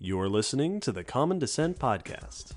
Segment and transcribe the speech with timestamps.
[0.00, 2.52] You're listening to the Common Descent Podcast.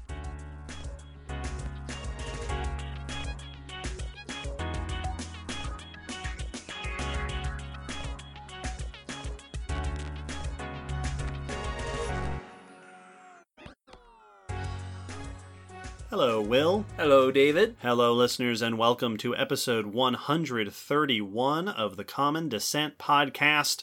[16.12, 16.86] Hello, Will.
[16.96, 17.76] Hello, David.
[17.82, 23.82] Hello, listeners, and welcome to episode 131 of the Common Descent Podcast.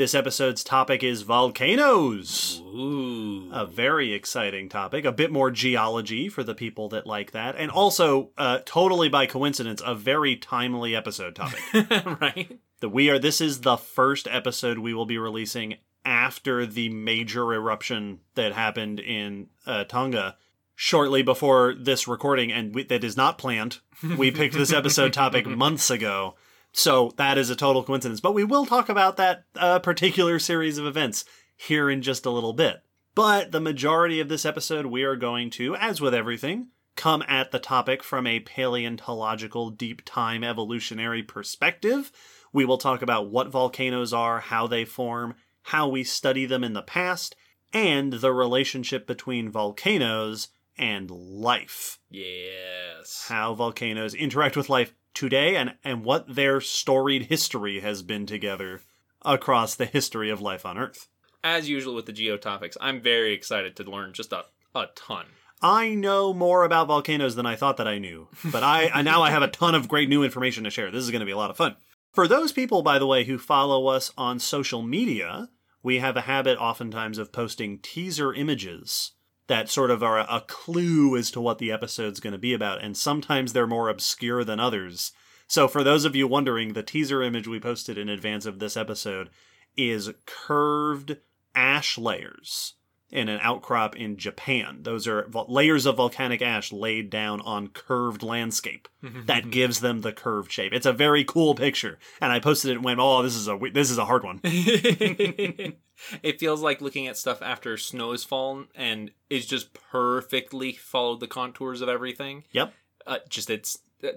[0.00, 2.62] This episode's topic is volcanoes.
[2.64, 3.50] Ooh.
[3.52, 7.70] A very exciting topic, a bit more geology for the people that like that, and
[7.70, 11.60] also, uh, totally by coincidence, a very timely episode topic.
[12.18, 12.58] right?
[12.80, 13.18] that we are.
[13.18, 19.00] This is the first episode we will be releasing after the major eruption that happened
[19.00, 20.38] in uh, Tonga.
[20.76, 23.80] Shortly before this recording, and we, that is not planned.
[24.16, 26.36] We picked this episode topic months ago,
[26.72, 28.20] so that is a total coincidence.
[28.20, 31.24] But we will talk about that uh, particular series of events
[31.56, 32.82] here in just a little bit.
[33.14, 37.50] But the majority of this episode, we are going to, as with everything, come at
[37.50, 42.12] the topic from a paleontological deep time evolutionary perspective.
[42.52, 46.72] We will talk about what volcanoes are, how they form, how we study them in
[46.72, 47.36] the past,
[47.72, 51.98] and the relationship between volcanoes and life.
[52.08, 53.26] Yes.
[53.28, 58.80] How volcanoes interact with life today and, and what their storied history has been together
[59.22, 61.08] across the history of life on Earth.
[61.42, 64.44] As usual with the geo topics, I'm very excited to learn just a,
[64.74, 65.26] a ton.
[65.62, 69.22] I know more about volcanoes than I thought that I knew, but I, I now
[69.22, 70.90] I have a ton of great new information to share.
[70.90, 71.76] This is going to be a lot of fun.
[72.12, 75.50] For those people, by the way, who follow us on social media,
[75.82, 79.12] we have a habit oftentimes of posting teaser images
[79.50, 82.82] that sort of are a, clue as to what the episode's going to be about,
[82.82, 85.10] and sometimes they're more obscure than others.
[85.48, 88.76] So, for those of you wondering, the teaser image we posted in advance of this
[88.76, 89.28] episode
[89.76, 91.16] is curved
[91.52, 92.74] ash layers
[93.10, 94.78] in an outcrop in Japan.
[94.82, 100.12] Those are layers of volcanic ash laid down on curved landscape that gives them the
[100.12, 100.72] curved shape.
[100.72, 103.58] It's a very cool picture, and I posted it and went, "Oh, this is a
[103.72, 104.40] this is a hard one."
[106.22, 111.20] it feels like looking at stuff after snow has fallen and it's just perfectly followed
[111.20, 112.44] the contours of everything.
[112.52, 112.72] Yep,
[113.06, 114.08] Uh, just it's uh,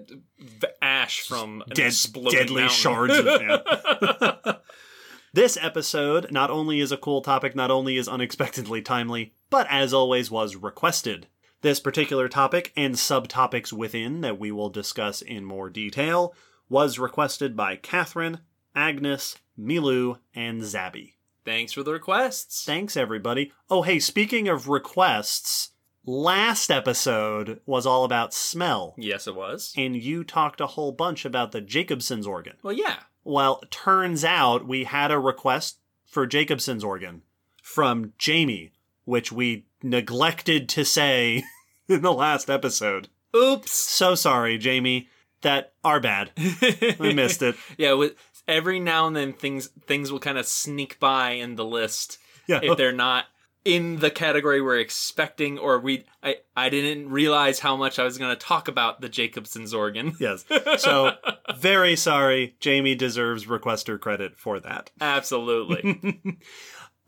[0.82, 2.76] ash from Dead, exploding deadly mountain.
[2.78, 3.18] shards.
[3.18, 4.52] Of, yeah.
[5.32, 9.92] this episode not only is a cool topic, not only is unexpectedly timely, but as
[9.92, 11.26] always was requested.
[11.60, 16.34] This particular topic and subtopics within that we will discuss in more detail
[16.68, 18.40] was requested by Catherine,
[18.74, 21.12] Agnes, Milu, and Zabby.
[21.44, 22.64] Thanks for the requests.
[22.64, 23.52] Thanks, everybody.
[23.70, 25.70] Oh, hey, speaking of requests,
[26.06, 29.72] last episode was all about smell, yes, it was.
[29.76, 32.54] and you talked a whole bunch about the Jacobson's organ.
[32.62, 32.96] Well, yeah.
[33.24, 37.22] Well, turns out we had a request for Jacobson's organ
[37.62, 38.72] from Jamie,
[39.04, 41.42] which we neglected to say
[41.88, 43.08] in the last episode.
[43.36, 43.70] Oops.
[43.70, 45.08] So sorry, Jamie.
[45.42, 46.30] That our bad.
[46.98, 47.56] We missed it.
[47.76, 48.14] Yeah, with
[48.48, 52.60] every now and then things things will kind of sneak by in the list Yeah.
[52.62, 53.24] if they're not
[53.64, 58.18] in the category we're expecting or we I, I didn't realize how much I was
[58.18, 60.14] going to talk about the Jacobson's organ.
[60.20, 60.44] Yes.
[60.78, 61.12] So
[61.56, 62.56] very sorry.
[62.60, 64.90] Jamie deserves requester credit for that.
[65.00, 66.20] Absolutely.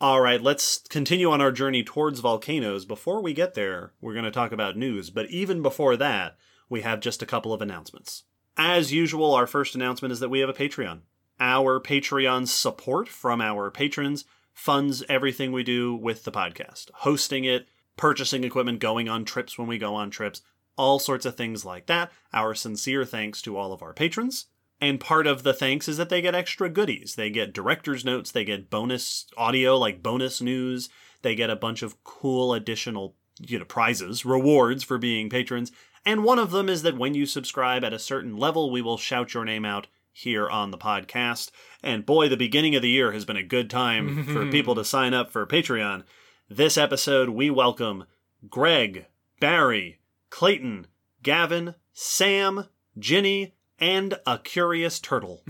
[0.00, 2.84] All right, let's continue on our journey towards volcanoes.
[2.84, 6.36] Before we get there, we're going to talk about news, but even before that,
[6.68, 8.24] we have just a couple of announcements.
[8.58, 11.00] As usual, our first announcement is that we have a Patreon.
[11.38, 14.24] Our Patreon support from our patrons
[14.54, 19.68] funds everything we do with the podcast hosting it, purchasing equipment, going on trips when
[19.68, 20.40] we go on trips,
[20.76, 22.10] all sorts of things like that.
[22.32, 24.46] Our sincere thanks to all of our patrons.
[24.80, 27.14] And part of the thanks is that they get extra goodies.
[27.14, 30.88] They get director's notes, they get bonus audio like bonus news,
[31.22, 35.70] they get a bunch of cool additional you know prizes, rewards for being patrons.
[36.04, 38.96] And one of them is that when you subscribe at a certain level, we will
[38.96, 39.86] shout your name out
[40.16, 41.50] here on the podcast.
[41.82, 44.84] And boy, the beginning of the year has been a good time for people to
[44.84, 46.04] sign up for Patreon.
[46.48, 48.04] This episode, we welcome
[48.48, 49.06] Greg,
[49.40, 50.86] Barry, Clayton,
[51.22, 52.64] Gavin, Sam,
[52.98, 55.42] Ginny, and a curious turtle.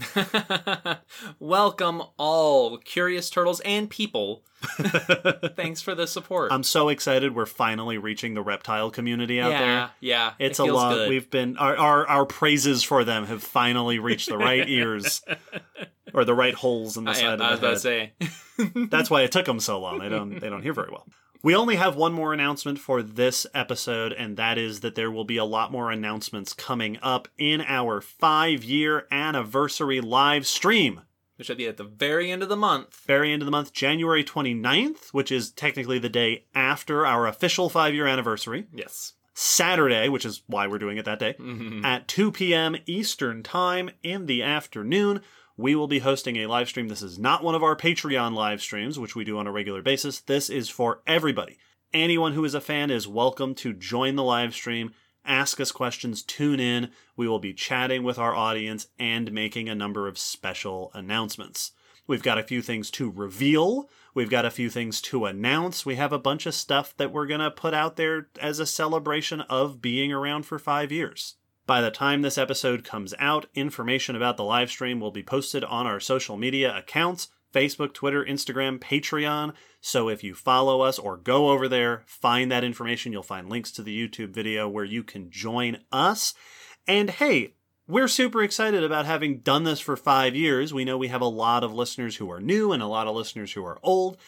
[1.38, 4.42] Welcome all curious turtles and people.
[5.56, 6.50] Thanks for the support.
[6.50, 9.90] I'm so excited we're finally reaching the reptile community out yeah, there.
[10.00, 10.32] yeah.
[10.38, 10.94] It's it a lot.
[10.94, 11.08] good.
[11.08, 15.22] We've been our, our our praises for them have finally reached the right ears
[16.14, 18.86] or the right holes in the I, side I of was the about to say.
[18.88, 19.98] That's why it took them so long.
[19.98, 21.06] They don't they don't hear very well.
[21.42, 25.24] We only have one more announcement for this episode, and that is that there will
[25.24, 31.02] be a lot more announcements coming up in our five year anniversary live stream
[31.36, 33.02] which will be at the very end of the month.
[33.06, 37.68] Very end of the month, January 29th, which is technically the day after our official
[37.68, 38.64] five year anniversary.
[38.72, 39.12] Yes.
[39.34, 41.84] Saturday, which is why we're doing it that day, Mhm.
[41.84, 42.74] at 2 p.m.
[42.86, 45.20] Eastern Time in the afternoon.
[45.58, 46.88] We will be hosting a live stream.
[46.88, 49.80] This is not one of our Patreon live streams, which we do on a regular
[49.80, 50.20] basis.
[50.20, 51.56] This is for everybody.
[51.94, 54.92] Anyone who is a fan is welcome to join the live stream,
[55.24, 56.90] ask us questions, tune in.
[57.16, 61.72] We will be chatting with our audience and making a number of special announcements.
[62.06, 63.88] We've got a few things to reveal.
[64.12, 65.86] We've got a few things to announce.
[65.86, 68.66] We have a bunch of stuff that we're going to put out there as a
[68.66, 71.36] celebration of being around for five years.
[71.66, 75.64] By the time this episode comes out, information about the live stream will be posted
[75.64, 79.52] on our social media accounts Facebook, Twitter, Instagram, Patreon.
[79.80, 83.12] So if you follow us or go over there, find that information.
[83.12, 86.34] You'll find links to the YouTube video where you can join us.
[86.86, 87.54] And hey,
[87.88, 90.74] we're super excited about having done this for five years.
[90.74, 93.16] We know we have a lot of listeners who are new and a lot of
[93.16, 94.18] listeners who are old.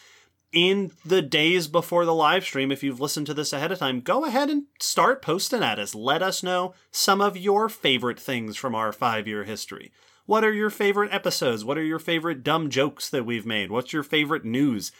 [0.51, 3.99] In the days before the live stream, if you've listened to this ahead of time,
[3.99, 5.93] go ahead and start posting at us.
[5.93, 9.91] Let us know some of your favorite things from our five year history.
[10.25, 11.63] What are your favorite episodes?
[11.63, 13.69] What are your favorite dumb jokes that we've made?
[13.69, 14.91] What's your favorite news?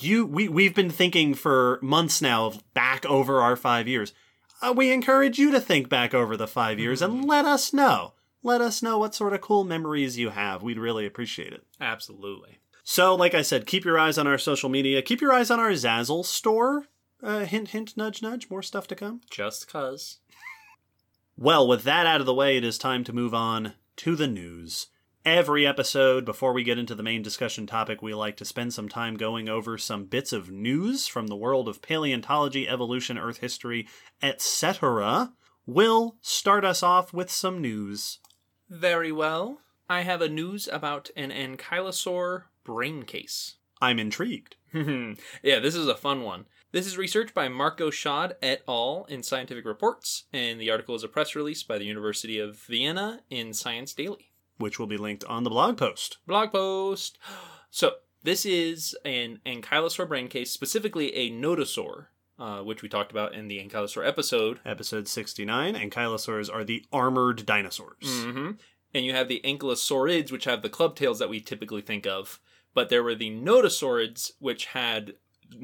[0.00, 4.12] You we we've been thinking for months now of back over our 5 years.
[4.60, 8.14] Uh, we encourage you to think back over the 5 years and let us know.
[8.42, 10.62] Let us know what sort of cool memories you have.
[10.62, 11.64] We'd really appreciate it.
[11.80, 12.58] Absolutely.
[12.88, 15.02] So, like I said, keep your eyes on our social media.
[15.02, 16.84] Keep your eyes on our Zazzle store.
[17.20, 18.48] Uh, hint, hint, nudge, nudge.
[18.48, 19.22] More stuff to come.
[19.28, 20.20] Just cuz.
[21.36, 24.28] Well, with that out of the way, it is time to move on to the
[24.28, 24.86] news.
[25.24, 28.88] Every episode, before we get into the main discussion topic, we like to spend some
[28.88, 33.88] time going over some bits of news from the world of paleontology, evolution, Earth history,
[34.22, 35.32] etc.
[35.66, 38.20] Will start us off with some news.
[38.70, 39.58] Very well.
[39.88, 43.56] I have a news about an ankylosaur brain case.
[43.80, 44.56] I'm intrigued.
[44.74, 46.46] yeah, this is a fun one.
[46.72, 49.06] This is research by Marco Schade et al.
[49.08, 53.20] in Scientific Reports, and the article is a press release by the University of Vienna
[53.30, 54.32] in Science Daily.
[54.58, 56.18] Which will be linked on the blog post.
[56.26, 57.18] Blog post.
[57.70, 57.92] So,
[58.22, 62.06] this is an ankylosaur brain case, specifically a nodosaur,
[62.38, 64.60] uh, which we talked about in the ankylosaur episode.
[64.64, 67.96] Episode 69 Ankylosaurs are the armored dinosaurs.
[68.24, 68.52] hmm
[68.94, 72.40] And you have the ankylosaurids, which have the club tails that we typically think of.
[72.76, 75.14] But there were the nodosaurids, which had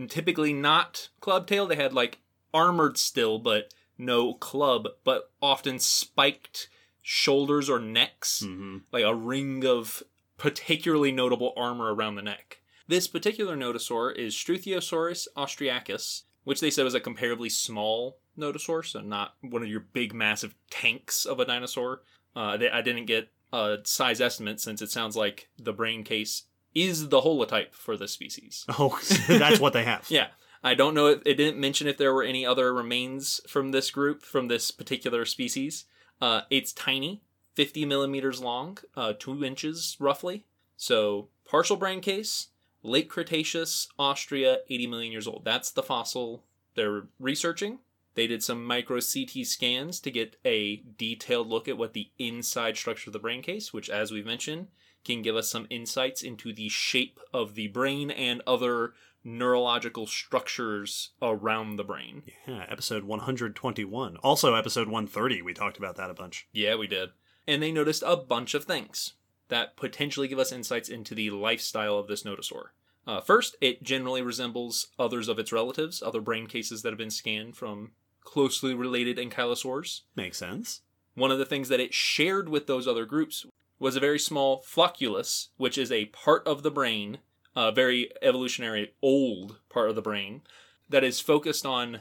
[0.09, 1.67] typically not club tail.
[1.67, 2.21] They had like
[2.55, 6.71] armored still, but no club, but often spiked
[7.03, 10.03] shoulders or necks, hmm like a ring of
[10.39, 12.63] particularly notable armor around the neck.
[12.89, 19.01] This particular nodosaur is Struthiosaurus austriacus, which they said was a comparably small nodosaur, so
[19.03, 22.03] not one of your big, massive tanks of a dinosaur.
[22.35, 26.45] Uh, they- I didn't get a size estimate since it sounds like the brain case
[26.75, 28.65] is the holotype for the species.
[28.79, 28.99] Oh,
[29.29, 30.07] that's what they have.
[30.09, 30.29] Yeah.
[30.65, 33.91] I don't know if it didn't mention if there were any other remains from this
[33.91, 35.87] group, from this particular species.
[36.21, 37.23] Uh, it's tiny,
[37.55, 40.47] 50 millimeters long, uh, 2 inches roughly.
[40.77, 42.49] So, partial brain case,
[42.83, 45.45] late Cretaceous, Austria, 80 million years old.
[45.45, 46.45] That's the fossil
[46.75, 47.81] they're researching.
[48.15, 52.77] They did some micro CT scans to get a detailed look at what the inside
[52.77, 54.69] structure of the brain case, which, as we've mentioned,
[55.05, 58.93] can give us some insights into the shape of the brain and other
[59.25, 62.23] neurological structures around the brain.
[62.47, 64.17] Yeah, episode 121.
[64.19, 66.49] Also, episode 130, we talked about that a bunch.
[66.53, 67.11] Yeah, we did.
[67.47, 69.15] And they noticed a bunch of things
[69.49, 72.69] that potentially give us insights into the lifestyle of this nodosaur.
[73.07, 77.11] Uh, first, it generally resembles others of its relatives, other brain cases that have been
[77.11, 77.93] scanned from
[78.23, 80.03] closely related ankylosaurs.
[80.15, 80.83] Makes sense.
[81.15, 83.45] One of the things that it shared with those other groups
[83.79, 87.19] was a very small flocculus, which is a part of the brain,
[87.57, 90.43] a very evolutionary old part of the brain,
[90.89, 92.01] that is focused on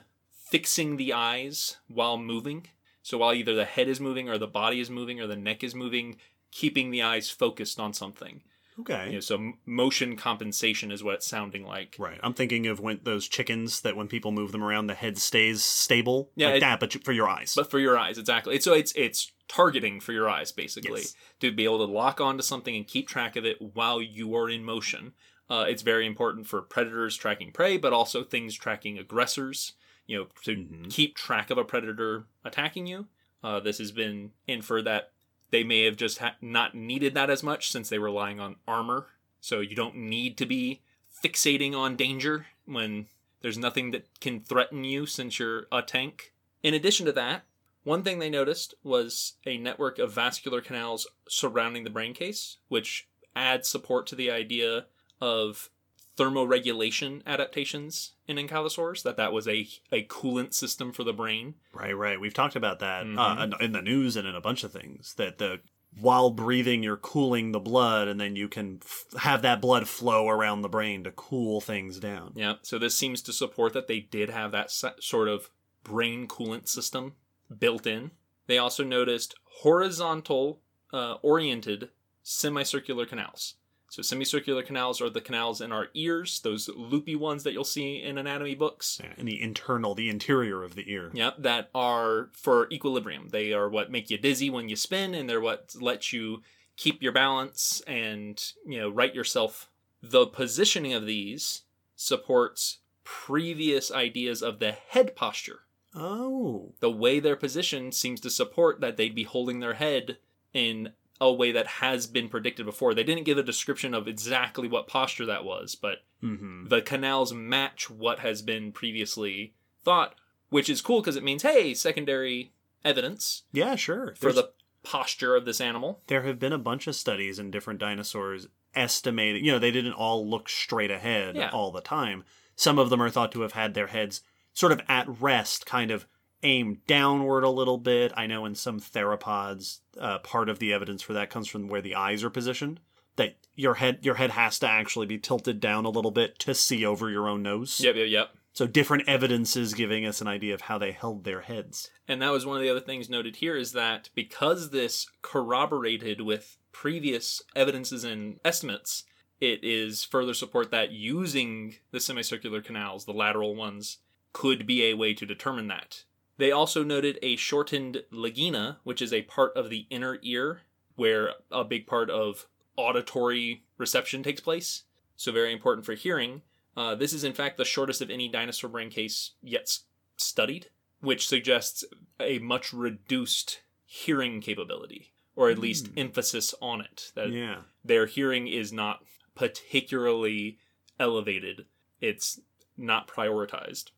[0.49, 2.67] fixing the eyes while moving.
[3.01, 5.63] So while either the head is moving or the body is moving or the neck
[5.63, 6.17] is moving,
[6.51, 8.41] keeping the eyes focused on something.
[8.79, 9.07] Okay.
[9.07, 11.95] You know, so motion compensation is what it's sounding like.
[11.99, 12.19] Right.
[12.23, 15.63] I'm thinking of when those chickens that when people move them around, the head stays
[15.63, 16.31] stable.
[16.35, 17.53] Yeah, Like it- that, but for your eyes.
[17.55, 18.55] But for your eyes, exactly.
[18.55, 21.15] It's, so it's it's targeting for your eyes, basically, Yes.
[21.41, 24.49] to be able to lock onto something and keep track of it while you are
[24.49, 25.13] in motion.
[25.49, 29.73] Uh, it's very important for predators tracking prey, but also things tracking aggressors.
[30.07, 30.89] You know, to Mhm.
[30.89, 33.07] keep track of a predator attacking you.
[33.43, 35.11] Uh, this has been inferred that
[35.51, 38.55] they may have just ha- not needed that as much since they were relying on
[38.67, 39.09] armor.
[39.41, 40.81] So you don't need to be
[41.23, 43.07] fixating on danger when
[43.41, 46.33] there's nothing that can threaten you since you're a tank.
[46.63, 47.45] In addition to that,
[47.83, 53.07] one thing they noticed was a network of vascular canals surrounding the brain case, which
[53.35, 54.85] adds support to the idea
[55.19, 55.69] of
[56.17, 61.93] thermoregulation adaptations in ankylosaurs that that was a a coolant system for the brain Right,
[61.93, 62.19] right.
[62.19, 63.17] We've talked about that Mhm.
[63.53, 65.13] uh, in- the news and in a bunch of things.
[65.15, 65.61] That the
[65.99, 70.29] while breathing, you're cooling the blood, and then you can f- have that blood flow
[70.29, 72.31] around the brain to cool things down.
[72.35, 75.49] yeah so this seems to support that they did have that sort of
[75.83, 77.15] brain coolant system
[77.59, 78.11] built in
[78.47, 80.59] they also noticed horizontal
[80.93, 81.89] uh, oriented
[82.23, 83.55] semicircular canals
[83.91, 88.01] so semicircular canals are the canals in our ears those loopy ones that you'll see
[88.01, 91.11] in anatomy books Yeah, in the internal, the interior of the ear.
[91.13, 93.29] Yep, that are for equilibrium.
[93.29, 96.41] They are what make you dizzy when you spin, and they're what let you
[96.77, 99.69] keep your balance and you know right yourself.
[100.01, 101.63] The positioning of these
[101.97, 105.61] supports previous ideas of the head posture.
[105.95, 110.17] Oh, The way they're positioned seems to support that they'd be holding their head
[110.53, 112.93] in a way that has been predicted before.
[112.93, 117.33] They didn't give a description of exactly what posture that was, but hmm the canals
[117.33, 120.15] match what has been previously thought,
[120.49, 122.51] which is cool because it means, hey, secondary
[122.85, 124.15] evidence yeah, sure.
[124.15, 124.51] for There's- the
[124.83, 126.01] posture of this animal.
[126.07, 129.43] there have been a bunch of studies in different dinosaurs estimating.
[129.45, 131.49] You know, they didn't all look straight ahead Yeah.
[131.51, 132.23] all the time.
[132.55, 134.21] Some of them are thought to have had their heads
[134.53, 136.07] sort of at rest, kind of
[136.43, 138.11] aimed downward a little bit.
[138.15, 141.81] I know in some theropods, uh, part of the evidence for that comes from where
[141.81, 142.79] the eyes are positioned.
[143.17, 146.55] That your head your head has to actually be tilted down a little bit to
[146.55, 147.79] see over your own nose.
[147.79, 148.29] Yep, yep, yep.
[148.53, 151.89] So different evidences giving us an idea of how they held their heads.
[152.07, 156.21] And that was one of the other things noted here is that because this corroborated
[156.21, 159.03] with previous evidences and estimates,
[159.39, 163.99] it is further support that using the semicircular canals, the lateral ones,
[164.33, 166.03] could be a way to determine that.
[166.37, 170.61] They also noted a shortened lagena, which is a part of the inner ear
[170.95, 172.47] where a big part of
[172.77, 174.83] auditory reception takes place.
[175.15, 176.41] So, very important for hearing.
[176.75, 179.77] Uh, this is, in fact, the shortest of any dinosaur brain case yet
[180.15, 180.67] studied,
[180.99, 181.83] which suggests
[182.19, 185.97] a much reduced hearing capability, or at least Hmm.
[185.99, 187.11] emphasis on it.
[187.15, 187.63] That Yeah.
[187.83, 189.03] their hearing is not
[189.35, 190.57] particularly
[190.99, 191.65] elevated,
[191.99, 192.39] it's
[192.77, 193.91] not prioritized.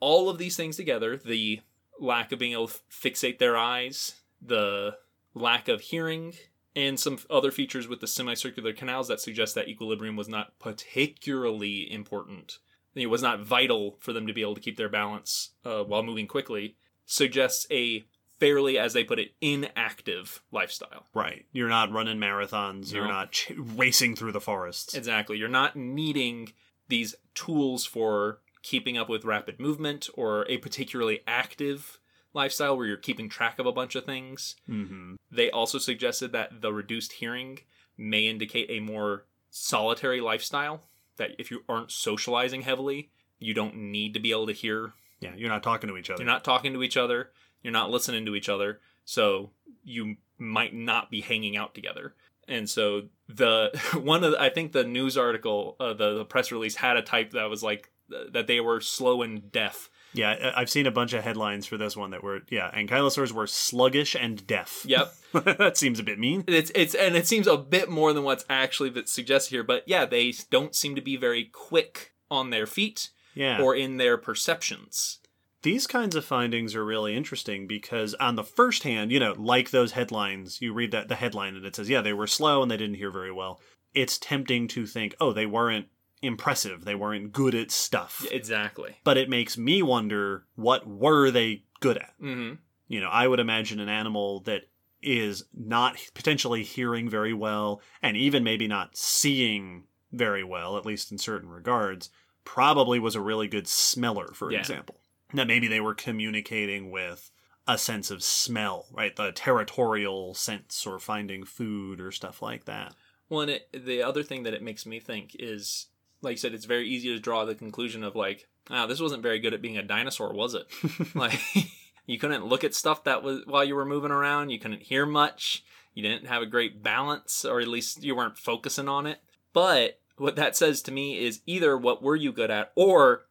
[0.00, 1.60] All of these things together the
[2.00, 4.96] lack of being able to fixate their eyes, the
[5.34, 6.34] lack of hearing,
[6.76, 11.90] and some other features with the semicircular canals that suggest that equilibrium was not particularly
[11.90, 12.58] important.
[12.94, 16.02] It was not vital for them to be able to keep their balance uh, while
[16.02, 18.06] moving quickly, suggests a
[18.38, 21.06] fairly, as they put it, inactive lifestyle.
[21.14, 21.46] Right.
[21.52, 22.92] You're not running marathons.
[22.92, 24.94] You're not ch- racing through the forests.
[24.94, 25.36] Exactly.
[25.36, 26.52] You're not needing
[26.88, 31.98] these tools for keeping up with rapid movement or a particularly active
[32.34, 34.56] lifestyle where you're keeping track of a bunch of things.
[34.66, 37.60] hmm They also suggested that the reduced hearing
[37.96, 40.82] may indicate a more solitary lifestyle,
[41.16, 44.92] that if you aren't socializing heavily, you don't need to be able to hear.
[45.20, 46.22] Yeah, you're not talking to each other.
[46.22, 47.30] You're not talking to each other,
[47.62, 49.50] you're not listening to each other, so
[49.82, 52.14] you might not be hanging out together.
[52.46, 56.52] And so the one of the, I think the news article, uh, the the press
[56.52, 57.90] release had a type that was like
[58.32, 59.90] that they were slow and deaf.
[60.14, 63.46] Yeah, I've seen a bunch of headlines for this one that were yeah, ankylosaurs were
[63.46, 64.84] sluggish and deaf.
[64.86, 65.12] Yep.
[65.58, 66.44] that seems a bit mean.
[66.48, 70.06] It's it's and it seems a bit more than what's actually suggested here, but yeah,
[70.06, 73.60] they don't seem to be very quick on their feet Yeah.
[73.60, 75.18] or in their perceptions.
[75.62, 79.70] These kinds of findings are really interesting because on the first hand, you know, like
[79.70, 82.70] those headlines, you read that the headline and it says, yeah, they were slow and
[82.70, 83.60] they didn't hear very well.
[83.92, 85.88] It's tempting to think, oh, they weren't
[86.22, 86.84] impressive.
[86.84, 88.26] They weren't good at stuff.
[88.30, 88.96] Exactly.
[89.04, 92.14] But it makes me wonder what were they good at?
[92.18, 92.54] hmm
[92.88, 94.62] You know, I would imagine an animal that
[95.00, 101.12] is not potentially hearing very well and even maybe not seeing very well, at least
[101.12, 102.10] in certain regards,
[102.44, 104.60] probably was a really good smeller, for Yeah.
[104.60, 105.00] example.
[105.34, 107.30] That maybe they were communicating with
[107.66, 109.14] a sense of smell, right?
[109.14, 112.94] The territorial sense or finding food or stuff like that.
[113.28, 115.88] Well, and it, the other thing that it makes me think is,
[116.22, 119.22] like you said, it's very easy to draw the conclusion of like, ah, this wasn't
[119.22, 120.66] very good at being a dinosaur, was it?
[121.14, 121.40] like,
[122.06, 124.50] you couldn't look at stuff that was while you were moving around.
[124.50, 125.64] You couldn't hear much.
[125.94, 129.18] You didn't have a great balance, or at least you weren't focusing on it.
[129.52, 133.24] But what that says to me is either what were you good at, or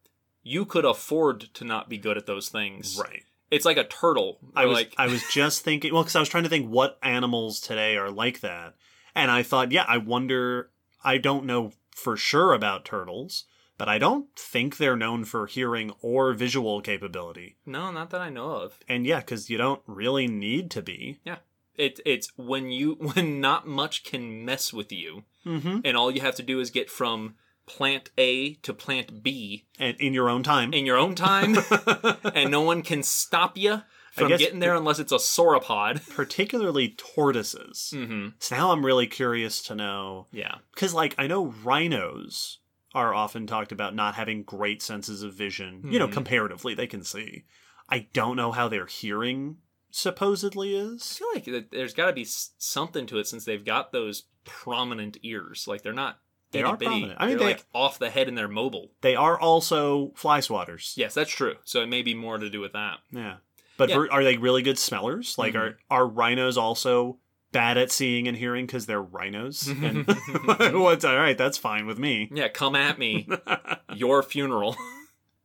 [0.43, 2.99] you could afford to not be good at those things.
[3.01, 3.23] Right.
[3.49, 4.39] It's like a turtle.
[4.55, 6.97] I was like, I was just thinking well because I was trying to think what
[7.01, 8.75] animals today are like that,
[9.15, 10.69] and I thought, yeah, I wonder.
[11.03, 11.71] I don't know
[12.03, 13.45] for sure about turtles,
[13.77, 17.57] but I don't think they're known for hearing or visual capability.
[17.65, 18.79] no, not that I know of.
[18.87, 21.19] And yeah, because you don't really need to be.
[21.23, 21.37] Yeah.
[21.75, 25.79] It, it's when you when not much can mess with you, Mm-hmm.
[25.85, 27.35] and all you have to do is get from
[27.65, 30.73] plant A to plant B And in your own time.
[30.73, 31.55] in your own time,
[32.35, 33.81] and no one can stop you
[34.19, 36.07] from guess- getting there unless it's a sauropod.
[36.15, 37.91] particularly tortoises.
[37.95, 38.29] Mm-hmm.
[38.39, 40.55] So now I'm really curious to know Yeah.
[40.73, 42.59] because, like, I know rhinos
[42.93, 45.81] are often talked about not having great senses of vision.
[45.85, 46.13] You know, Mhm.
[46.13, 47.43] comparatively, they can see.
[47.89, 49.57] I don't know how their hearing
[49.91, 51.19] supposedly is.
[51.21, 55.17] I feel like there's got to be something to it since they've got those prominent
[55.23, 55.67] ears.
[55.67, 56.19] Like they're not.
[56.51, 56.85] They are itty-bitty.
[56.85, 57.19] prominent.
[57.21, 58.91] I mean, they're they- like off the head and they're mobile.
[59.01, 60.95] They are also fly swatters.
[60.95, 61.55] Yes, that's true.
[61.65, 62.99] So it may be more to do with that.
[63.11, 63.37] Yeah.
[63.77, 63.95] But Yeah.
[63.95, 65.37] ver- are they really good smellers?
[65.37, 65.93] Like, are mm-hmm.
[65.93, 67.19] are rhinos also
[67.51, 69.63] bad at seeing and hearing because they're rhinos?
[69.63, 70.61] Mm-hmm.
[70.61, 71.37] And what's all right?
[71.37, 72.29] That's fine with me.
[72.33, 73.27] Yeah, come at me.
[73.93, 74.75] Your funeral.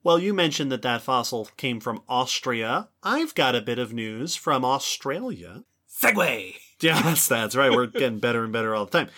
[0.04, 2.88] Well, you mentioned that that fossil came from Austria.
[3.04, 5.62] I've got a bit of news from Australia.
[5.88, 6.54] Segue.
[6.80, 7.70] Yes, that's right.
[7.70, 9.10] We're getting better and better all the time.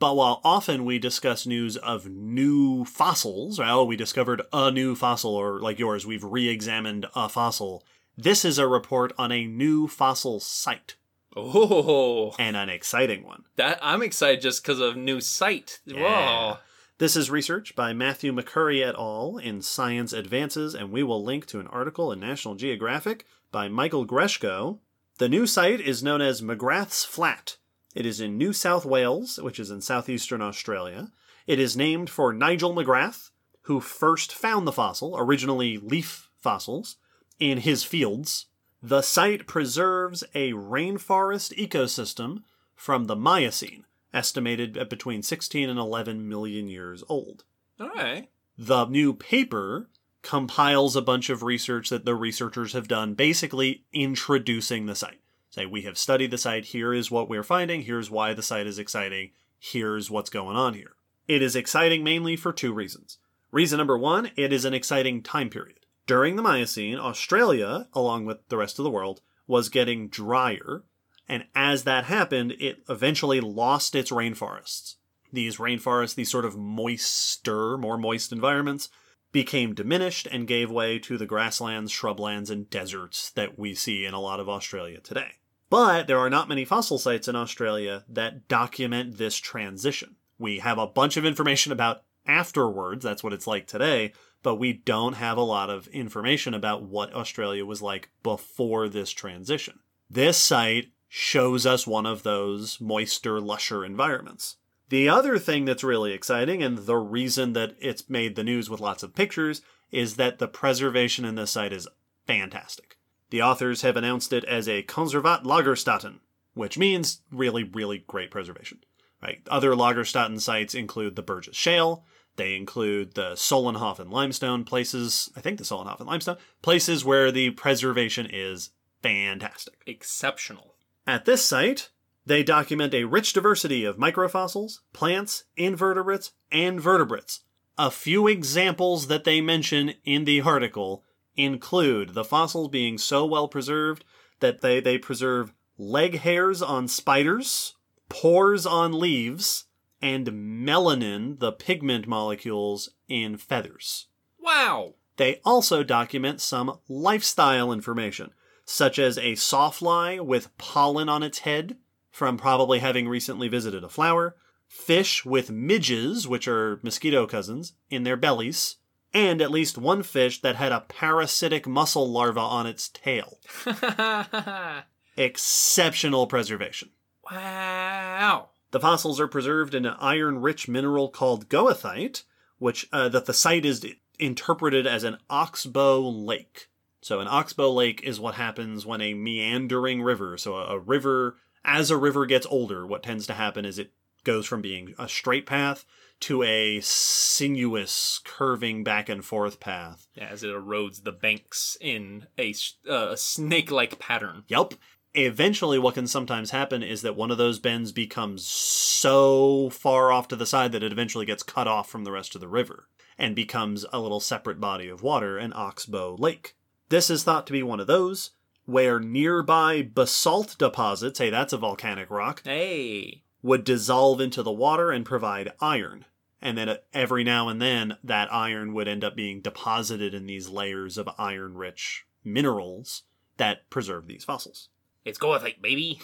[0.00, 5.34] But while often we discuss news of new fossils, well, we discovered a new fossil,
[5.34, 7.84] or like yours, we've re examined a fossil.
[8.16, 10.94] This is a report on a new fossil site,
[11.36, 13.44] Oh, and an exciting one.
[13.56, 15.80] that I'm excited just because of new site.
[15.84, 16.00] Yeah.
[16.00, 16.56] Whoa.
[16.98, 19.38] This is research by Matthew McCurry et al.
[19.38, 24.06] in Science Advances, and we will link to an article in National Geographic by Michael
[24.06, 24.78] Greshko.
[25.18, 27.56] The new site is known as McGrath's Flat.
[27.96, 31.10] It is in New South Wales, which is in southeastern Australia.
[31.48, 33.30] It is named for Nigel McGrath,
[33.62, 36.96] who first found the fossil, originally leaf fossils,
[37.38, 38.46] in his fields.
[38.82, 42.42] The site preserves a rainforest ecosystem
[42.74, 47.44] from the Miocene, estimated at between 16 and 11 million years old.
[47.80, 48.28] All right.
[48.58, 49.88] The new paper
[50.22, 55.20] compiles a bunch of research that the researchers have done, basically introducing the site.
[55.50, 58.66] Say, we have studied the site, here is what we're finding, here's why the site
[58.66, 60.96] is exciting, here's what's going on here.
[61.28, 63.18] It is exciting mainly for two reasons.
[63.52, 65.83] Reason number one, it is an exciting time period.
[66.06, 70.84] During the Miocene, Australia, along with the rest of the world, was getting drier,
[71.28, 74.96] and as that happened, it eventually lost its rainforests.
[75.32, 78.90] These rainforests, these sort of moister, more moist environments,
[79.32, 84.14] became diminished and gave way to the grasslands, shrublands, and deserts that we see in
[84.14, 85.32] a lot of Australia today.
[85.70, 90.16] But there are not many fossil sites in Australia that document this transition.
[90.38, 94.12] We have a bunch of information about afterwards, that's what it's like today,
[94.44, 99.10] but we don't have a lot of information about what Australia was like before this
[99.10, 99.80] transition.
[100.08, 104.56] This site shows us one of those moister, lusher environments.
[104.90, 108.80] The other thing that's really exciting, and the reason that it's made the news with
[108.80, 111.88] lots of pictures, is that the preservation in this site is
[112.26, 112.98] fantastic.
[113.30, 116.20] The authors have announced it as a Konservat Lagerstätten,
[116.52, 118.80] which means really, really great preservation.
[119.22, 119.40] Right?
[119.48, 122.04] Other Lagerstätten sites include the Burgess Shale,
[122.36, 128.26] they include the Solnhofen limestone places, I think the Solnhofen limestone, places where the preservation
[128.30, 128.70] is
[129.02, 129.82] fantastic.
[129.86, 130.74] Exceptional.
[131.06, 131.90] At this site,
[132.26, 137.40] they document a rich diversity of microfossils, plants, invertebrates, and vertebrates.
[137.76, 141.04] A few examples that they mention in the article
[141.36, 144.04] include the fossils being so well preserved
[144.40, 147.74] that they, they preserve leg hairs on spiders,
[148.08, 149.64] pores on leaves,
[150.04, 154.08] and melanin, the pigment molecules, in feathers.
[154.38, 154.96] Wow.
[155.16, 158.32] They also document some lifestyle information,
[158.66, 161.78] such as a sawfly with pollen on its head
[162.10, 164.36] from probably having recently visited a flower,
[164.68, 168.76] fish with midges, which are mosquito cousins, in their bellies,
[169.14, 173.38] and at least one fish that had a parasitic mussel larva on its tail.
[175.16, 176.90] Exceptional preservation.
[177.30, 178.50] wow.
[178.74, 182.24] The fossils are preserved in an iron-rich mineral called goethite,
[182.58, 183.86] which uh, that the site is
[184.18, 186.66] interpreted as an oxbow lake.
[187.00, 191.36] So an oxbow lake is what happens when a meandering river, so a, a river
[191.64, 193.92] as a river gets older, what tends to happen is it
[194.24, 195.84] goes from being a straight path
[196.20, 200.08] to a sinuous curving back and forth path.
[200.16, 202.52] Yeah, as it erodes the banks in a,
[202.90, 204.42] uh, a snake-like pattern.
[204.48, 204.74] Yep.
[205.14, 210.26] Eventually, what can sometimes happen is that one of those bends becomes so far off
[210.28, 212.88] to the side that it eventually gets cut off from the rest of the river
[213.16, 216.56] and becomes a little separate body of water, an oxbow lake.
[216.88, 218.30] This is thought to be one of those
[218.66, 223.22] where nearby basalt deposits, hey, that's a volcanic rock, Hey.
[223.42, 226.06] would dissolve into the water and provide iron.
[226.40, 230.26] And then uh, every now and then, that iron would end up being deposited in
[230.26, 233.04] these layers of iron rich minerals
[233.36, 234.68] that preserve these fossils.
[235.04, 236.00] It's Goethite, baby.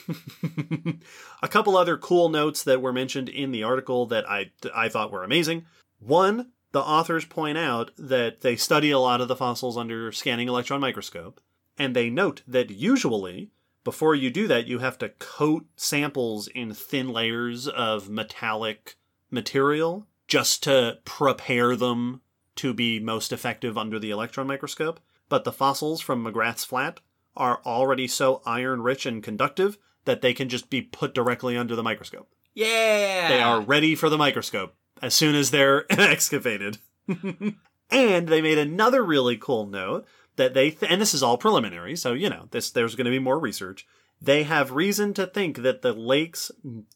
[1.42, 5.10] a couple other cool notes that were mentioned in the article that I I thought
[5.10, 5.64] were amazing.
[5.98, 10.48] One, the authors point out that they study a lot of the fossils under scanning
[10.48, 11.40] electron microscope,
[11.78, 13.50] and they note that usually
[13.84, 18.96] before you do that, you have to coat samples in thin layers of metallic
[19.30, 22.20] material just to prepare them
[22.56, 25.00] to be most effective under the electron microscope.
[25.30, 27.00] But the fossils from McGrath's Flat
[27.40, 31.74] are already so iron rich and conductive that they can just be put directly under
[31.74, 32.29] the microscope.
[32.55, 33.29] Yeah.
[33.29, 36.79] They are ready for the microscope as soon as they're excavated.
[37.90, 41.96] and they made another really cool note that they th- and this is all preliminary,
[41.96, 43.87] so you know, this there's going to be more research.
[44.20, 46.50] They have reason to think that the lake's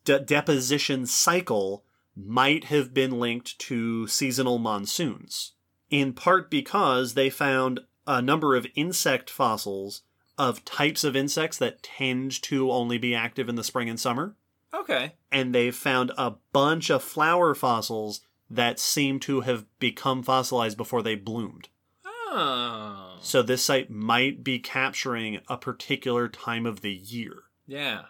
[0.05, 5.53] de- deposition cycle might have been linked to seasonal monsoons,
[5.91, 10.03] in part because they found a number of insect fossils
[10.39, 14.35] of types of insects that tend to only be active in the spring and summer.
[14.73, 15.15] Okay.
[15.31, 18.21] And they've found a bunch of flower fossils
[18.51, 21.69] that seem to have become fossilized before they bloomed.
[22.05, 23.17] Oh.
[23.21, 28.07] So this site might be capturing a particular time of the year Yeah.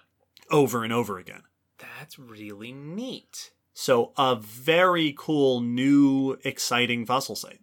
[0.51, 1.43] over and over again.
[1.79, 3.51] That's really neat.
[3.75, 7.61] So a very cool new exciting fossil site.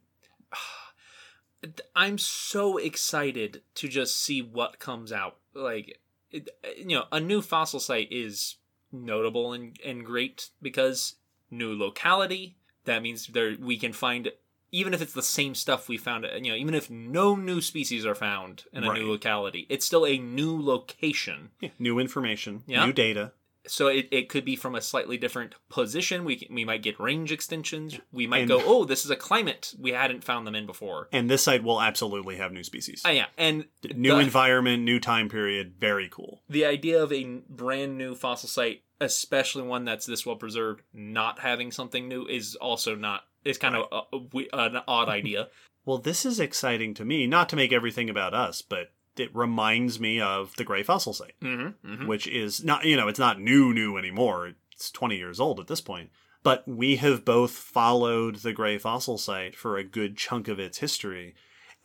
[1.96, 5.38] I'm so excited to just see what comes out.
[5.54, 6.00] Like,
[6.32, 8.56] it, you know, a new fossil site is
[8.92, 11.16] notable and, and great because
[11.50, 12.58] new locality.
[12.86, 14.32] That means there we can find
[14.72, 16.26] even if it's the same stuff we found.
[16.42, 19.02] You know, even if no new species are found in a Right.
[19.02, 21.50] new locality, it's still a new location.
[21.78, 22.86] New information, Yeah.
[22.86, 23.34] new data.
[23.68, 26.24] So it, it could be from a slightly different position.
[26.26, 28.00] We we might get range extensions.
[28.12, 31.10] We might And- go, oh, this is a climate we hadn't found them in before.
[31.12, 33.04] And this site will absolutely have new species.
[33.06, 35.76] Uh, yeah, and new the- environment, new time period.
[35.80, 36.42] Very cool.
[36.50, 41.40] the idea of a brand new fossil site, especially one that's this well preserved, not
[41.40, 43.22] having something new is also not.
[43.44, 45.50] Is kind of a, a an odd idea.
[45.84, 50.00] Well, this is exciting to me, not to make everything about us, but it reminds
[50.00, 52.08] me of the Gray Fossil Site, mm-hmm, mm-hmm.
[52.08, 54.54] which is not, you know, it's not new, new anymore.
[54.74, 56.10] It's 20 years old at this point.
[56.44, 60.80] But we have both followed the Gray Fossil Site for a good chunk of its
[60.80, 61.36] history.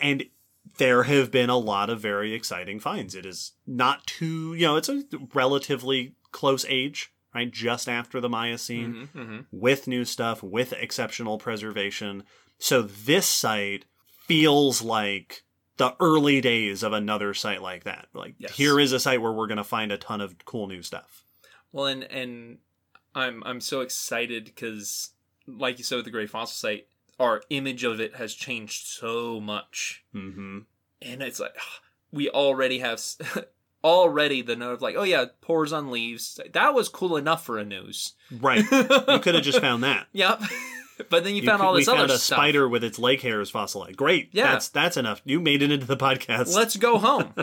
[0.00, 0.26] And
[0.78, 3.14] there have been a lot of very exciting finds.
[3.14, 7.50] It is not too, you know, it's a relatively close age, right?
[7.50, 9.40] Just after the Miocene Mm-hmm, mm-hmm.
[9.50, 12.24] with new stuff, with exceptional preservation.
[12.58, 13.84] So this site
[14.26, 15.42] feels like
[15.76, 18.08] the early days of another site like that.
[18.14, 18.56] Like Yes.
[18.56, 21.24] here is a site where we're going to find a ton of cool new stuff.
[21.72, 22.58] Well, and and
[23.14, 25.10] I'm I'm so excited because,
[25.46, 26.86] like you said with the Gray Fossil Site,
[27.18, 30.60] our image of it has changed so much, mm-hmm.
[31.02, 31.56] and it's like
[32.12, 33.02] we already have
[33.84, 36.40] already the note of like, oh yeah, pores on leaves.
[36.52, 38.14] That was cool enough for a news.
[38.30, 38.64] Right.
[39.08, 40.06] You could have just found that.
[40.12, 40.42] Yep.
[41.10, 42.38] but then you, found all this we other found a stuff.
[42.38, 43.96] spider with its leg hairs fossilized.
[43.96, 44.30] Great.
[44.32, 44.52] Yeah.
[44.52, 45.20] That's that's enough.
[45.24, 46.54] You made it into the podcast.
[46.54, 47.34] Let's go home.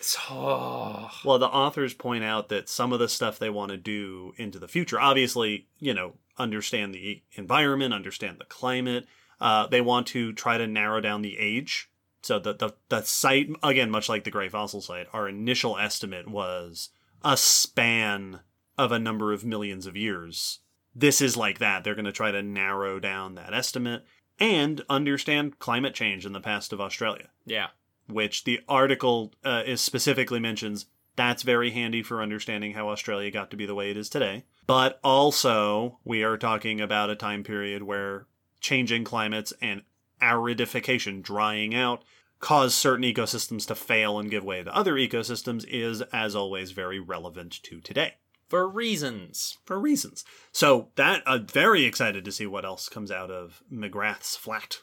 [0.00, 4.32] so Well, the authors point out that some of the stuff they want to do
[4.36, 9.06] into the future, obviously, you know, understand the environment, understand the climate.
[9.40, 11.90] Uh, they want to try to narrow down the age.
[12.22, 16.28] So the, the the site, again, much like the Gray Fossil site, our initial estimate
[16.28, 16.90] was
[17.24, 18.40] a span
[18.78, 20.60] of a number of millions of years.
[20.94, 21.84] This is like that.
[21.84, 24.04] They're going to try to narrow down that estimate
[24.38, 27.68] and understand climate change in the past of Australia yeah,
[28.08, 33.50] which the article uh, is specifically mentions that's very handy for understanding how Australia got
[33.50, 34.44] to be the way it is today.
[34.66, 38.26] But also, we are talking about a time period where
[38.60, 39.82] changing climates and
[40.22, 42.02] aridification, drying out,
[42.40, 46.98] cause certain ecosystems to fail and give way to other ecosystems is, as always, very
[46.98, 48.14] relevant to today
[48.52, 49.56] for reasons.
[49.64, 50.26] for reasons.
[50.52, 54.80] So that I'm very excited to see what else comes out of McGrath's Flat.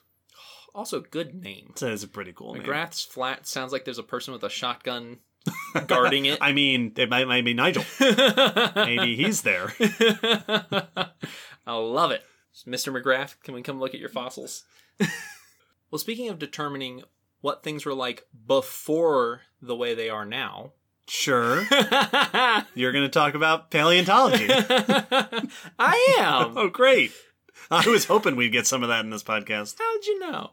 [0.74, 1.74] Also, good name.
[1.80, 2.64] That is a pretty cool name.
[2.64, 5.20] McGrath's flat sounds like there's a person with a shotgun
[5.86, 6.40] guarding it.
[6.42, 7.84] I mean, it might, might be Nigel.
[8.76, 9.72] Maybe he's there.
[9.80, 12.24] I love it.
[12.68, 12.92] Mr.
[12.92, 14.64] McGrath, can we come look at your fossils?
[15.92, 17.04] well, speaking of determining
[17.42, 20.74] what things were like before the way they are now,
[21.10, 21.62] Sure.
[22.76, 24.48] You're going to talk about paleontology.
[25.80, 26.54] I am.
[26.58, 27.12] oh, great.
[27.72, 29.76] I was hoping we'd get some of that in this podcast.
[29.80, 30.52] How'd you know?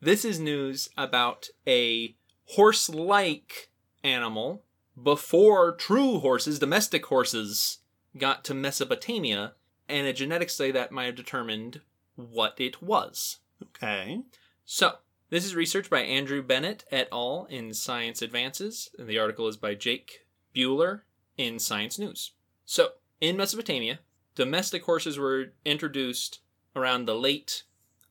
[0.00, 2.14] This is news about a
[2.50, 3.70] horse like
[4.02, 4.62] animal
[5.00, 7.78] before true horses, domestic horses,
[8.16, 9.54] got to Mesopotamia,
[9.88, 11.80] and a genetic study that might have determined
[12.14, 13.38] what it was.
[13.62, 14.20] Okay.
[14.64, 14.94] So,
[15.30, 17.46] This is research by Andrew Bennett et al.
[17.48, 21.00] in Science Advances, and the article is by Jake Buehler
[21.38, 22.32] in Science News.
[22.66, 22.90] So,
[23.22, 24.00] in Mesopotamia,
[24.34, 26.40] domestic horses were introduced
[26.76, 27.62] around the late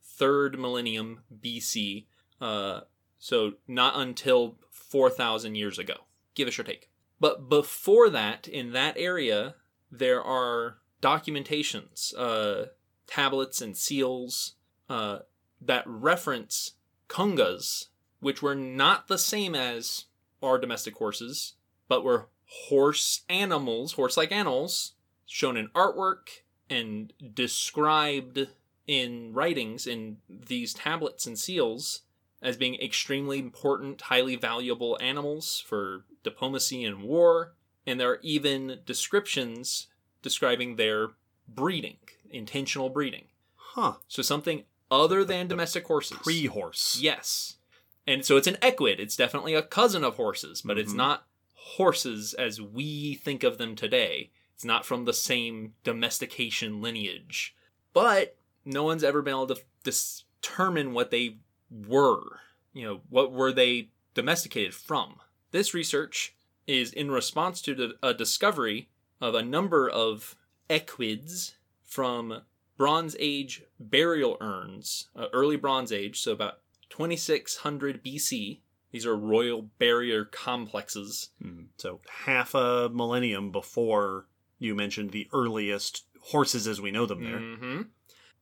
[0.03, 2.05] third millennium BC,
[2.41, 2.81] uh,
[3.19, 5.93] so not until 4,000 years ago.
[6.33, 6.89] Give us your take.
[7.19, 9.55] But before that, in that area,
[9.91, 12.69] there are documentations, uh,
[13.05, 14.55] tablets, and seals
[14.89, 15.19] uh,
[15.61, 16.73] that reference
[17.13, 17.87] kungas,
[18.19, 20.05] which were not the same as
[20.41, 21.53] our domestic horses,
[21.87, 24.93] but were horse animals, horse like animals,
[25.25, 28.47] shown in artwork and described
[28.87, 32.01] in writings in these tablets and seals
[32.41, 37.53] as being extremely important, highly valuable animals for diplomacy and war.
[37.85, 39.87] And there are even descriptions
[40.21, 41.09] describing their
[41.47, 41.97] breeding,
[42.29, 43.25] intentional breeding.
[43.55, 43.93] Huh.
[44.07, 44.63] So something
[45.01, 46.17] other than domestic horses.
[46.21, 46.97] Pre horse.
[47.01, 47.57] Yes.
[48.05, 48.99] And so it's an equid.
[48.99, 50.97] It's definitely a cousin of horses, but it's Mhm.
[50.97, 54.31] not horses as we think of them today.
[54.53, 57.55] It's not from the same domestication lineage.
[57.93, 61.37] But no one's ever been able to dis- determine what they
[61.71, 62.41] were.
[62.73, 65.21] You know, what were they domesticated from?
[65.51, 66.35] This research
[66.67, 68.89] is in response to the, a discovery
[69.21, 70.35] of a number of
[70.69, 72.41] equids from
[72.77, 76.59] Bronze Age burial urns, uh, early Bronze Age, so about
[76.89, 78.59] 2600 BC.
[78.91, 81.29] These are royal barrier complexes.
[81.41, 81.63] Hmm.
[81.77, 84.27] So half a millennium before
[84.59, 87.39] you mentioned the earliest horses as we know them there.
[87.39, 87.81] hmm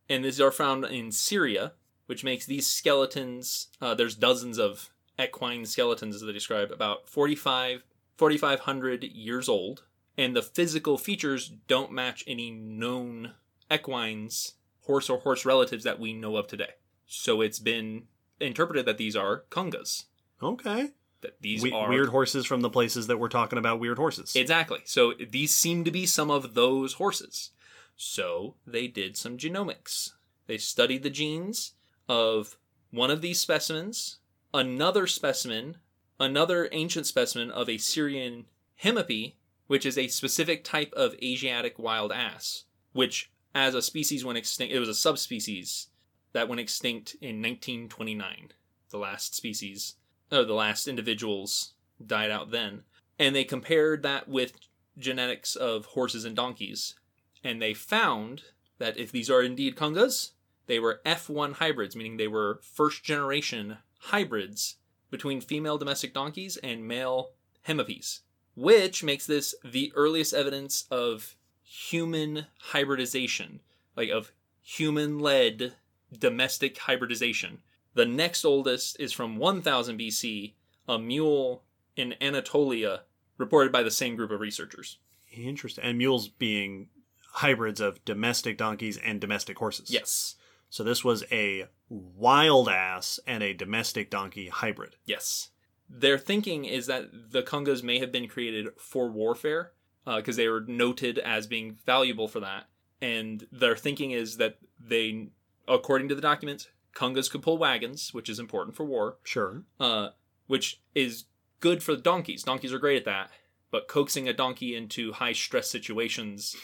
[0.09, 1.73] And these are found in Syria,
[2.05, 3.67] which makes these skeletons.
[3.81, 7.83] Uh, there's dozens of equine skeletons, as they describe, about 45,
[8.17, 9.83] 4,500 years old.
[10.17, 13.33] And the physical features don't match any known
[13.71, 16.71] equines, horse or horse relatives that we know of today.
[17.07, 18.03] So it's been
[18.39, 20.05] interpreted that these are kungas.
[20.41, 20.89] Okay.
[21.21, 24.35] That these We- are weird horses from the places that we're talking about weird horses.
[24.35, 24.79] Exactly.
[24.85, 27.51] So these seem to be some of those horses.
[27.95, 30.13] So they did some genomics.
[30.47, 31.73] They studied the genes
[32.09, 32.57] of
[32.89, 34.17] one of these specimens,
[34.53, 35.77] another specimen,
[36.19, 38.45] another ancient specimen of a Syrian
[38.83, 39.35] hemippe,
[39.67, 44.73] which is a specific type of Asiatic wild ass, which as a species went extinct,
[44.73, 45.87] it was a subspecies
[46.33, 48.49] that went extinct in 1929.
[48.89, 49.95] The last species,
[50.31, 51.73] or the last individuals
[52.05, 52.83] died out then
[53.19, 54.53] and they compared that with
[54.97, 56.95] genetics of horses and donkeys
[57.43, 58.41] and they found
[58.79, 60.31] that if these are indeed kungas
[60.67, 64.77] they were f1 hybrids meaning they were first generation hybrids
[65.09, 67.31] between female domestic donkeys and male
[67.67, 68.21] hemippes
[68.55, 71.35] which makes this the earliest evidence of
[71.73, 73.59] human hybridization
[73.95, 74.31] like of
[74.61, 75.73] human led
[76.17, 77.59] domestic hybridization
[77.93, 80.53] the next oldest is from 1000 bc
[80.87, 81.63] a mule
[81.95, 83.03] in Anatolia,
[83.37, 84.97] reported by the same group of researchers.
[85.31, 85.83] Interesting.
[85.83, 86.89] And mules being
[87.33, 89.89] hybrids of domestic donkeys and domestic horses.
[89.89, 90.35] Yes.
[90.69, 94.95] So this was a wild ass and a domestic donkey hybrid.
[95.05, 95.49] Yes.
[95.89, 99.73] Their thinking is that the Kungas may have been created for warfare
[100.05, 102.65] because they were noted as being valuable for that.
[103.01, 105.29] And their thinking is that they,
[105.67, 109.63] according to the documents, Kungas could pull wagons, which is important for war, Sure.
[109.79, 110.09] uh,
[110.47, 111.25] which is
[111.59, 112.43] good for donkeys.
[112.43, 113.31] Donkeys are great at that.
[113.71, 116.55] But coaxing a donkey into high stress situations,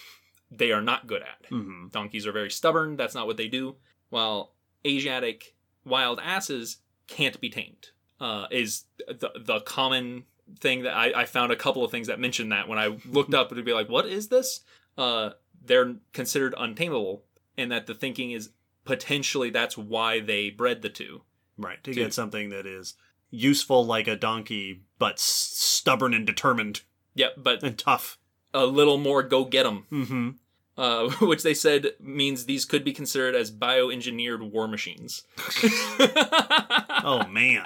[0.51, 1.45] they are not good at.
[1.49, 2.97] hmm Donkeys are very stubborn.
[2.97, 3.77] That's not what they do.
[4.09, 4.53] While
[4.85, 10.25] Asiatic wild asses can't be tamed, uh, is the the common
[10.59, 13.33] thing that I, I found a couple of things that mentioned that when I looked
[13.33, 14.61] up, it would be like, what is this?
[14.97, 15.31] Uh,
[15.63, 17.23] they're considered untamable,
[17.57, 18.49] and that the thinking is
[18.85, 21.21] potentially that's why they bred the two.
[21.57, 21.83] Right.
[21.83, 22.03] To Dude.
[22.05, 22.93] get something that is
[23.29, 26.81] useful like a donkey, but stubborn and determined
[27.15, 28.17] Yep, but and tough.
[28.53, 30.29] a little more go get 'em, hmm
[30.77, 35.23] uh, which they said means these could be considered as bioengineered war machines.
[37.03, 37.65] Oh man.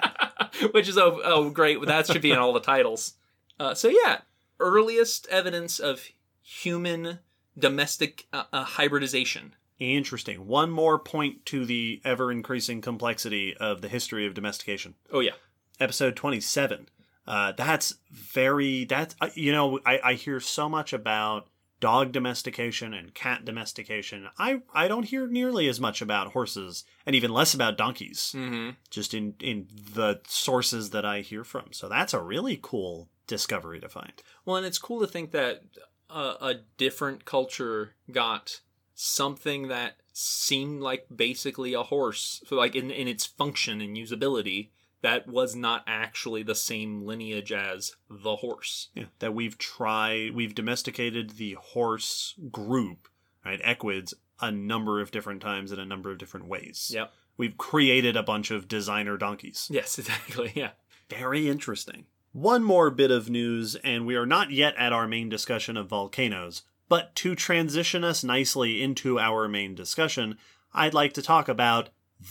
[0.72, 3.14] which is oh, oh great that should be in all the titles
[3.58, 4.20] uh, so yeah
[4.60, 6.08] earliest evidence of
[6.42, 7.18] human
[7.58, 10.46] domestic uh, uh, hybridization Interesting.
[10.46, 14.94] One more point to the ever increasing complexity of the history of domestication.
[15.12, 15.32] oh yeah
[15.80, 16.88] Episode 27.
[17.26, 21.48] Uh, that's very, that's, uh, you know, I, I hear so much about
[21.82, 24.28] dog domestication and cat domestication.
[24.38, 28.70] I, I don't hear nearly as much about horses and even less about donkeys, mm-hmm.
[28.88, 31.72] just in, in the sources that I hear from.
[31.72, 34.12] So that's a really cool discovery to find.
[34.44, 35.62] well and it's cool to think that
[36.08, 38.60] uh, a different culture got
[38.94, 42.42] something that seemed like basically a horse.
[42.46, 44.68] So like in, in its function and usability,
[45.02, 48.88] that was not actually the same lineage as the horse.
[48.94, 53.08] Yeah, that we've tried, we've domesticated the horse group,
[53.44, 53.60] right?
[53.62, 56.90] Equids, a number of different times in a number of different ways.
[56.94, 57.12] Yep.
[57.36, 59.68] We've created a bunch of designer donkeys.
[59.70, 60.52] Yes, exactly.
[60.54, 60.70] Yeah.
[61.08, 62.06] Very interesting.
[62.32, 65.88] One more bit of news, and we are not yet at our main discussion of
[65.88, 70.38] volcanoes, but to transition us nicely into our main discussion,
[70.72, 71.90] I'd like to talk about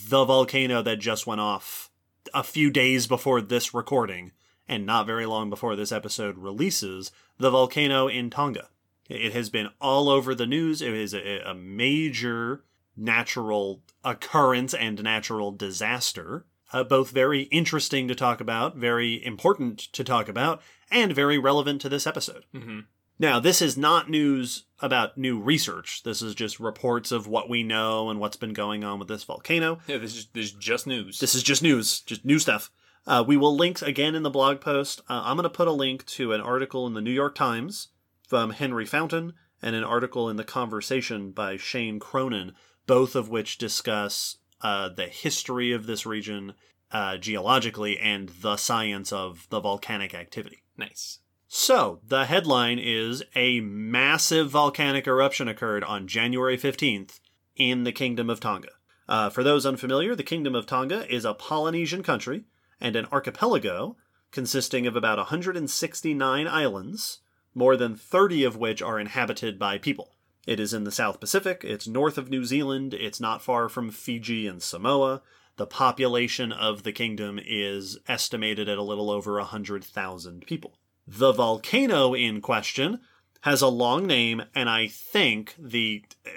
[0.10, 1.91] the volcano that just went off
[2.34, 4.32] a few days before this recording,
[4.68, 8.70] and not very long before this episode releases, the volcano in Tonga.
[9.10, 10.82] It has been all over the news.
[10.82, 12.64] It is a, a major
[12.96, 16.46] natural occurrence and natural disaster.
[16.74, 21.82] Uh, both very interesting to talk about, very important to talk about, and very relevant
[21.82, 22.46] to this episode.
[22.54, 22.80] Mm-hmm.
[23.22, 26.02] Now, this is not news about new research.
[26.02, 29.24] This is just reports of what we know and what's been going on with this
[29.24, 29.78] volcano.
[29.86, 31.20] Yeah, this is this is just news.
[31.20, 32.72] This is just news, just new stuff.
[33.06, 35.02] Uh, we will link again in the blog post.
[35.08, 37.90] Uh, I'm going to put a link to an article in the New York Times
[38.28, 42.54] from Henry Fountain and an article in The Conversation by Shane Cronin,
[42.88, 46.56] both of which discuss uh, the history of this region
[46.92, 50.64] uh, geologically and the science of the volcanic activity.
[50.76, 51.20] nice.
[51.54, 57.20] So, the headline is A massive volcanic eruption occurred on January 15th
[57.58, 58.70] in the Kingdom of Tonga.
[59.06, 62.46] Uh, for those unfamiliar, the Kingdom of Tonga is a Polynesian country
[62.80, 63.98] and an archipelago
[64.32, 67.20] consisting of about 169 islands,
[67.54, 70.16] more than 30 of which are inhabited by people.
[70.48, 73.92] It is in the South Pacific, it's north of New Zealand, it's not far from
[73.92, 75.22] Fiji and Samoa.
[75.58, 80.78] The population of the kingdom is estimated at a little over 100,000 people.
[81.08, 83.00] The volcano in question
[83.42, 86.30] has a long name, and I think the uh,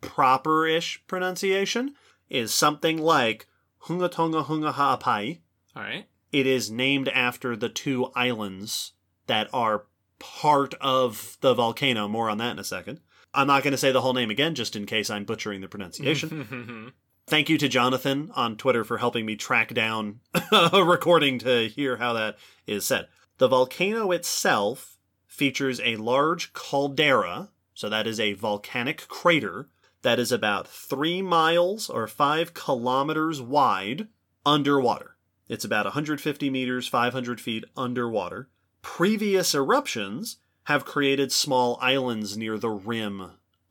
[0.00, 1.94] proper ish pronunciation
[2.28, 3.46] is something like
[3.84, 5.40] Hunga Tonga-Hunga Ha'apai.
[5.74, 6.06] All right.
[6.32, 8.92] It is named after the two islands
[9.26, 9.86] that are
[10.18, 12.06] part of the volcano.
[12.06, 13.00] More on that in a second.
[13.32, 15.68] I'm not going to say the whole name again, just in case I'm butchering the
[15.68, 16.92] pronunciation.
[17.26, 20.20] Thank you to Jonathan on Twitter for helping me track down
[20.52, 23.06] a recording to hear how that is said.
[23.40, 29.70] The volcano itself features a large caldera, so that is a volcanic crater
[30.02, 34.08] that is about three miles or five kilometers wide
[34.44, 35.16] underwater.
[35.48, 38.50] It's about 150 meters, 500 feet underwater.
[38.82, 43.22] Previous eruptions have created small islands near the rim,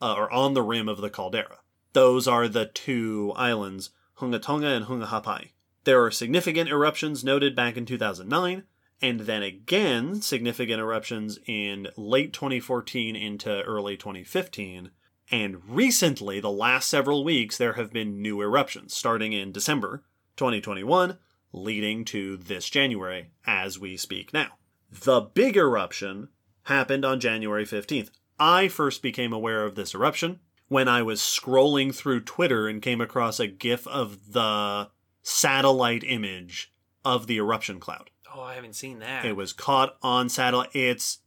[0.02, 1.60] uh, or on the rim of the caldera.
[1.94, 5.50] Those are the two islands, Hunga Tonga and Hunga Ha'apai.
[5.84, 8.64] There are significant eruptions noted back in 2009,
[9.02, 14.92] and then again significant eruptions in late 2014 into early 2015.
[15.32, 20.04] And recently, the last several weeks, there have been new eruptions, starting in December
[20.38, 21.18] 2021,
[21.54, 24.58] leading to this January as we speak now.
[24.92, 26.30] The big eruption
[26.64, 28.10] happened on January 15th.
[28.40, 33.02] I first became aware of this eruption when I was scrolling through Twitter and came
[33.02, 34.90] across a GIF of the
[35.22, 38.10] satellite image of the eruption cloud.
[38.34, 39.26] Oh, I haven't seen that.
[39.26, 40.70] It was caught on satellite.
[40.74, 41.20] It's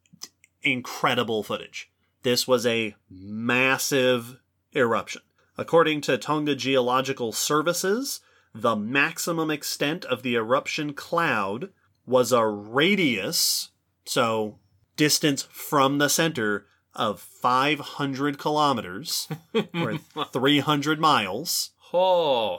[0.63, 1.91] incredible footage.
[2.23, 4.37] This was a massive
[4.75, 5.23] eruption.
[5.59, 8.21] According to Tonga Geological Services,
[8.55, 11.71] the maximum extent of the eruption cloud
[12.07, 13.71] was a radius,
[14.05, 14.59] so
[14.97, 19.29] distance from the center, of 500 kilometers,
[19.75, 19.99] or
[20.33, 21.71] 300 miles.
[21.93, 22.59] oh,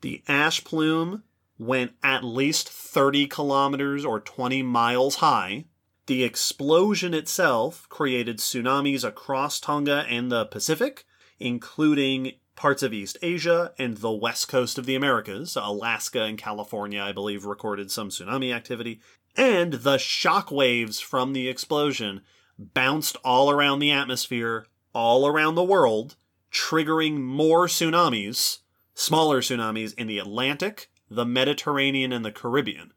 [0.00, 1.22] The ash plume
[1.58, 5.66] went at least 30 kilometers or 20 miles high.
[6.06, 11.04] The explosion itself created tsunamis across Tonga and the Pacific,
[11.38, 15.56] including parts of East Asia and the west coast of the Americas.
[15.56, 19.00] Alaska and California, I believe, recorded some tsunami activity.
[19.36, 22.20] And the shock waves from the explosion
[22.58, 26.16] bounced all around the atmosphere, all around the world,
[26.52, 28.58] triggering more tsunamis,
[28.94, 32.92] smaller tsunamis in the Atlantic, the Mediterranean, and the Caribbean.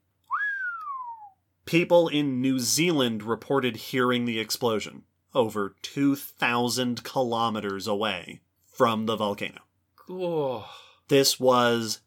[1.65, 5.03] People in New Zealand reported hearing the explosion
[5.33, 9.61] over 2,000 kilometers away from the volcano.
[10.09, 10.67] oh.
[11.09, 12.01] This was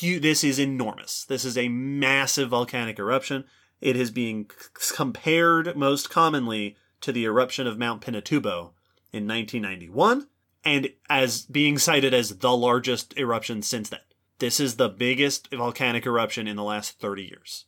[0.00, 1.24] hu- This is enormous.
[1.24, 3.44] This is a massive volcanic eruption.
[3.80, 8.72] It is being c- compared most commonly to the eruption of Mount Pinatubo
[9.12, 10.28] in 1991
[10.64, 14.00] and as being cited as the largest eruption since then.
[14.42, 17.66] This is the biggest volcanic eruption in the last 30 years.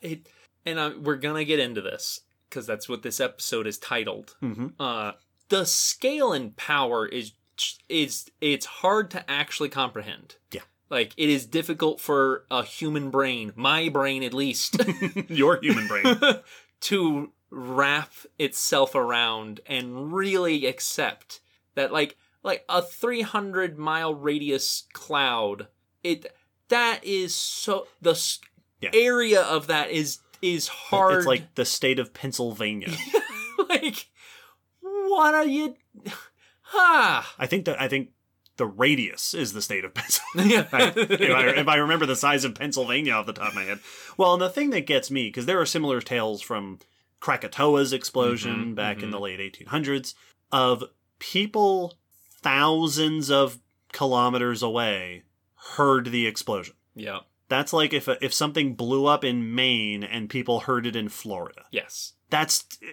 [0.00, 0.26] It,
[0.64, 4.34] and uh, we're gonna get into this because that's what this episode is titled.
[4.42, 4.68] Mm-hmm.
[4.80, 5.12] Uh,
[5.50, 7.32] the scale and power is
[7.90, 10.36] it's it's hard to actually comprehend.
[10.50, 10.62] Yeah.
[10.88, 14.82] Like it is difficult for a human brain, my brain at least,
[15.28, 16.06] Your human brain.
[16.80, 21.40] to wrap itself around and really accept
[21.74, 25.66] that like like a 300 mile radius cloud
[26.04, 26.26] it
[26.68, 28.18] that is so the
[28.80, 28.90] Yeah.
[28.94, 32.90] area of that is is hard It's like the state of Pennsylvania.
[33.68, 34.06] like
[34.80, 35.76] what are you
[36.62, 38.10] ha I think that I think
[38.56, 40.68] the radius is the state of Pennsylvania.
[40.72, 43.62] yeah if, I, if I remember the size of Pennsylvania off the top of my
[43.64, 43.78] head.
[44.16, 46.78] Well, and the thing that gets me, because there are similar tales from
[47.20, 49.12] Krakatoa's explosion Mhm, back in mhm.
[49.12, 50.14] the late 1800s
[50.50, 50.84] of
[51.18, 51.94] people
[52.42, 53.58] thousands of
[53.92, 55.22] kilometers away
[55.76, 56.74] heard the explosion.
[56.94, 61.08] yeah That's like if if something blew up in Maine and people heard it in
[61.08, 61.64] Florida.
[61.70, 62.86] yes That's uh,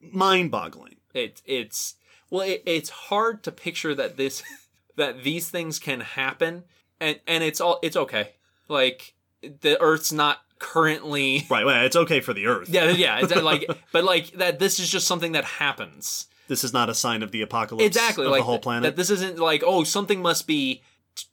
[0.00, 0.96] mind-boggling.
[1.14, 1.94] it it's
[2.30, 4.42] well it, it's hard to picture that this
[4.96, 6.64] that these things can happen
[7.00, 8.30] and and it's all it's okay
[8.68, 11.64] like the earth's not currently Right.
[11.66, 12.68] Well, it's okay for the Earth.
[12.70, 16.72] yeah yeah it's like but like that this is just something that happens This is
[16.72, 18.82] not a sign of the apocalypse exactly of like the whole planet.
[18.84, 20.82] that this isn't like oh something must be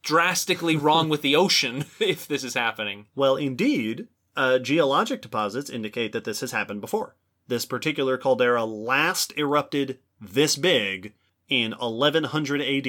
[0.01, 6.11] drastically wrong with the ocean if this is happening Well, indeed, uh, geologic deposits indicate
[6.13, 7.15] that this has happened before.
[7.47, 11.13] This particular caldera last erupted this big
[11.49, 12.87] in 1100 AD.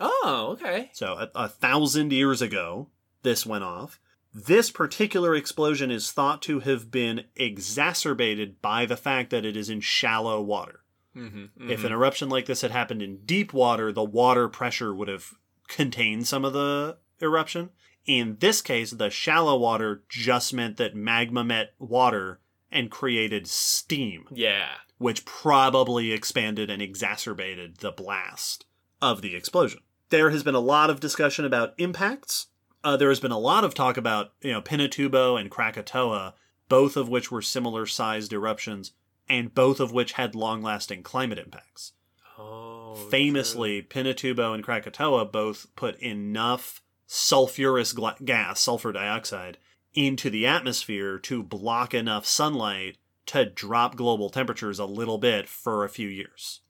[0.00, 2.88] oh okay So, a, a thousand years ago,
[3.22, 4.00] this went off.
[4.34, 9.68] This particular explosion is thought to have been exacerbated by the fact that it is
[9.70, 10.80] in shallow water.
[11.16, 15.08] mm-hmm, If an eruption like this had happened in deep water, the water pressure would
[15.08, 15.34] have
[15.68, 17.70] contained some of the eruption.
[18.04, 22.40] In this case, the shallow water just meant that magma met water
[22.70, 24.70] and created steam, yeah
[25.02, 28.66] which probably expanded and exacerbated the blast
[29.00, 29.80] of the explosion.
[30.10, 32.46] There has been a lot of discussion about impacts.
[32.84, 36.34] Uh, there has been a lot of talk about you know Pinatubo and Krakatoa,
[36.68, 38.92] both of which were similar sized eruptions,
[39.28, 41.92] and both of which had long lasting climate impacts.
[42.38, 49.58] oh Oh, famously, Pinatubo and Krakatoa both put enough sulfurous gla- gas, sulfur dioxide,
[49.94, 55.84] into the atmosphere to block enough sunlight to drop global temperatures a little bit for
[55.84, 56.60] a few years.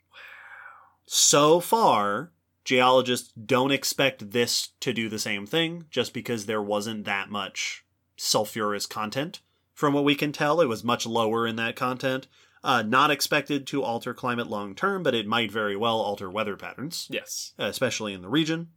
[1.07, 2.33] So far,
[2.64, 7.85] geologists don't expect this to do the same thing just because there wasn't that much
[8.16, 9.41] sulfurous content.
[9.75, 12.29] From what we can tell, it was much lower in that content.
[12.65, 16.57] Uh, not expected to alter climate long term, but it might very well alter weather
[16.57, 18.69] patterns, yes especially in the region.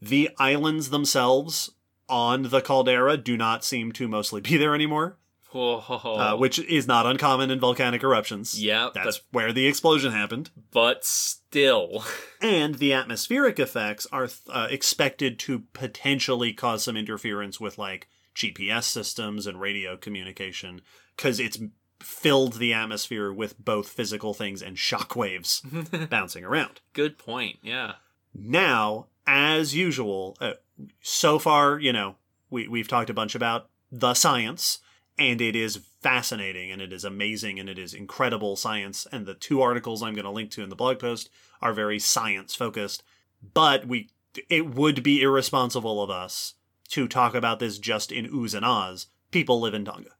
[0.00, 1.70] The islands themselves
[2.08, 5.18] on the caldera do not seem to mostly be there anymore,
[5.54, 8.62] uh, which is not uncommon in volcanic eruptions.
[8.62, 10.50] Yeah That's but, where the explosion happened.
[10.70, 12.04] but still
[12.40, 18.84] And the atmospheric effects are uh, expected to potentially cause some interference with like GPS
[18.84, 20.80] systems and radio communication
[21.16, 21.58] because it's
[22.04, 25.62] filled the atmosphere with both physical things and shock waves
[26.10, 26.80] bouncing around.
[26.92, 27.94] good point yeah
[28.34, 30.54] Now, as usual, uh,
[31.00, 32.16] so far, you know,
[32.50, 34.78] we, we've talked a bunch about the science,
[35.18, 39.06] and it is fascinating and it is amazing and it is incredible science.
[39.12, 41.30] And the two articles I'm going to link to in the blog post
[41.60, 43.02] are very science focused.
[43.54, 44.10] But we,
[44.48, 46.54] it would be irresponsible of us
[46.88, 49.06] to talk about this just in oohs and ahs.
[49.30, 50.10] People live in Tonga.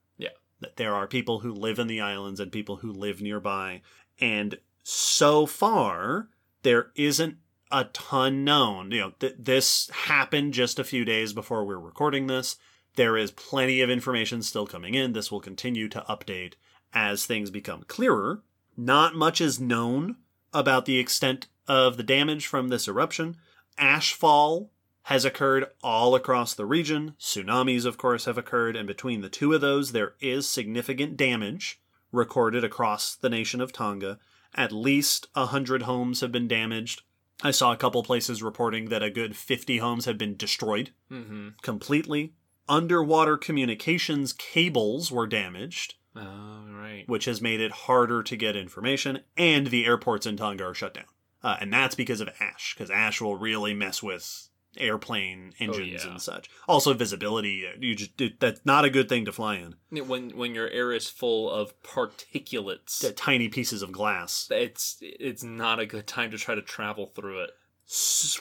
[0.62, 3.82] That there are people who live in the islands and people who live nearby.
[4.20, 6.28] And so far,
[6.62, 7.36] there isn't
[7.70, 8.90] a ton known.
[8.90, 12.56] You know, th- this happened just a few days before we're recording this.
[12.96, 15.12] There is plenty of information still coming in.
[15.12, 16.54] This will continue to update
[16.92, 18.42] as things become clearer.
[18.76, 20.16] Not much is known
[20.52, 23.36] about the extent of the damage from this eruption.
[23.78, 24.68] Ashfall
[25.04, 27.14] has occurred all across the region.
[27.18, 31.80] Tsunamis, of course, have occurred, and between the two of those, there is significant damage
[32.12, 34.18] recorded across the nation of Tonga.
[34.54, 37.02] At least 100 homes have been damaged.
[37.42, 41.48] I saw a couple places reporting that a good 50 homes have been destroyed mm-hmm
[41.62, 42.34] completely.
[42.68, 49.20] Underwater communications cables were damaged, oh right which has made it harder to get information,
[49.36, 51.06] and the airports in Tonga are shut down.
[51.42, 56.10] Uh, and that's because of ash, because ash will really mess with airplane engines yeah.
[56.12, 56.48] and such.
[56.66, 57.66] Also, visibility.
[57.66, 60.06] uh, You just it, that's not a good thing to fly in.
[60.06, 64.48] when when your air is full of particulates Tiny pieces of glass.
[64.50, 67.50] it's it's not a good time to try to travel through it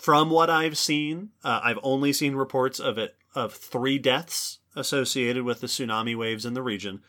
[0.01, 5.43] From what I've seen, uh, I've only seen reports of it of three deaths associated
[5.43, 7.01] with the tsunami waves in the region.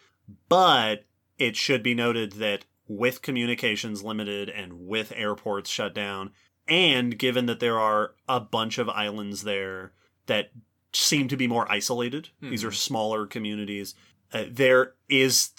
[0.48, 1.04] But
[1.38, 6.30] it should be noted that with communications limited and with airports shut down
[6.72, 9.92] And given that there are a bunch of islands there
[10.26, 10.52] that
[10.92, 13.94] seem to be more isolated, these are smaller communities,
[14.32, 15.50] uh, there is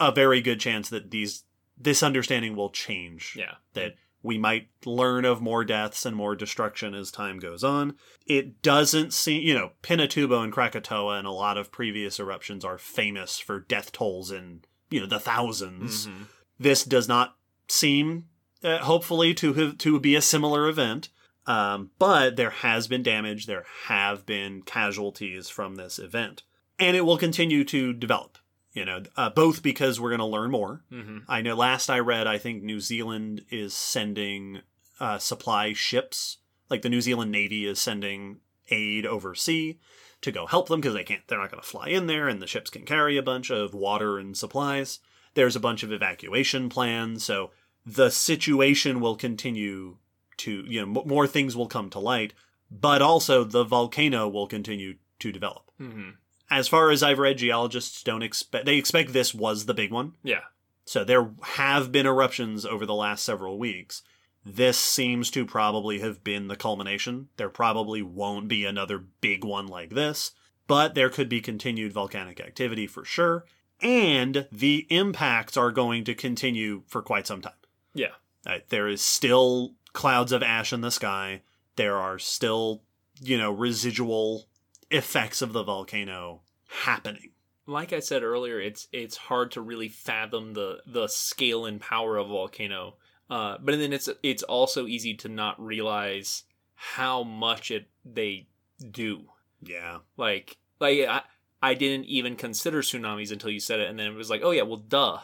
[0.00, 1.44] a very good chance that these
[1.76, 3.56] this understanding will change Yeah.
[3.74, 7.96] that we might learn of more deaths and more destruction as time goes on.
[8.26, 12.78] It doesn't seem, you know, Pinatubo and Krakatoa and a lot of previous eruptions are
[12.78, 16.26] famous for death tolls in, you know, the 1000s Mhm.
[16.58, 17.36] This does not
[17.68, 18.28] seem,
[18.64, 21.10] uh, hopefully, to to be a similar event.
[21.46, 23.46] Um, but there has been damage.
[23.46, 26.42] There have been casualties from this event,
[26.78, 28.38] and it will continue to develop.
[28.72, 31.22] You know, uh, both because we're going to learn more, Mhm.
[31.28, 34.62] I know last I read, I think New Zealand is sending
[34.98, 36.38] uh, supply ships.
[36.70, 38.40] Like the New Zealand Navy is sending
[38.70, 39.76] aid overseas
[40.22, 41.20] to go help them because they can't.
[41.28, 43.74] They're not going to fly in there, and the ships can carry a bunch of
[43.74, 44.98] water and supplies.
[45.34, 47.50] There's a bunch of evacuation plans, so
[47.86, 49.98] the situation will continue
[50.38, 52.32] to you know m- more things will come to light,
[52.70, 55.70] but also the volcano will continue to develop.
[55.80, 56.14] Mhm.
[56.50, 60.12] As far as I've read, geologists don't expect they expect this was the big one.
[60.22, 60.42] Yeah.
[60.84, 64.02] So there have been eruptions over the last several weeks.
[64.44, 67.28] This seems to probably have been the culmination.
[67.38, 70.32] There probably won't be another big one like this,
[70.66, 73.46] but there could be continued volcanic activity for sure.
[73.80, 77.54] And the impacts are going to continue for quite some time.
[77.94, 78.14] Yeah.
[78.46, 81.42] Uh, there is still clouds of ash in the sky.
[81.76, 82.82] There are still,
[83.20, 84.46] you know, residual
[84.90, 87.30] effects of the volcano happening.
[87.66, 92.18] Like I said earlier, it's it's hard to really fathom the the scale and power
[92.18, 92.96] of a volcano.
[93.30, 96.42] Uh, but then it's it's also easy to not realize
[96.74, 98.48] how much it they
[98.90, 99.22] do.
[99.62, 99.98] Yeah.
[100.18, 101.22] Like like I
[101.62, 104.50] I didn't even consider tsunamis until you said it, and then it was like, oh
[104.50, 105.20] yeah, well, duh.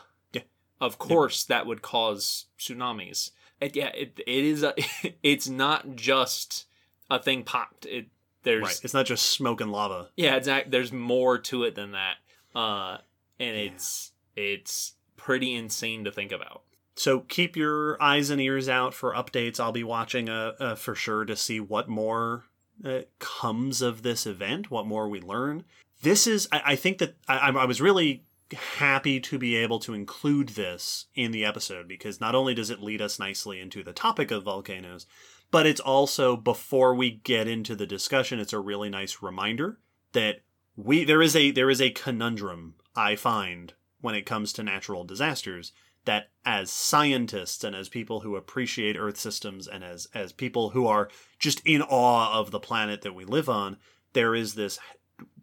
[0.81, 0.87] Yeah.
[0.87, 3.31] Of course, that would cause tsunamis.
[3.61, 4.63] And yeah, it it is.
[4.63, 4.75] A,
[5.23, 6.67] it's not just
[7.11, 7.87] a thing popped.
[7.87, 8.07] It
[8.43, 8.81] there's Right.
[8.83, 10.09] It's not just smoke and lava.
[10.17, 10.71] yeah, exactly.
[10.71, 12.17] There's more to it than that,
[12.55, 12.99] uh,
[13.39, 16.63] and it's it's pretty insane to think about.
[16.97, 19.61] So keep your eyes and ears out for updates.
[19.61, 22.45] I'll be watching uh, uh, for sure to see what more
[22.85, 25.65] uh, comes of this event, what more we learn.
[26.03, 29.95] This is, I, I think that I, I was really happy to be able to
[29.95, 33.93] include this in the episode because not only does it lead us nicely into the
[33.93, 35.07] topic of volcanoes,
[35.51, 39.79] but it's also before we get into the discussion, it's a really nice reminder
[40.13, 40.43] that
[40.77, 45.05] we there is a there is a conundrum I find when it comes to natural
[45.05, 45.73] disasters
[46.05, 50.87] that as scientists and as people who appreciate earth systems and as as people who
[50.87, 53.77] are just in awe of the planet that we live on
[54.13, 54.79] there is this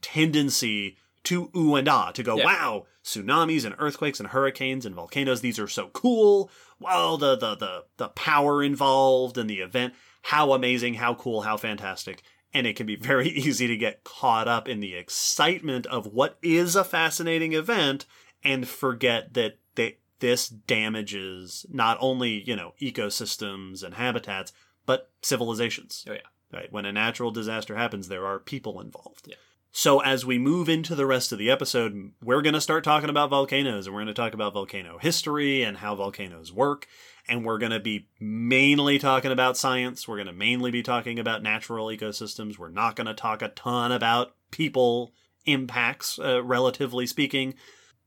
[0.02, 0.98] tendency
[1.30, 2.46] to ooh and ah to go Yeah.
[2.46, 6.50] wow tsunamis and earthquakes and hurricanes and volcanoes these are so cool
[6.80, 11.56] wow the the the the power involved and the event how amazing how cool how
[11.58, 12.22] fantastic
[12.54, 16.38] and it can be very easy to get caught up in the excitement of what
[16.42, 18.06] is a fascinating event
[18.44, 24.52] and forget that they, this damages not only you know ecosystems and habitats
[24.86, 26.20] but civilizations Oh, yeah.
[26.54, 29.36] right when a natural disaster happens there are people involved Yeah.
[29.78, 33.10] So as we move into the rest of the episode we're going to start talking
[33.10, 36.88] about volcanoes and we're going to talk about volcano history and how volcanoes work
[37.28, 40.08] and we're going to be mainly talking about science.
[40.08, 42.58] We're going to mainly be talking about natural ecosystems.
[42.58, 45.14] We're not going to talk a ton about people
[45.46, 47.56] impacts uh, relatively speaking.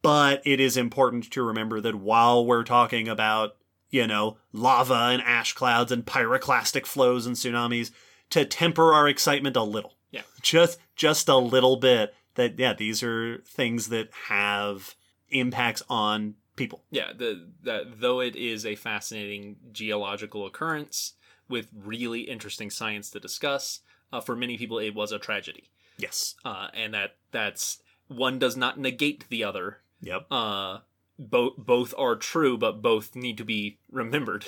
[0.03, 3.57] But it is important to remember that while we're talking about,
[3.91, 7.91] you know, lava and ash clouds and pyroclastic flows and tsunamis,
[8.31, 9.97] to temper our excitement a little.
[10.11, 10.23] Yeah.
[10.43, 14.95] Just just a little bit that yeah, these are things that have
[15.31, 16.83] impacts on people.
[16.91, 21.15] Yeah, the that though it is a fascinating geological occurrence
[21.49, 23.81] with really interesting science to discuss,
[24.13, 26.35] uh, for many people it was a tragedy, Yes.
[26.45, 29.79] uh, and that that's one does not negate the other.
[30.01, 30.27] Yep.
[30.31, 30.79] Uh,
[31.19, 34.47] both both are true, but both need to be remembered.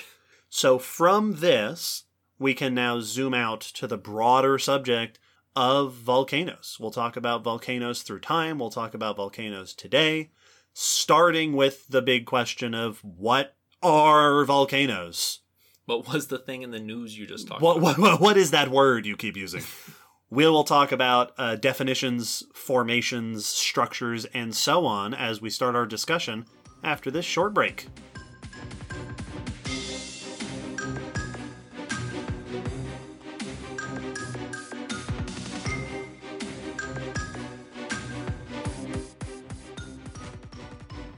[0.49, 2.05] So from this,
[2.39, 5.19] we can now zoom out to the broader subject
[5.55, 6.77] of volcanoes.
[6.81, 10.31] We'll talk about volcanoes through time, we'll talk about volcanoes today,
[10.73, 15.41] starting with the big question of what are volcanoes?
[15.87, 17.99] What was the thing in the news you just talked What, about?
[17.99, 19.63] what, what is that word you keep using?
[20.31, 25.87] we will talk about uh, definitions, formations, structures, and so on as we start our
[25.87, 26.47] discussion
[26.85, 27.89] after this short break.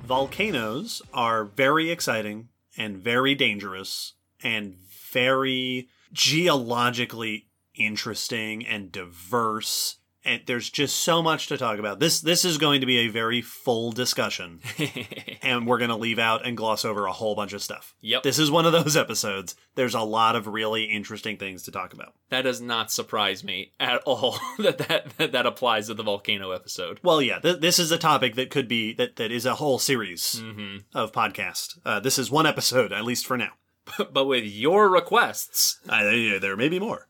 [0.04, 4.76] Volcanoes are very exciting and very dangerous and
[5.10, 12.00] very geologically interesting and diverse and there's just so much to talk about.
[12.00, 14.60] This this is going to be a very full discussion
[15.42, 17.94] and we're going to leave out and gloss over a whole bunch of stuff.
[18.00, 18.22] Yep.
[18.22, 19.54] This is one of those episodes.
[19.74, 22.14] There's a lot of really interesting things to talk about.
[22.30, 26.50] that does not surprise me at all that that, that, that applies to the volcano
[26.52, 27.00] episode.
[27.02, 29.78] Well, yeah, th- this is a topic that could be that that is a whole
[29.78, 31.78] series hmm of podcast.
[31.84, 33.50] Uh, this is one episode, at least for now.
[34.12, 37.08] but with your requests, there there may be more.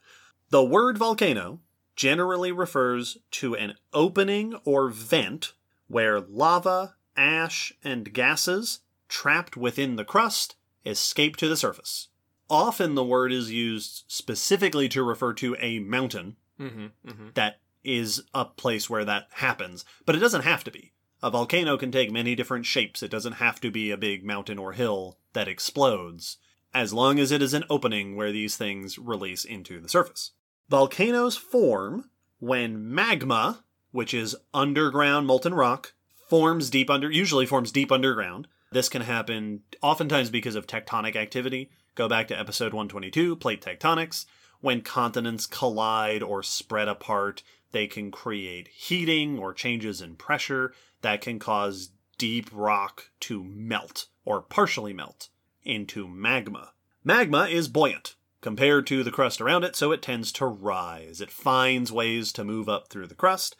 [0.50, 1.60] The word volcano
[1.96, 5.52] generally refers to an opening or vent
[5.86, 12.08] where lava, ash, and gases trapped within the crust escape to the surface.
[12.50, 18.22] Often the word is used specifically to refer to a mountain hmm hmm that is
[18.32, 20.92] a place where that happens, but it doesn't have to be.
[21.22, 23.02] A volcano can take many different shapes.
[23.02, 26.38] It doesn't have to be a big mountain or hill that explodes,
[26.72, 30.32] as long as it is an opening where these things release into the surface.
[30.70, 32.08] Volcanoes form
[32.38, 35.92] when magma, which is underground molten rock,
[36.26, 38.48] forms deep under usually forms deep underground.
[38.72, 41.70] This can happen oftentimes because of tectonic activity.
[41.94, 44.24] Go back to episode 122, plate tectonics.
[44.60, 47.42] When continents collide or spread apart,
[47.72, 54.06] they can create heating or changes in pressure that can cause deep rock to melt
[54.24, 55.28] or partially melt
[55.62, 56.72] into magma.
[57.04, 61.22] Magma is buoyant compared to the crust around it, so it tends to rise.
[61.22, 63.56] It finds ways to move up through the crust,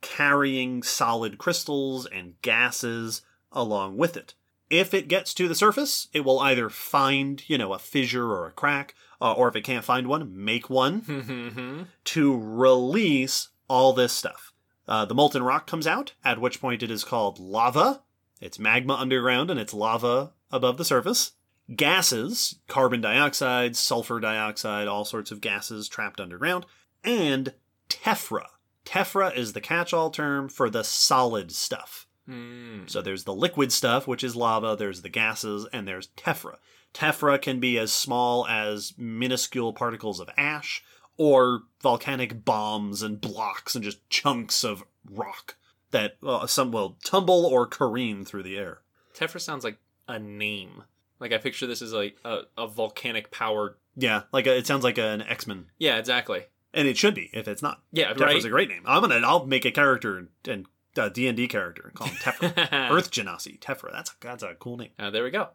[0.00, 4.34] carrying solid crystals and gases along with it.
[4.70, 8.46] If it gets to the surface, it will either find, you know, a fissure or
[8.46, 13.92] a crack, uh, or if it can't find one, make one hmm to release all
[13.92, 14.52] this stuff.
[14.86, 18.02] Uh, the molten rock comes out, at which point it is called lava.
[18.40, 21.32] It's magma underground and it's lava above the surface.
[21.74, 26.66] Gases, carbon dioxide, sulfur dioxide, all sorts of gases trapped underground.
[27.04, 27.54] And
[27.88, 28.46] tephra.
[28.84, 32.06] Tephra is the catch all term for the solid stuff.
[32.28, 32.88] Mm.
[32.88, 36.56] So there's the liquid stuff, which is lava, there's the gases, and there's tephra.
[36.94, 40.82] Tephra can be as small as minuscule particles of ash,
[41.18, 45.56] or volcanic bombs and blocks and just chunks of rock
[45.90, 46.16] that
[46.46, 48.80] some will tumble or careen through the air.
[49.14, 50.84] Tephra sounds like a name.
[51.20, 53.74] Like I picture this as like a, a volcanic powered.
[53.96, 56.44] Yeah, like a, it sounds like an X Men, Yeah, exactly.
[56.72, 57.82] and it should be if it's not.
[57.92, 58.44] Yeah, Tephra's right.
[58.44, 58.82] a great name.
[58.86, 60.66] I'm gonna I'll make a character and
[61.12, 62.68] D and D character and call him Tephra.
[62.90, 63.92] Earth Genasi Tephra.
[63.92, 64.90] That's a, that's a cool name.
[64.98, 65.48] Uh, there we go.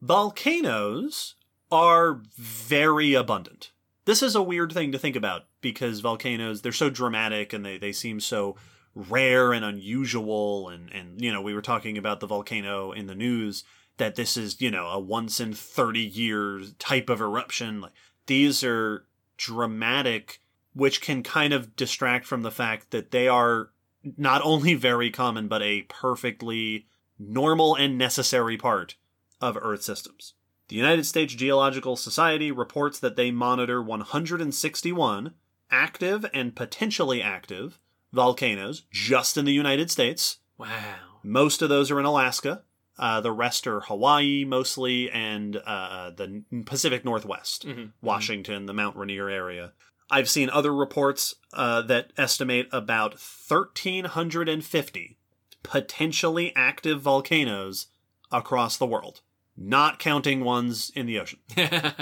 [0.00, 1.34] Volcanoes
[1.70, 3.72] are very abundant.
[4.04, 7.76] This is a weird thing to think about because volcanoes, they're so dramatic and they,
[7.76, 8.56] they seem so
[8.94, 10.68] rare and unusual.
[10.68, 13.64] And, and, you know, we were talking about the volcano in the news
[13.98, 17.80] that this is, you know, a once in 30 years type of eruption.
[17.80, 17.92] Like,
[18.26, 20.40] these are dramatic,
[20.74, 23.70] which can kind of distract from the fact that they are
[24.16, 26.86] not only very common, but a perfectly
[27.18, 28.96] normal and necessary part
[29.40, 30.34] of Earth systems.
[30.68, 35.34] The United States Geological Society reports that they monitor 161
[35.70, 37.78] active and potentially active
[38.12, 40.38] volcanoes just in the United States.
[40.58, 40.96] Wow.
[41.22, 42.62] Most of those are in Alaska.
[42.98, 47.92] Uh, the rest are Hawaii mostly and uh, the Pacific Northwest, Mhm.
[48.00, 49.72] Washington, the Mount Rainier area.
[50.10, 55.16] I've seen other reports uh, that estimate about 1,350
[55.62, 57.88] potentially active volcanoes
[58.30, 59.20] across the world,
[59.56, 61.40] not counting ones in the ocean.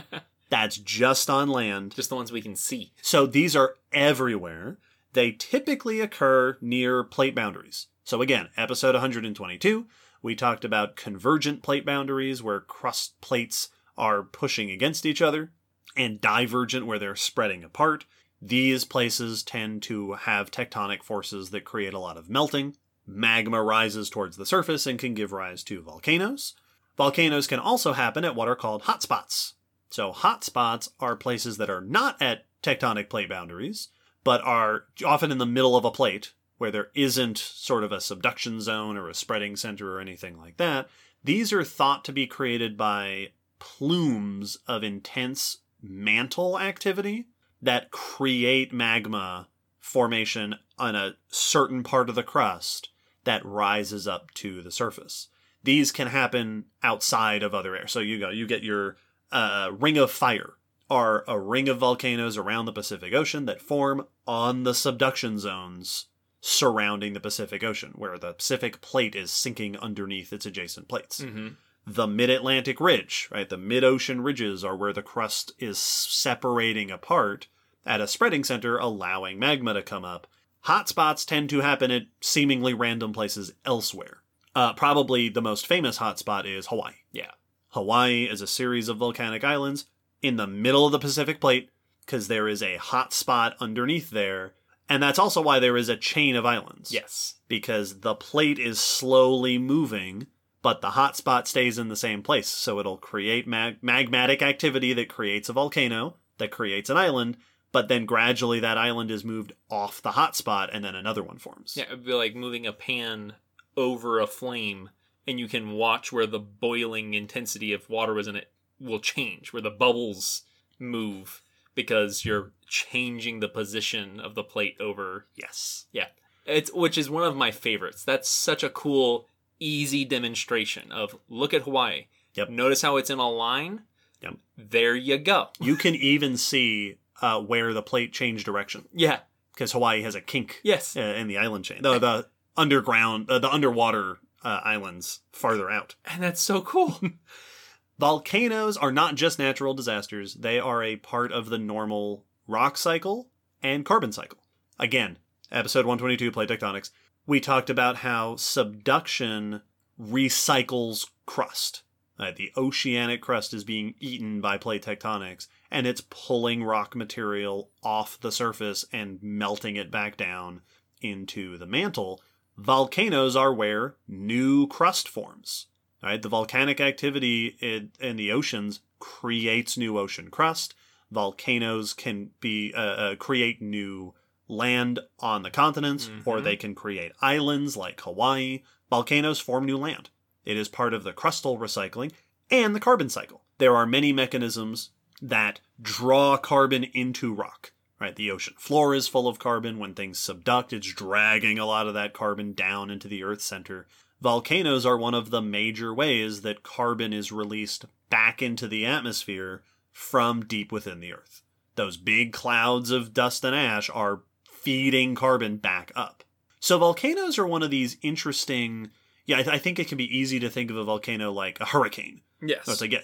[0.50, 1.94] That's just on land.
[1.96, 2.92] Just the ones we can see.
[3.02, 4.78] So these are everywhere.
[5.14, 7.86] They typically occur near plate boundaries.
[8.04, 9.86] So again, episode 122,
[10.24, 13.68] we talked about convergent plate boundaries where crust plates
[13.98, 15.52] are pushing against each other,
[15.98, 18.06] and divergent where they're spreading apart.
[18.40, 22.74] These places tend to have tectonic forces that create a lot of melting.
[23.06, 26.54] Magma rises towards the surface and can give rise to volcanoes.
[26.96, 29.52] Volcanoes can also happen at what are called hotspots.
[29.90, 33.88] So, hotspots are places that are not at tectonic plate boundaries,
[34.24, 38.00] but are often in the middle of a plate where there isn't sort of a
[38.00, 40.88] subduction zone or a spreading center or anything like that.
[41.22, 43.28] These are thought to be created by
[43.58, 47.26] plumes of intense mantle activity
[47.62, 49.48] that create magma
[49.80, 52.90] formation on a certain part of the crust
[53.24, 55.28] that rises up to the surface.
[55.62, 57.86] These can happen outside of other air.
[57.86, 58.96] So you go, you get your
[59.32, 60.54] uh, ring of fire,
[60.90, 66.06] are a ring of volcanoes around the Pacific Ocean that form on the subduction zones
[66.46, 71.22] surrounding the Pacific Ocean, where the Pacific plate is sinking underneath its adjacent plates.
[71.22, 71.48] hmm
[71.86, 73.48] the mid Atlantic ridge, right?
[73.48, 77.48] The mid ocean ridges are where the crust is separating apart
[77.84, 80.26] at a spreading center, allowing magma to come up.
[80.64, 84.22] Hotspots tend to happen at seemingly random places elsewhere.
[84.54, 86.94] Uh, probably the most famous hotspot is Hawaii.
[87.12, 87.32] Yeah.
[87.70, 89.84] Hawaii is a series of volcanic islands
[90.22, 91.68] in the middle of the Pacific Plate
[92.06, 94.54] because there is a hot spot underneath there.
[94.88, 96.92] And that's also why there is a chain of islands.
[96.92, 97.34] Yes.
[97.48, 100.26] Because the plate is slowly moving,
[100.62, 102.48] but the hot spot stays in the same place.
[102.48, 107.36] So it'll create mag- magmatic activity that creates a volcano, that creates an island,
[107.72, 111.38] but then gradually that island is moved off the hot spot and then another one
[111.38, 111.74] forms.
[111.76, 113.34] Yeah, it'd be like moving a pan
[113.76, 114.90] over a flame,
[115.26, 119.52] and you can watch where the boiling intensity of water was in it will change,
[119.52, 120.42] where the bubbles
[120.78, 121.42] move
[121.74, 125.26] because you're changing the position of the plate over.
[125.36, 125.86] Yes.
[125.92, 126.06] Yeah,
[126.46, 128.04] it's which is one of my favorites.
[128.04, 129.28] That's such a cool,
[129.60, 132.06] easy demonstration of look at Hawaii.
[132.34, 132.50] Yep.
[132.50, 133.82] Notice how it's in a line.
[134.22, 134.36] Yep.
[134.56, 135.48] There you go.
[135.60, 139.20] You can even see uh, where the plate changed direction Yeah.
[139.52, 140.96] because Hawaii has a kink Yes.
[140.96, 141.82] uh, in the island chain.
[141.82, 145.94] The, the underground, uh, the underwater uh, islands farther out.
[146.06, 147.00] And that's so cool.
[147.98, 153.30] Volcanoes are not just natural disasters, they are a part of the normal rock cycle
[153.62, 154.38] and carbon cycle.
[154.78, 155.18] Again,
[155.52, 156.90] episode 122, Plate Tectonics,
[157.26, 159.62] we talked about how subduction
[159.98, 161.82] recycles crust.
[162.18, 168.20] The oceanic crust is being eaten by plate tectonics, and it's pulling rock material off
[168.20, 170.62] the surface and melting it back down
[171.00, 172.20] into the mantle.
[172.56, 175.66] Volcanoes are where new crust forms.
[176.04, 176.20] Right?
[176.20, 180.74] The volcanic activity in, in the oceans creates new ocean crust.
[181.10, 184.12] Volcanoes can be uh, uh, create new
[184.46, 186.44] land on the continents, or Mhm.
[186.44, 188.62] they can create islands like Hawaii.
[188.90, 190.10] Volcanoes form new land.
[190.44, 192.12] It is part of the crustal recycling
[192.50, 193.42] and the carbon cycle.
[193.56, 194.90] There are many mechanisms
[195.22, 197.72] that draw carbon into rock.
[198.00, 199.78] Right, the ocean floor is full of carbon.
[199.78, 203.86] When things subduct, it's dragging a lot of that carbon down into the Earth's center.
[204.20, 209.62] Volcanoes are one of the major ways that carbon is released back into the atmosphere
[209.92, 211.42] from deep within the Earth.
[211.76, 216.24] Those big clouds of dust and ash are feeding carbon back up.
[216.60, 218.90] So volcanoes are one of these interesting.
[219.26, 221.60] Yeah, I, th- I think it can be easy to think of a volcano like
[221.60, 222.22] a hurricane.
[222.40, 222.64] yes.
[222.64, 223.00] So it's like yeah,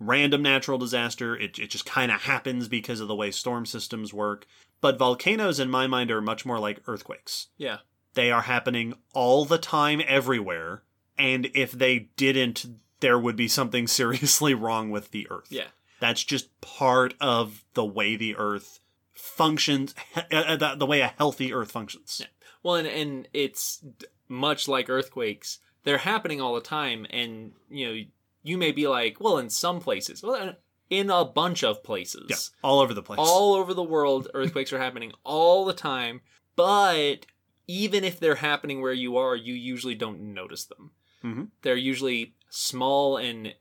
[0.00, 1.36] random natural disaster.
[1.36, 4.46] It, it just kind of happens because of the way storm systems work.
[4.80, 7.48] But volcanoes, in my mind, are much more like earthquakes.
[7.56, 7.78] yeah.
[8.14, 10.82] They are happening all the time, everywhere.
[11.18, 12.66] And if they didn't,
[13.00, 15.48] there would be something seriously wrong with the Earth.
[15.50, 15.66] Yeah.
[16.00, 18.80] That's just part of the way the Earth
[19.12, 19.94] functions,
[20.32, 22.18] uh, the, the way a healthy Earth functions.
[22.20, 22.26] Yeah.
[22.62, 23.84] Well, and and it's
[24.28, 25.58] much like earthquakes.
[25.84, 28.02] They're happening all the time, and you know
[28.42, 30.54] you may be like, well, in some places, well,
[30.88, 32.36] in a bunch of places, Yeah,
[32.68, 33.18] all over the place.
[33.20, 36.22] all over the world, earthquakes are happening all the time.
[36.56, 37.26] But
[37.66, 40.90] even if they're happening where you are, you usually don't notice them.
[41.24, 41.48] Mhm.
[41.62, 43.54] They're usually small and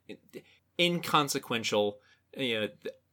[0.80, 2.00] inconsequential.
[2.38, 2.68] You know,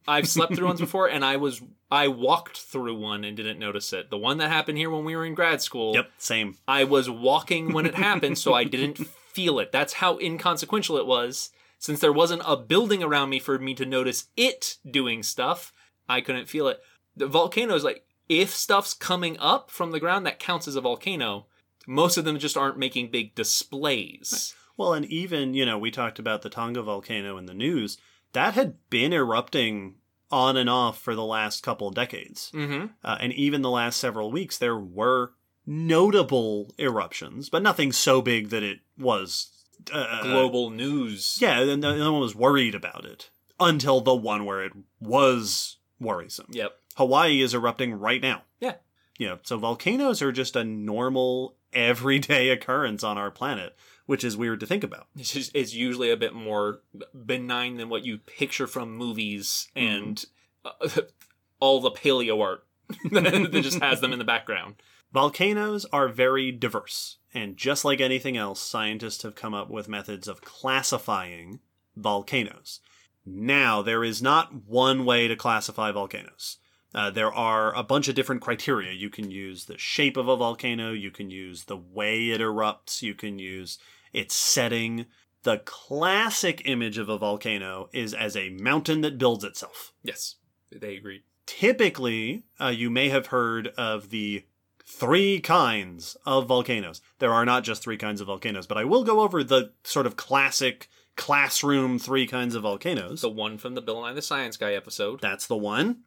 [0.08, 3.92] I've slept through ones before, and I was I walked through one and didn't notice
[3.92, 4.10] it.
[4.10, 5.94] The one that happened here when we were in grad school.
[5.94, 6.56] Yep, same.
[6.66, 8.98] I was walking when it happened, so I didn't
[9.32, 9.72] feel it.
[9.72, 11.50] That's how inconsequential it was.
[11.78, 15.72] Since there wasn't a building around me for me to notice it doing stuff,
[16.08, 16.80] I couldn't feel it.
[17.16, 20.80] The volcano volcanoes, like, if stuff's coming up from the ground, that counts as a
[20.80, 21.46] volcano.
[21.86, 24.54] Most of them just aren't making big displays.
[24.76, 27.98] Well, and even, you know, we talked about the Tonga volcano in the news.
[28.32, 29.96] That had been erupting
[30.30, 32.52] on and off for the last couple of decades.
[32.54, 32.86] Mm-hmm.
[33.02, 35.32] Uh, and even the last several weeks, there were
[35.66, 39.50] notable eruptions, but nothing so big that it was
[39.92, 41.36] uh, Global news.
[41.40, 46.46] Yeah, no, no one was worried about it until the one where it was worrisome.
[46.50, 46.79] Yep.
[46.96, 48.42] Hawaii is erupting right now.
[48.60, 48.74] Yeah.
[49.18, 53.76] You know, so volcanoes are just a normal, everyday occurrence on our planet,
[54.06, 55.08] which is weird to think about.
[55.16, 56.80] It's, just, it's usually a bit more
[57.26, 60.24] benign than what you picture from movies and
[60.64, 60.88] uh,
[61.60, 62.66] all the paleo art
[63.10, 64.76] that just has them in the background.
[65.12, 70.28] Volcanoes are very diverse, and just like anything else, scientists have come up with methods
[70.28, 71.58] of classifying
[71.96, 72.80] volcanoes.
[73.26, 76.58] Now, there is not one way to classify volcanoes.
[76.94, 78.92] Uh, there are a bunch of different criteria.
[78.92, 83.02] You can use the shape of a volcano, you can use the way it erupts,
[83.02, 83.78] you can use
[84.12, 85.06] its setting.
[85.42, 89.92] The classic image of a volcano is as a mountain that builds itself.
[90.02, 90.36] Yes,
[90.70, 91.22] they agreed.
[91.46, 94.44] Typically, uh, you may have heard of the
[94.84, 97.00] three kinds of volcanoes.
[97.20, 100.06] There are not just three kinds of volcanoes, but I will go over the sort
[100.06, 103.20] of classic classroom three kinds of volcanoes.
[103.20, 105.20] The one from the Bill Nye the Science Guy episode.
[105.20, 106.00] That's the one.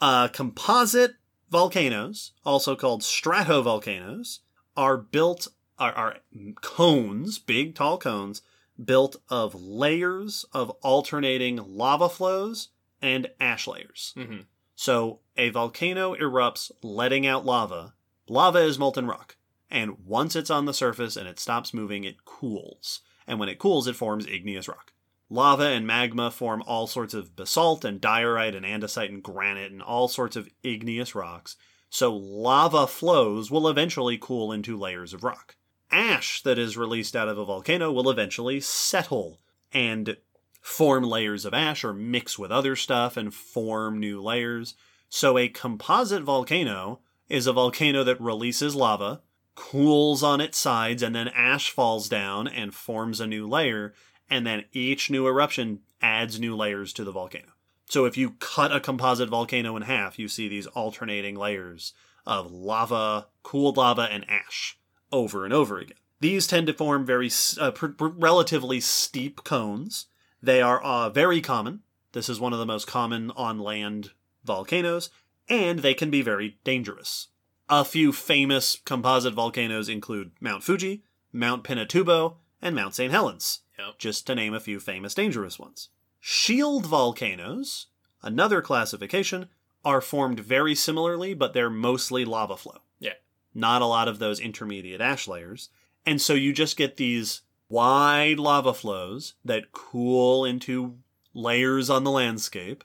[0.00, 1.16] Uh, composite
[1.50, 4.40] volcanoes, also called stratovolcanoes,
[4.76, 5.48] are built
[5.78, 6.16] are, are
[6.60, 8.42] cones, big tall cones,
[8.82, 12.68] built of layers of alternating lava flows
[13.00, 14.12] and ash layers.
[14.16, 14.44] Mhm.
[14.76, 17.94] So a volcano erupts, letting out lava.
[18.28, 19.36] Lava is molten rock,
[19.70, 23.00] and once it's on the surface and it stops moving, it cools.
[23.26, 24.92] And when it cools, it forms igneous rock.
[25.32, 29.80] Lava and magma form all sorts of basalt and diorite and andesite and granite and
[29.80, 31.56] all sorts of igneous rocks.
[31.88, 35.56] So lava flows will eventually cool into layers of rock.
[35.92, 39.40] Ash that is released out of a volcano will eventually settle
[39.72, 40.16] and
[40.60, 44.74] form layers of ash or mix with other stuff and form new layers.
[45.08, 49.22] So a composite volcano is a volcano that releases lava,
[49.54, 53.94] cools on its sides, and then ash falls down and forms a new layer,
[54.30, 57.48] and then each new eruption adds new layers to the volcano.
[57.86, 61.92] So if you cut a composite volcano in half, you see these alternating layers
[62.24, 64.78] of lava, cooled lava, and ash
[65.10, 65.96] over and over again.
[66.20, 70.06] These tend to form very uh, pr- relatively steep cones.
[70.42, 71.80] They are uh, very common.
[72.12, 74.10] This is one of the most common on land
[74.44, 75.10] volcanoes,
[75.48, 77.28] and they can be very dangerous.
[77.68, 81.02] A few famous composite volcanoes include Mount Fuji,
[81.32, 83.12] Mount Pinatubo, and Mount St.
[83.12, 83.98] Helens, Yep.
[83.98, 85.88] just to name a few famous dangerous ones.
[86.18, 87.86] Shield volcanoes,
[88.22, 89.48] another classification,
[89.84, 92.82] are formed very similarly, but they're mostly lava flow.
[92.98, 93.14] Yeah.
[93.54, 95.70] Not a lot of those intermediate ash layers.
[96.04, 100.98] And so you just get these wide lava flows that cool into
[101.32, 102.84] layers on the landscape,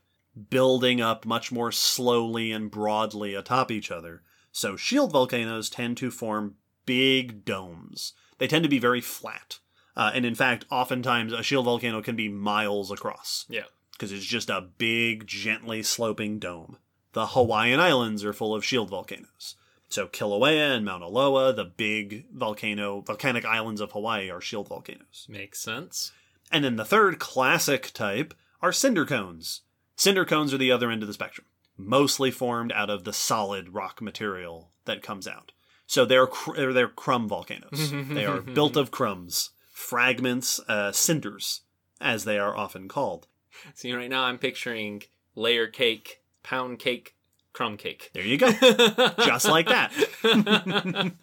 [0.49, 4.21] building up much more slowly and broadly atop each other.
[4.51, 8.13] So shield volcanoes tend to form big domes.
[8.37, 9.59] They tend to be very flat.
[9.95, 13.63] Uh, and in fact, oftentimes a shield volcano can be miles across Yeah.
[13.93, 16.77] because it's just a big, gently sloping dome.
[17.13, 19.55] The Hawaiian Islands are full of shield volcanoes.
[19.87, 25.25] So Kilauea and Mauna Loa, the big volcano volcanic islands of Hawaii, are shield volcanoes.
[25.29, 26.11] Makes sense.
[26.51, 29.61] And then the third classic type are cinder cones.
[29.95, 33.69] Cinder cones are the other end of the spectrum, mostly formed out of the solid
[33.73, 35.53] rock material that comes out.
[35.87, 37.91] So they're cr- they're crumb volcanoes.
[38.09, 41.61] they are built of crumbs, fragments, uh, cinders,
[41.99, 43.27] as they are often called.
[43.73, 45.03] See, right now I'm picturing
[45.35, 47.15] layer cake, pound cake,
[47.51, 48.09] crumb cake.
[48.13, 48.51] There you go.
[49.25, 49.91] Just like that.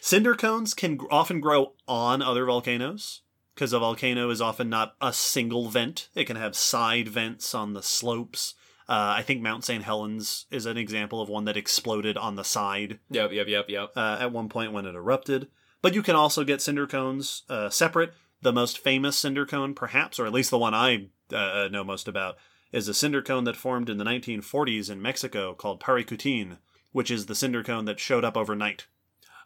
[0.00, 3.22] Cinder cones can often grow on other volcanoes
[3.54, 6.08] because a volcano is often not a single vent.
[6.14, 8.54] It can have side vents on the slopes.
[8.88, 9.82] Uh, I think Mount St.
[9.82, 13.90] Helens is an example of one that exploded on the side Yep, yep, yep, yep.
[13.96, 15.48] uh, at one point when it erupted.
[15.84, 18.14] But you can also get cinder cones uh, separate.
[18.40, 22.08] The most famous cinder cone, perhaps, or at least the one I uh, know most
[22.08, 22.38] about,
[22.72, 26.56] is a cinder cone that formed in the 1940s in Mexico called Paricutin,
[26.92, 28.86] which is the cinder cone that showed up overnight.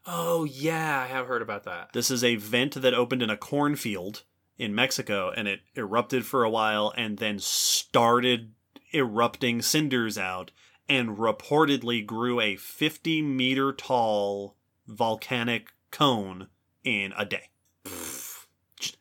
[0.06, 1.92] Oh yeah, I have heard about that.
[1.92, 4.22] This is a vent that opened in a cornfield
[4.56, 8.52] in Mexico and it erupted for a while and then started
[8.94, 10.52] erupting cinders out
[10.88, 14.54] and reportedly grew a 50 meter tall
[14.86, 16.48] volcanic cone
[16.84, 17.50] in a day.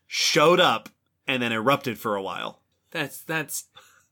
[0.07, 0.89] Showed up
[1.27, 2.61] and then erupted for a while.
[2.91, 3.65] That's that's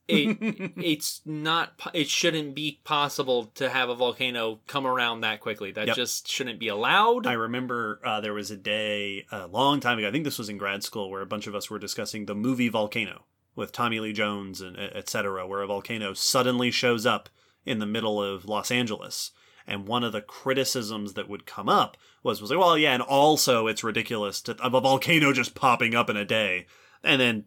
[0.06, 0.36] it.
[0.76, 1.80] it's not.
[1.94, 5.72] It shouldn't be possible to have a volcano come around that quickly.
[5.72, 5.96] That Yep.
[5.96, 7.26] just shouldn't be allowed.
[7.26, 10.08] I remember uh, there was a day a long time ago.
[10.08, 12.34] I think this was in grad school where a bunch of us were discussing the
[12.34, 13.24] movie Volcano
[13.56, 17.30] with Tommy Lee Jones and etc., where a volcano suddenly shows up
[17.64, 19.32] in the middle of Los Angeles.
[19.66, 23.02] And one of the criticisms that would come up was, was like, well, yeah, and
[23.02, 26.66] also it's ridiculous to a volcano just popping up in a day.
[27.02, 27.44] And then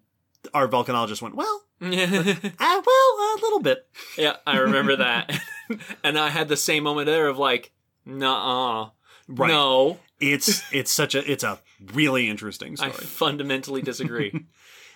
[0.54, 3.88] our volcanologist went, well, ah, well, a little bit.
[4.18, 5.40] yeah, I remember that,
[6.04, 7.72] and I had the same moment there of like,
[8.06, 8.90] nah,
[9.28, 9.50] Right.
[9.50, 11.60] no, It's it's such a it's a
[11.94, 12.92] really interesting story.
[12.92, 14.46] I fundamentally disagree.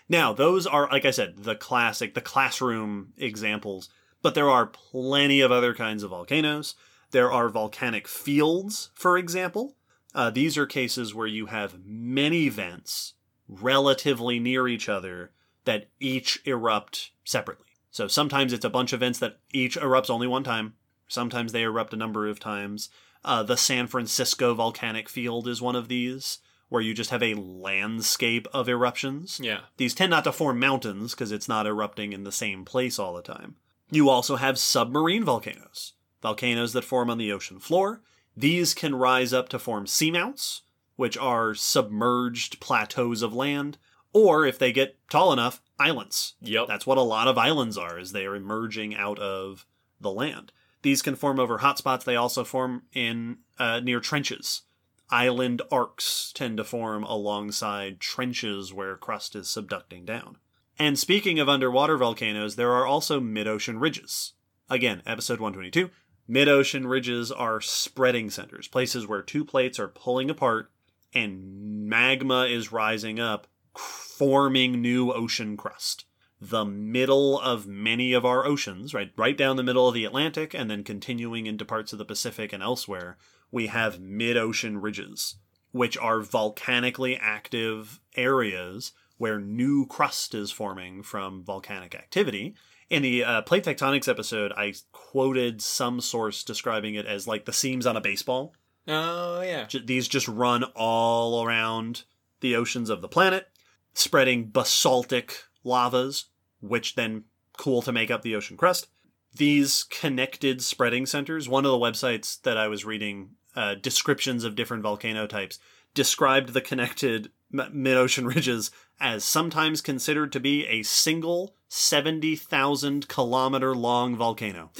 [0.10, 3.88] Now, those are, like I said, the classic, the classroom examples,
[4.22, 6.76] but there are plenty of other kinds of volcanoes.
[7.14, 9.76] There are volcanic fields, for example.
[10.16, 13.14] Uh, these are cases where you have many vents
[13.48, 15.32] relatively near each other
[15.66, 17.68] that each erupt separately.
[17.92, 20.74] So sometimes it's a bunch of vents that each erupts only one time.
[21.08, 22.90] Sometimes they erupt a number of times.
[23.24, 26.40] Uh, the San Francisco volcanic field is one of these,
[26.70, 29.40] where you just have a landscape of eruptions.
[29.42, 32.98] yeah, These tend not to form mountains because it's not erupting in the same place
[32.98, 33.58] all the time.
[33.92, 35.94] You also have submarine volcanoes,
[36.24, 38.02] volcanoes that form on the ocean floor.
[38.36, 40.62] These can rise up to form seamounts,
[40.96, 43.78] which are submerged plateaus of land,
[44.12, 46.36] Or if they get tall enough, islands.
[46.42, 46.68] Yep.
[46.68, 49.66] That's what a lot of islands are, is they are emerging out of
[50.00, 50.52] the land.
[50.84, 52.04] These can form over hotspots.
[52.04, 54.64] They also form in uh, near trenches.
[55.10, 60.38] Island arcs tend to form alongside trenches where crust is subducting down.
[60.78, 64.34] And speaking of underwater volcanoes, there are also mid-ocean ridges.
[64.70, 65.92] Again, episode 122.
[66.28, 70.72] Mid-ocean ridges are spreading centers, places where two plates are pulling apart
[71.14, 76.06] and magma is rising up, forming new ocean crust
[76.50, 80.54] the middle of many of our oceans, right, right down the middle of the Atlantic,
[80.54, 83.18] and then continuing into parts of the Pacific and elsewhere,
[83.50, 85.36] we have mid-ocean ridges,
[85.72, 92.56] which are volcanically active areas where new crust is forming from volcanic activity.
[92.90, 97.54] In the uh, plate tectonics episode, I quoted some source describing it as like the
[97.54, 98.54] seams on a baseball.
[98.88, 99.66] Oh yeah.
[99.66, 102.04] J- These just run all around
[102.42, 103.48] the oceans of the planet,
[103.94, 106.26] spreading basaltic lavas,
[106.62, 107.24] which then
[107.58, 108.88] cool to make up the ocean crust.
[109.36, 114.56] These connected spreading centers, one of the websites that I was reading uh, descriptions of
[114.56, 115.58] different volcano types,
[115.94, 118.70] described the connected m- mid ocean ridges
[119.00, 124.70] as sometimes considered to be a single 70,000 kilometer long volcano.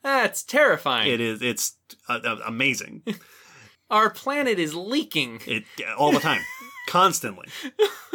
[0.00, 1.10] That's terrifying.
[1.10, 1.76] It is, it's
[2.08, 3.02] uh, uh, amazing.
[3.90, 5.40] Our planet is leaking.
[5.46, 5.64] It
[5.98, 6.42] all the time,
[6.86, 7.48] constantly.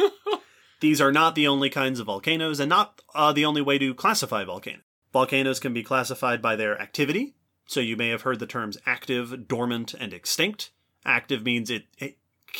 [0.80, 3.92] These are not the only kinds of volcanoes, and not uh, the only way to
[3.92, 4.84] classify volcanoes.
[5.12, 7.34] Volcanoes can be classified by their activity.
[7.66, 10.70] So you may have heard the terms active, dormant, and extinct.
[11.04, 12.16] Active means it, it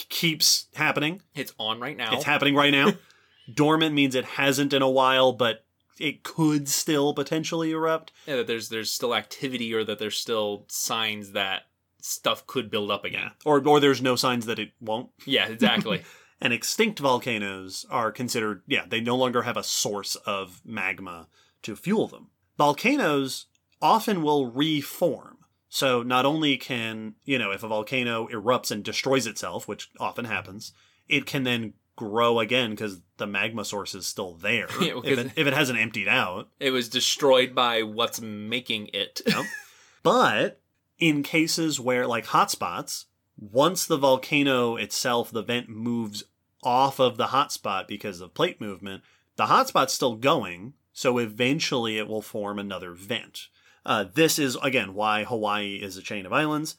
[0.08, 1.22] keeps happening.
[1.34, 2.14] It's on right now.
[2.14, 2.92] It's happening right now.
[3.52, 5.64] dormant means it hasn't in a while, but
[5.98, 8.12] it could still potentially erupt.
[8.26, 11.62] yeah, that there's there's still activity or that there's still signs that
[12.00, 13.30] stuff could build up again.
[13.44, 15.10] Or, or there's no signs that it won't.
[15.24, 16.02] Yeah, exactly.
[16.38, 21.28] And extinct volcanoes are considered, yeah, they no longer have a source of magma
[21.62, 22.28] to fuel them.
[22.58, 23.46] Volcanoes
[23.80, 25.35] often will reform.
[25.76, 30.24] So not only can, you know, if a volcano erupts and destroys itself, which often
[30.24, 30.72] happens,
[31.06, 34.68] it can then grow again because the magma source is still there.
[34.80, 36.48] Yeah, well, if, it, if it hasn't emptied out.
[36.58, 39.20] it was destroyed by what's making it.
[40.02, 40.62] But
[40.98, 43.04] in cases where, like hotspots,
[43.36, 46.24] once the volcano itself, the vent moves
[46.62, 49.02] off of the hotspot because of plate movement,
[49.34, 53.48] the hotspot's still going, so eventually it will form another vent.
[53.86, 56.76] Uh, this is, again, why Hawaii is a chain of islands.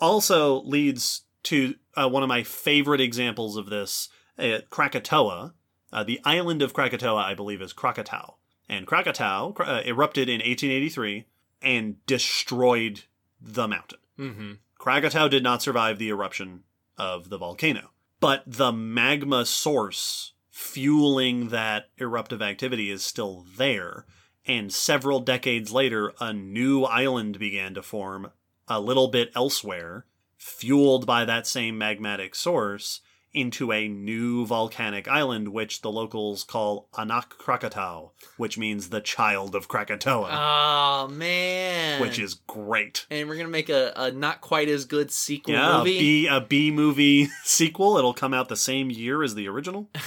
[0.00, 5.52] Also leads to uh, one of my favorite examples of this uh, Krakatoa.
[5.92, 8.34] Uh, the island of Krakatoa, I believe, is Krakatau.
[8.68, 11.26] And Krakatau uh, erupted in 1883
[11.60, 13.02] and destroyed
[13.40, 13.98] the mountain.
[14.18, 14.52] mm-hmm.
[14.78, 16.62] Krakatau did not survive the eruption
[16.96, 17.90] of the volcano.
[18.20, 24.06] But the magma source fueling that eruptive activity is still there.
[24.46, 28.30] And several decades later, a new island began to form
[28.68, 30.04] a little bit elsewhere,
[30.36, 33.00] fueled by that same magmatic source,
[33.32, 39.56] into a new volcanic island, which the locals call Anak Krakatau, which means the child
[39.56, 42.00] of Krakatoa, Oh man.
[42.00, 43.06] which is great.
[43.10, 45.98] and we're gonna make a, a not quite as good sequel Yeah, a movie.
[45.98, 47.96] B a B movie sequel.
[47.98, 49.88] It'll come out the same year as the original.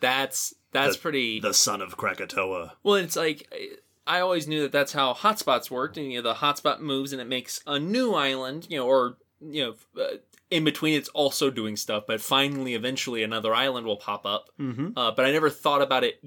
[0.00, 1.40] that's that's pretty.
[1.40, 2.74] The son of Krakatoa.
[2.82, 3.52] well, it's like
[4.06, 7.20] I always knew that that's how hotspots worked, and you know the hotspot moves and
[7.22, 9.62] it makes a new island, you know, or you
[9.96, 10.02] know.
[10.02, 10.16] Uh,
[10.50, 14.50] in between, it's also doing stuff, but finally, eventually, another island will pop up.
[14.60, 14.88] Mm-hmm.
[14.98, 16.22] Uh, but I never thought about it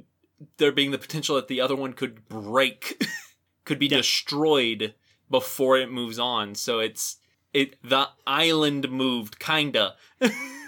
[0.57, 3.05] there being the potential that the other one could break,
[3.65, 3.97] could be Yeah.
[3.97, 4.95] destroyed
[5.29, 6.55] before it moves on.
[6.55, 7.17] So it's
[7.55, 9.95] it the island moved kinda.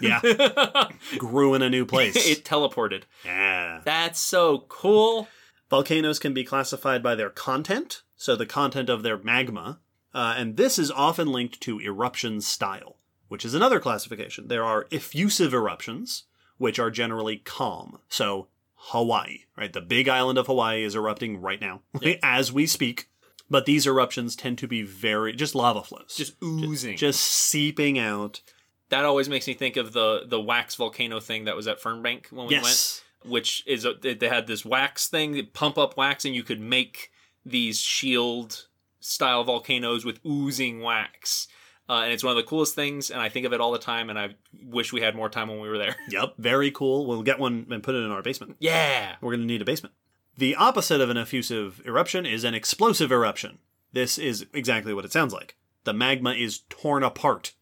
[0.00, 0.20] Yeah,
[1.18, 2.16] grew in a new place.
[2.16, 3.02] it teleported.
[3.24, 3.80] yeah.
[3.84, 5.28] That's so cool.
[5.70, 9.80] Volcanoes can be classified by their content, so the content of their magma,
[10.14, 12.96] uh, and this is often linked to eruption style,
[13.28, 14.48] which is another classification.
[14.48, 16.24] There are effusive eruptions,
[16.56, 17.98] which are generally calm.
[18.08, 19.72] So Hawaii, right?
[19.72, 21.82] The big island of Hawaii is erupting right now,
[22.22, 23.07] as we speak.
[23.50, 26.96] But these eruptions tend to be very just lava flows, Just oozing.
[26.96, 28.42] just seeping out.
[28.90, 32.30] that always makes me think of the the wax volcano thing that was at Fernbank
[32.32, 33.02] when we went.
[33.24, 36.42] which is a, they they had this wax thing, they pump up wax, and you
[36.42, 37.10] could make
[37.46, 38.66] these shield
[39.00, 41.48] style volcanoes with oozing wax.
[41.90, 43.78] Uh, and it's one of the coolest things, and I think of it all the
[43.78, 44.10] time.
[44.10, 45.96] And I wish we had more time when we were there.
[46.10, 47.06] yep, very cool.
[47.06, 48.56] We'll get one and put it in our basement.
[48.60, 49.94] yeah, We're going to need a basement.
[50.38, 53.58] The opposite of an effusive eruption is an explosive eruption.
[53.92, 55.56] This is exactly what it sounds like.
[55.82, 57.54] the magma is torn apart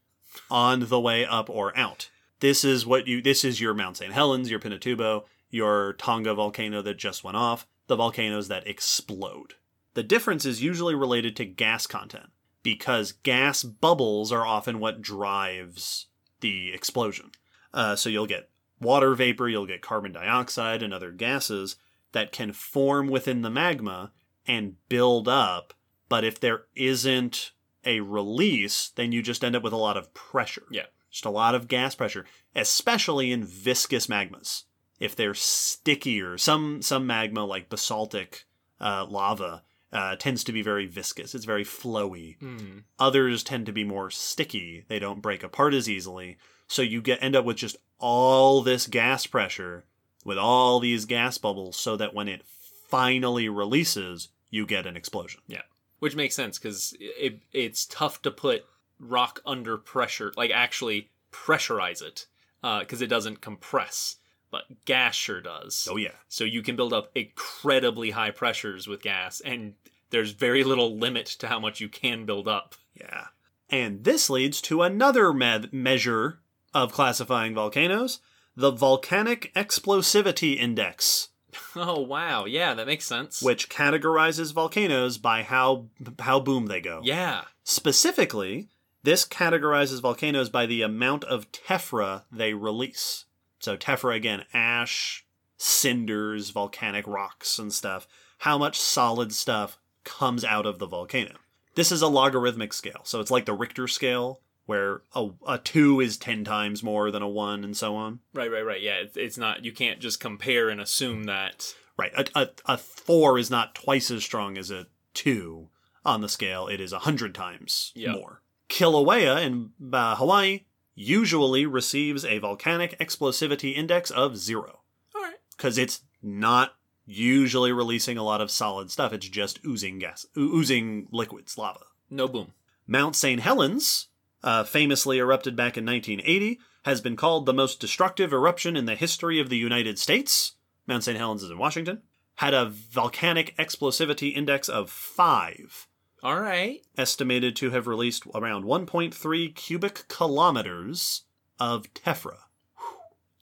[0.50, 2.10] on the way up or out.
[2.40, 4.12] This is what you this is your Mount St.
[4.12, 9.54] Helens, your Pinatubo, your Tonga volcano that just went off, the volcanoes that explode.
[9.94, 12.28] The difference is usually related to gas content
[12.62, 16.08] because gas bubbles are often what drives
[16.40, 17.30] the explosion.
[17.72, 21.76] Uh, so you'll get water vapor, you'll get carbon dioxide and other gases
[22.16, 24.10] that can form within the magma
[24.46, 25.74] and build up.
[26.08, 27.52] But if there isn't
[27.84, 30.64] a release, then you just end up with a lot of pressure.
[30.70, 30.86] Yeah.
[31.10, 34.62] Just a lot of gas pressure, especially in viscous magmas.
[34.98, 38.46] If they're stickier, some some magma like basaltic
[38.80, 39.62] uh, lava
[39.92, 41.34] uh, tends to be very viscous.
[41.34, 42.38] It's very flowy.
[42.38, 42.78] Hmm.
[42.98, 44.86] Others tend to be more sticky.
[44.88, 46.38] They don't break apart as easily.
[46.66, 49.84] So you get end up with just all this gas pressure
[50.26, 52.42] with all these gas bubbles so that when it
[52.88, 55.40] finally releases, you get an explosion.
[55.46, 55.62] Yeah.
[56.00, 58.66] Which makes sense because it, it's tough to put
[58.98, 62.26] rock under pressure, like actually pressurize it,
[62.62, 64.16] uh, because it doesn't compress.
[64.50, 65.86] But gas sure does.
[65.90, 66.10] Oh yeah.
[66.28, 69.74] So you can build up incredibly high pressures with gas, and
[70.10, 72.74] there's very little limit to how much you can build up.
[72.94, 73.26] Yeah.
[73.70, 76.40] And this leads to another me- measure
[76.74, 78.20] of classifying volcanoes,
[78.56, 81.28] the Volcanic Explosivity Index.
[81.74, 83.40] Oh wow, yeah, that makes sense.
[83.42, 85.86] which categorizes volcanoes by how
[86.18, 87.00] how boom they go.
[87.04, 88.68] yeah, Specifically,
[89.02, 93.24] this categorizes volcanoes by the amount of tephra they release.
[93.58, 95.24] So tephra again, ash,
[95.56, 98.06] cinders, volcanic rocks and stuff.
[98.38, 101.36] How much solid stuff comes out of the volcano.
[101.74, 103.00] This is a logarithmic scale.
[103.04, 107.22] So it's like the Richter scale where a, a 2 is 10 times more than
[107.22, 108.20] a 1 and so on.
[108.34, 108.82] right, right, right.
[108.82, 109.64] Yeah, it's, it's not.
[109.64, 111.74] You can't just compare and assume that.
[111.98, 112.12] Right.
[112.14, 115.68] A, a, a four is not twice as strong as a two
[116.04, 116.66] on the scale.
[116.66, 118.12] It is a hundred times Yeah.
[118.12, 118.42] more.
[118.68, 120.64] Kilauea in uh, Hawaii
[120.94, 124.80] usually receives a volcanic explosivity index of zero
[125.14, 125.36] All right.
[125.56, 126.74] because it's not
[127.06, 129.12] usually releasing a lot of solid stuff.
[129.12, 131.84] It's just oozing gas, oozing liquids, lava.
[132.10, 132.52] No boom.
[132.86, 133.40] Mount St.
[133.40, 134.08] Helens,
[134.42, 138.94] uh, famously erupted back in 1980, has been called the most destructive eruption in the
[138.94, 140.52] history of the United States.
[140.86, 141.18] Mount St.
[141.18, 142.02] Helens is in Washington.
[142.36, 145.88] Had a volcanic explosivity index of 5,
[146.22, 146.80] All right.
[146.96, 151.22] estimated to have released around 1.3 cubic kilometers
[151.58, 152.36] of tephra.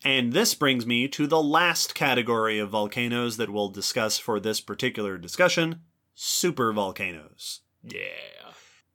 [0.04, 4.60] And this brings me to the last category of volcanoes that we'll discuss for this
[4.60, 5.80] particular discussion
[6.16, 7.60] supervolcanoes.
[7.82, 8.43] Yeah.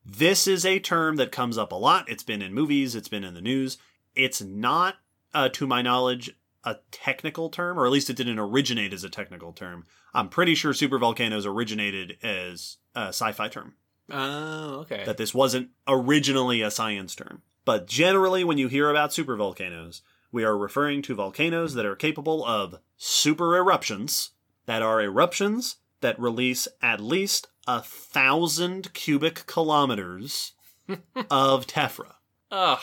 [0.06, 2.10] This is a term that comes up a lot.
[2.10, 3.78] It's been in movies, it's been in the news.
[4.16, 4.96] It's not,
[5.34, 6.32] uh, to my knowledge,
[6.64, 9.86] a technical term, or at least it didn't originate as a technical term.
[10.14, 13.76] I'm pretty sure supervolcanoes originated as a sci fi term,
[14.12, 15.04] Oh, okay.
[15.06, 17.44] that this wasn't originally a science term.
[17.66, 22.44] But generally, when you hear about supervolcanoes, we are referring to volcanoes that are capable
[22.46, 24.32] of super eruptions,
[24.66, 30.54] that are eruptions that release at least a thousand cubic kilometers
[31.30, 32.16] of tephra.
[32.50, 32.80] Ugh.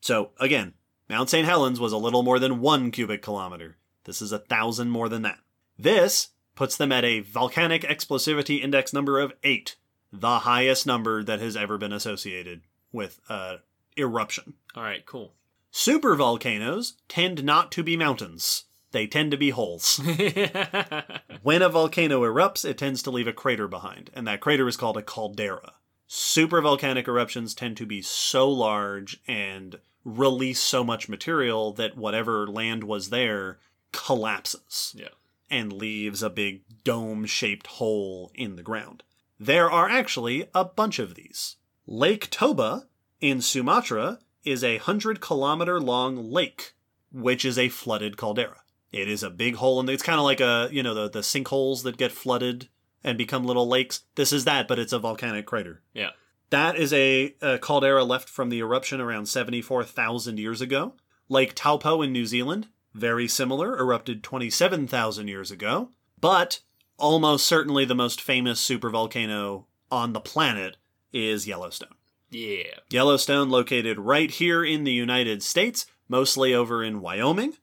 [0.00, 0.74] So again,
[1.08, 1.46] Mount St.
[1.46, 3.76] Helens was a little more than one cubic kilometer.
[4.02, 5.38] This is a thousand more than that.
[5.78, 9.76] This puts them at a volcanic explosivity index number of eight,
[10.12, 13.58] the highest number that has ever been associated with uh,
[13.96, 14.54] eruption.
[14.74, 15.06] All right.
[15.06, 15.32] Cool.
[15.72, 18.64] Supervolcanoes tend not to be mountains.
[18.94, 19.96] They tend to be holes.
[21.42, 24.76] when a volcano erupts, it tends to leave a crater behind, and that crater is
[24.76, 25.72] called a caldera.
[26.08, 32.84] Supervolcanic eruptions tend to be so large and release so much material that whatever land
[32.84, 33.58] was there
[33.90, 35.08] collapses yeah.
[35.50, 39.02] and leaves a big dome shaped hole in the ground.
[39.40, 41.56] There are actually a bunch of these.
[41.84, 42.86] Lake Toba
[43.20, 46.74] in Sumatra is a 100 kilometer long lake,
[47.10, 48.60] which is a flooded caldera.
[48.94, 51.20] It is a big hole, and it's kind of like a, you know, the, the
[51.20, 52.68] sinkholes that get flooded
[53.02, 54.04] and become little lakes.
[54.14, 55.82] This is that, but it's a volcanic crater.
[55.92, 56.10] Yeah.
[56.50, 60.94] That is a, a caldera left from the eruption around 74,000 years ago.
[61.28, 65.90] Lake Taupo in New Zealand, very similar, erupted 27,000 years ago.
[66.20, 66.60] But
[66.96, 70.76] almost certainly the most famous supervolcano on the planet
[71.12, 71.96] is Yellowstone.
[72.30, 72.78] Yeah.
[72.90, 77.54] Yellowstone, located right here in the United States, mostly over in Wyoming.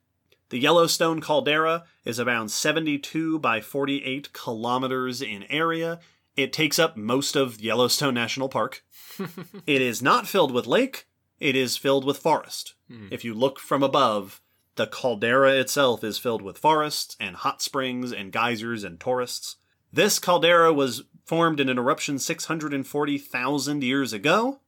[0.52, 5.98] The Yellowstone caldera is around 72 by 48 kilometers in area.
[6.36, 8.84] It takes up most of Yellowstone National Park.
[9.66, 11.06] it is not filled with lake,
[11.40, 12.74] it is filled with forest.
[12.86, 13.08] Hmm.
[13.10, 14.42] If you look from above,
[14.76, 19.56] the caldera itself is filled with forests and hot springs and geysers and tourists.
[19.90, 24.60] This caldera was formed in an eruption 640,000 years ago.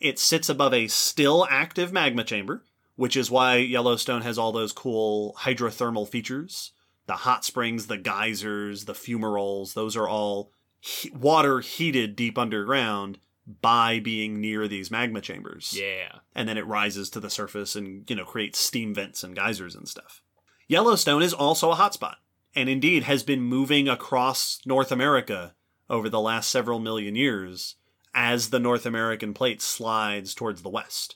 [0.00, 2.64] It sits above a still active magma chamber,
[2.96, 6.72] which is why Yellowstone has all those cool hydrothermal features.
[7.06, 10.50] The hot springs, the geysers, the fumaroles, those are all
[10.80, 13.18] he- water heated deep underground
[13.62, 16.18] by being near these magma chambers Yeah.
[16.34, 19.76] and then it rises to the surface and you know creates steam vents and geysers
[19.76, 20.20] and stuff.
[20.66, 22.16] Yellowstone is also a hotspot,
[22.56, 25.54] and indeed has been moving across North America
[25.88, 27.76] over the last several million years
[28.12, 31.14] as the North American plate slides towards the west.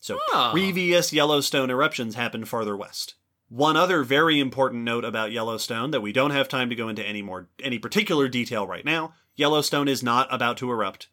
[0.00, 0.50] So Ah.
[0.52, 3.14] previous Yellowstone eruptions happened farther west.
[3.48, 7.02] One other very important note about Yellowstone that we don't have time to go into
[7.06, 9.14] any more any particular detail right now.
[9.36, 11.08] Yellowstone is not about to erupt.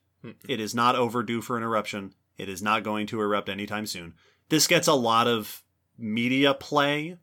[0.48, 2.14] It is not overdue for an eruption.
[2.38, 4.16] It is not going to erupt anytime soon.
[4.50, 5.64] This gets a lot of
[5.98, 7.18] media play.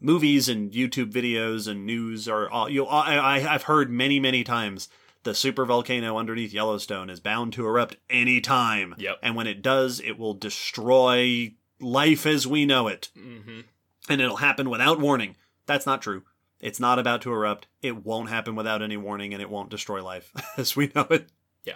[0.00, 2.86] Movies and YouTube videos and news are all you.
[2.86, 4.88] I, I I've heard many many times
[5.26, 8.94] the super volcano underneath Yellowstone is bound to erupt any time.
[8.96, 9.18] Yep.
[9.22, 13.60] And when it does, it will destroy life as we know it, hmm
[14.08, 15.34] and it'll happen without warning.
[15.66, 16.22] That's not true.
[16.60, 17.66] It's not about to erupt.
[17.82, 21.28] It won't happen without any warning, and it won't destroy life as we know it.
[21.64, 21.74] Yeah.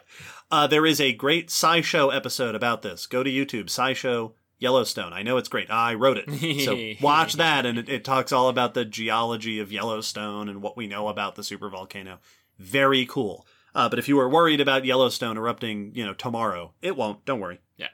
[0.48, 3.06] Uh, there is a great SciShow episode about this.
[3.06, 5.12] Go to YouTube, SciShow Yellowstone.
[5.12, 5.70] I know it's great.
[5.72, 6.64] I wrote it.
[6.64, 10.76] So watch that, and it, it talks all about the geology of Yellowstone and what
[10.76, 12.18] we know about the supervolcano.
[12.60, 13.46] Very cool.
[13.74, 17.24] Uh, but if you were worried about Yellowstone erupting, you know, tomorrow, it won't.
[17.24, 17.58] Don't worry.
[17.76, 17.88] Yeah.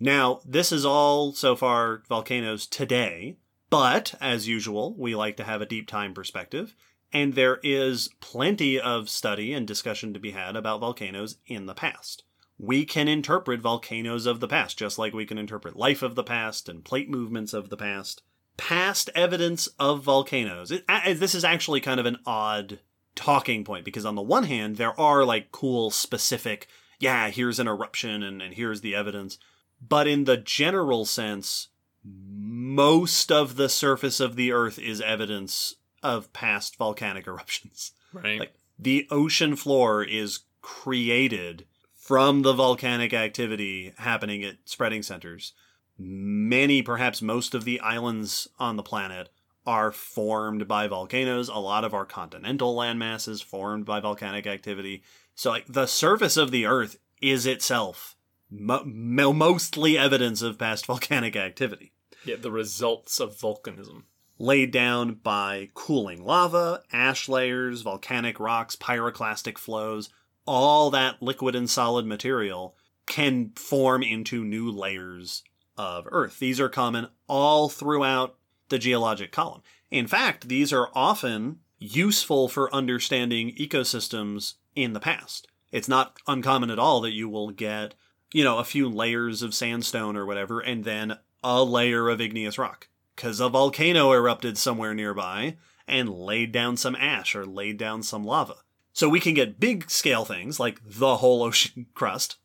[0.00, 3.36] Now, this is all so far volcanoes today,
[3.68, 6.74] but as usual, we like to have a deep time perspective,
[7.12, 11.74] and there is plenty of study and discussion to be had about volcanoes in the
[11.74, 12.22] past.
[12.58, 16.24] We can interpret volcanoes of the past, just like we can interpret life of the
[16.24, 18.22] past and plate movements of the past.
[18.56, 20.70] Past evidence of volcanoes.
[20.70, 22.78] It, this is actually kind of an odd
[23.16, 26.68] talking point because, on the one hand, there are like cool, specific,
[27.00, 29.38] yeah, here's an eruption and, and here's the evidence.
[29.80, 31.68] But in the general sense,
[32.04, 37.92] most of the surface of the earth is evidence of past volcanic eruptions.
[38.12, 38.38] Right.
[38.38, 45.52] Like the ocean floor is created from the volcanic activity happening at spreading centers.
[45.98, 49.30] Many, perhaps most of the islands on the planet
[49.66, 51.48] are formed by volcanoes.
[51.48, 55.02] A lot of our continental landmasses formed by volcanic activity.
[55.34, 58.16] So, like, the surface of the earth is itself
[58.50, 61.92] mo- mo- mostly evidence of past volcanic activity
[62.26, 62.36] yeah.
[62.36, 64.02] The results of volcanism.
[64.38, 70.10] laid down by cooling lava, ash layers, volcanic rocks, pyroclastic flows,
[70.44, 72.76] all that liquid and solid material
[73.06, 75.44] can form into new layers
[75.78, 76.38] of Earth.
[76.38, 78.36] These are common all throughout
[78.68, 79.62] the geologic column.
[79.90, 85.46] In fact, these are often useful for understanding ecosystems in the past.
[85.72, 87.94] It's not uncommon at all that you will get,
[88.32, 92.58] you know, a few layers of sandstone or whatever, and then a layer of igneous
[92.58, 95.56] rock because a volcano erupted somewhere nearby
[95.88, 98.56] and laid down some ash or laid down some lava.
[98.92, 102.36] So we can get big scale things like the whole ocean crust,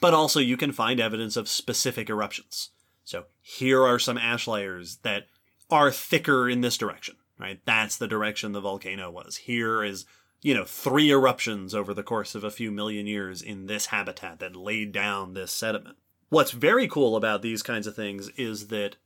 [0.00, 2.70] but also you can find evidence of specific eruptions.
[3.04, 5.26] So here are some ash layers that
[5.70, 7.60] are thicker in this direction, right?
[7.64, 9.36] That's the direction the volcano was.
[9.36, 10.06] Here is,
[10.40, 14.38] you know, three eruptions over the course of a few million years in this habitat
[14.40, 15.96] that laid down this sediment.
[16.30, 18.96] What's very cool about these kinds of things is that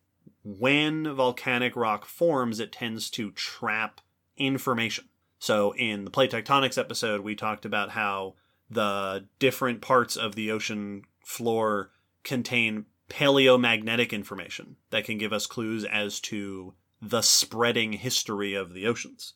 [0.45, 4.01] when volcanic rock forms, it tends to trap
[4.37, 5.05] information.
[5.39, 8.35] So in the plate tectonics episode, we talked about how
[8.71, 11.91] the different parts of the ocean floor
[12.25, 16.73] contain paleomagnetic information that can give us clues as to
[17.03, 19.35] the spreading history of the oceans.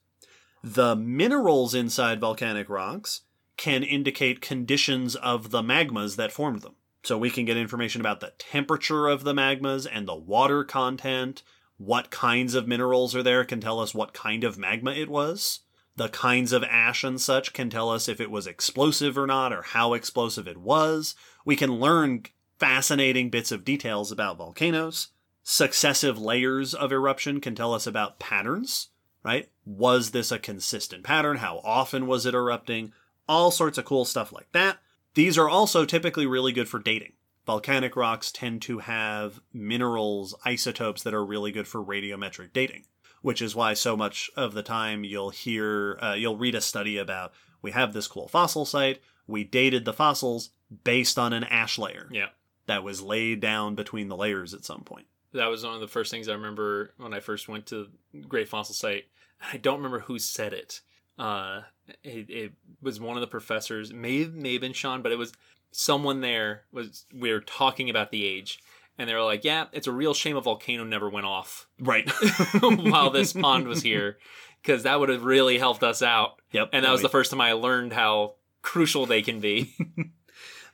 [0.65, 3.21] The minerals inside volcanic rocks
[3.59, 6.77] can indicate conditions of the magmas that formed them.
[7.03, 11.43] So we can get information about the temperature of the magmas and the water content.
[11.77, 15.61] What kinds of minerals are there can tell us what kind of magma it was.
[15.97, 19.53] The kinds of ash and such can tell us if it was explosive or not
[19.53, 21.15] or how explosive it was.
[21.45, 22.25] We can learn
[22.59, 25.09] fascinating bits of details about volcanoes.
[25.43, 28.89] Successive layers of eruption can tell us about patterns,
[29.23, 29.49] right?
[29.65, 31.39] Was this a consistent pattern?
[31.39, 32.93] How often was it erupting?
[33.29, 34.79] All sorts of cool stuff like that.
[35.15, 37.13] These are also typically really good for dating.
[37.47, 42.85] Volcanic rocks tend to have minerals, isotopes that are really good for radiometric dating,
[43.23, 46.99] which is why so much of the time you'll hear, uh, you'll read a study
[46.99, 50.51] about we have this cool fossil site, we dated the fossils
[50.85, 52.29] based on an ash layer Yeah.
[52.67, 55.07] That was laid down between the layers at some point.
[55.33, 57.89] That was one of the first things I remember when I first went to
[58.27, 59.05] Gray Fossil Site.
[59.53, 60.81] I don't remember who said it.
[61.19, 61.63] Uh,
[62.03, 62.53] it, it
[62.83, 65.33] was one of the professors, may may have been Sean, but it was
[65.71, 68.61] someone there was we were talking about the age,
[68.99, 72.11] and they were like, "Yeah, it's a real shame a volcano never went off Right.
[72.61, 74.19] while this pond was here,
[74.63, 76.71] because that would have really helped us out." yep.
[76.73, 79.75] And that was the first time I learned how crucial they can be.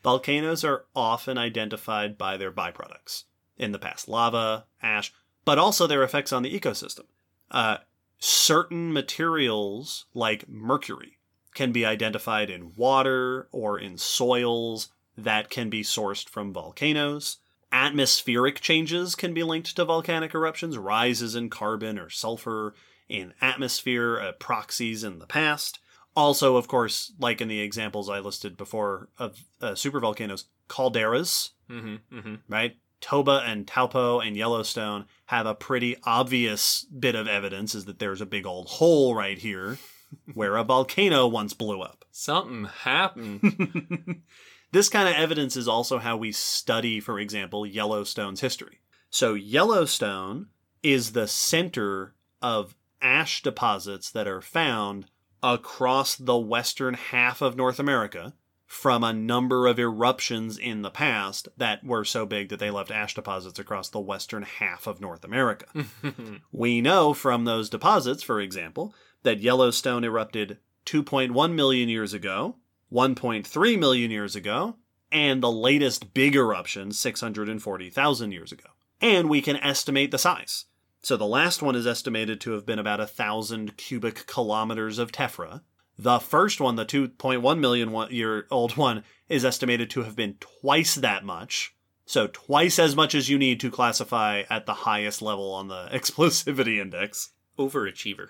[0.03, 3.24] Volcanoes are often identified by their byproducts
[3.57, 5.12] in the past lava, ash,
[5.45, 7.05] but also their effects on the ecosystem.
[7.51, 7.79] Uh,
[8.19, 11.19] certain materials, like mercury,
[11.55, 17.39] can be identified in water or in soils that can be sourced from volcanoes.
[17.70, 22.74] Atmospheric changes can be linked to volcanic eruptions, rises in carbon or sulfur
[23.09, 25.79] in atmosphere, uh, proxies in the past.
[26.15, 31.97] Also, of course, like in the examples I listed before of uh, supervolcanoes, calderas, hmm
[32.11, 32.77] hmm right?
[33.01, 38.21] Toba and Taupo and Yellowstone have a pretty obvious bit of evidence is that there's
[38.21, 39.79] a big old hole right here
[40.35, 42.05] where a volcano once blew up.
[42.13, 44.23] Something happened.
[44.73, 48.81] this kind of evidence is also how we study, for example, Yellowstone's history.
[49.11, 50.47] So, Yellowstone
[50.83, 55.07] is the center of ash deposits that are found
[55.43, 58.35] across the western half of North America
[58.73, 62.90] from a number of eruptions in the past that were so big that they left
[62.90, 65.66] ash deposits across the western half of North America.
[66.52, 68.94] We know from those deposits, for example,
[69.24, 72.56] that Yellowstone erupted 2.1 million years ago,
[72.90, 74.77] 1.3 million years ago,
[75.10, 78.69] and the latest big eruption 640,000 years ago.
[79.02, 80.64] And we can estimate the size.
[81.03, 85.11] So the last one is estimated to have been about a thousand cubic kilometers of
[85.11, 85.62] tephra.
[85.99, 90.95] The first one, the 2.1 million year old one, is estimated to have been twice
[90.95, 91.74] that much.
[92.07, 95.89] So twice as much as you need to classify at the highest level on the
[95.93, 97.31] explosivity index.
[97.59, 98.29] Overachiever.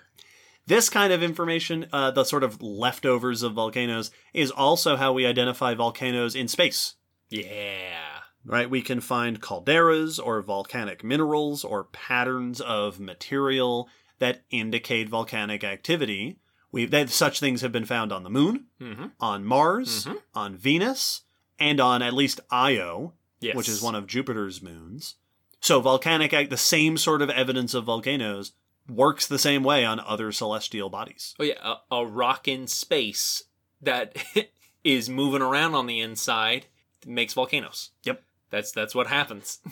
[0.65, 5.25] This kind of information, uh, the sort of leftovers of volcanoes, is also how we
[5.25, 6.95] identify volcanoes in space.
[7.29, 8.12] Yeah.
[8.45, 8.69] Right?
[8.69, 13.87] We can find calderas or volcanic minerals or patterns of material
[14.19, 16.37] that indicate volcanic activity.
[16.71, 20.21] We've, that such things have been found on the moon, hmm on Mars, Mhm.
[20.33, 21.21] on Venus,
[21.59, 23.55] and on at least Io, Yes.
[23.55, 25.15] which is one of Jupiter's moons.
[25.61, 28.51] So volcanic the same sort of evidence of volcanoes
[28.89, 31.35] works the same way on other celestial bodies.
[31.39, 33.43] Oh yeah, a, a rock in space
[33.81, 34.15] that
[34.83, 36.65] is moving around on the inside
[37.05, 37.91] makes volcanoes.
[38.03, 38.21] Yep.
[38.53, 39.59] That's that's what happens.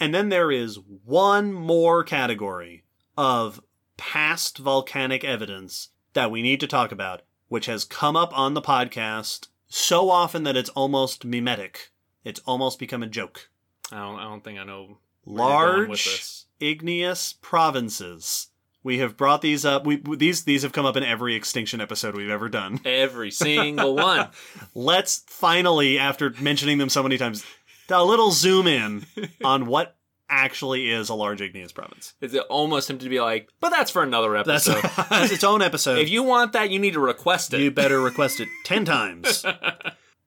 [0.00, 2.84] And then there is one more category
[3.16, 3.60] of
[3.96, 8.62] past volcanic evidence that we need to talk about, which has come up on the
[8.62, 11.90] podcast so often that it's almost mimetic.
[12.24, 13.50] It's almost become a joke.
[13.90, 16.46] I don't I don't think I know where you're going with Large this.
[16.60, 18.48] igneous provinces.
[18.84, 19.84] We have brought these up.
[19.84, 22.80] We these these have come up in every extinction episode we've ever done.
[22.84, 24.28] Every single one.
[24.74, 27.44] Let's finally, after mentioning them so many times,
[27.90, 29.06] a little zoom in
[29.44, 29.96] on what
[30.30, 32.14] actually is a large igneous province.
[32.20, 35.06] It's almost tempted to be like, but that's for another That's, episode.
[35.10, 35.98] that's its own episode.
[35.98, 37.60] if you want that, you need to request it.
[37.60, 39.44] You better request it 10 times.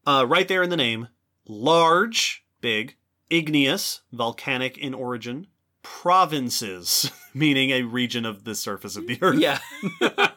[0.03, 1.09] Uh, right there in the name
[1.47, 2.95] large, big,
[3.29, 5.45] igneous, volcanic in origin,
[5.83, 9.37] provinces, meaning a region of the surface of the earth.
[9.37, 9.59] yeah.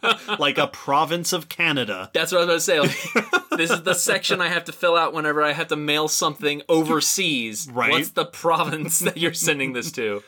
[0.38, 2.10] Like a province of Canada.
[2.12, 3.14] That's what I was about to say.
[3.14, 6.08] Like, this is the section I have to fill out whenever I have to mail
[6.08, 7.68] something overseas.
[7.70, 7.90] Right.
[7.90, 10.22] What's the province that you're sending this to?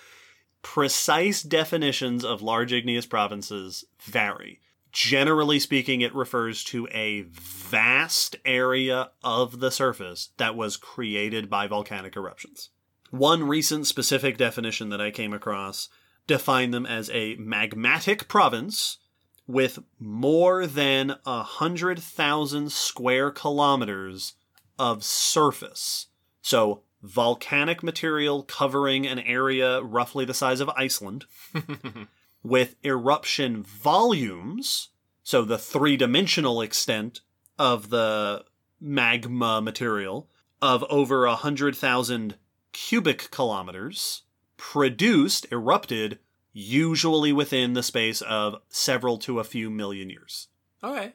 [0.63, 4.61] Precise definitions of large igneous provinces vary.
[4.93, 11.67] Generally speaking, it refers to a vast area of the surface that was created by
[11.67, 12.71] volcanic eruptions.
[13.11, 15.89] One recent specific definition that I came across
[16.27, 18.99] defined them as a magmatic province
[19.47, 24.35] with more than a hundred thousand square kilometers
[24.79, 26.07] of surface.
[26.43, 31.25] So, volcanic material covering an area roughly the size of Iceland
[32.43, 34.89] with eruption volumes,
[35.23, 37.21] so the three dimensional extent
[37.59, 38.45] of the
[38.81, 40.29] magma material,
[40.61, 42.37] of over a hundred thousand
[42.73, 44.23] cubic kilometers,
[44.57, 46.19] produced, erupted,
[46.59, 50.49] usually within the space of several to a few million years.
[50.83, 51.13] okay.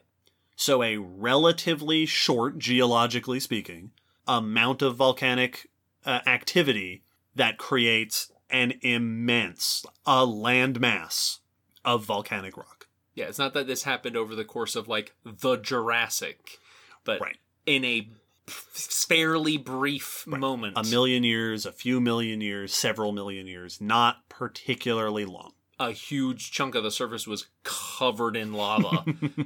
[0.56, 3.90] So, a relatively short, geologically speaking,
[4.28, 5.72] amount of volcanic
[6.06, 7.02] uh, activity
[7.34, 11.40] that creates an immense, a landmass
[11.84, 12.86] of volcanic rock.
[13.16, 16.60] Yeah, it's not that this happened over the course of like the Jurassic,
[17.06, 17.38] but Right.
[17.66, 18.12] in a
[18.48, 20.74] fairly brief moment.
[20.78, 25.52] A million years, a few million years, several million years, not particularly long.
[25.80, 29.06] a huge chunk of the surface was covered in lava.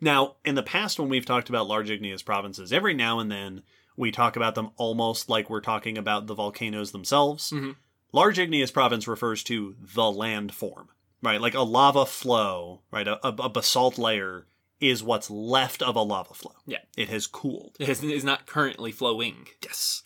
[0.00, 3.62] Now, in the past, when we've talked about large igneous provinces, every now and then
[3.96, 7.50] we talk about them almost like we're talking about the volcanoes themselves.
[7.50, 7.74] Mhm.
[8.12, 10.86] Large igneous province refers to the landform,
[11.20, 11.40] right?
[11.40, 13.08] Like a lava flow, right?
[13.08, 14.46] A, a, a basalt layer
[14.80, 16.54] is what's left of a lava flow.
[16.66, 16.78] Yeah.
[16.96, 17.76] It has cooled.
[17.80, 19.48] It is, is not currently flowing.
[19.62, 20.02] Yes.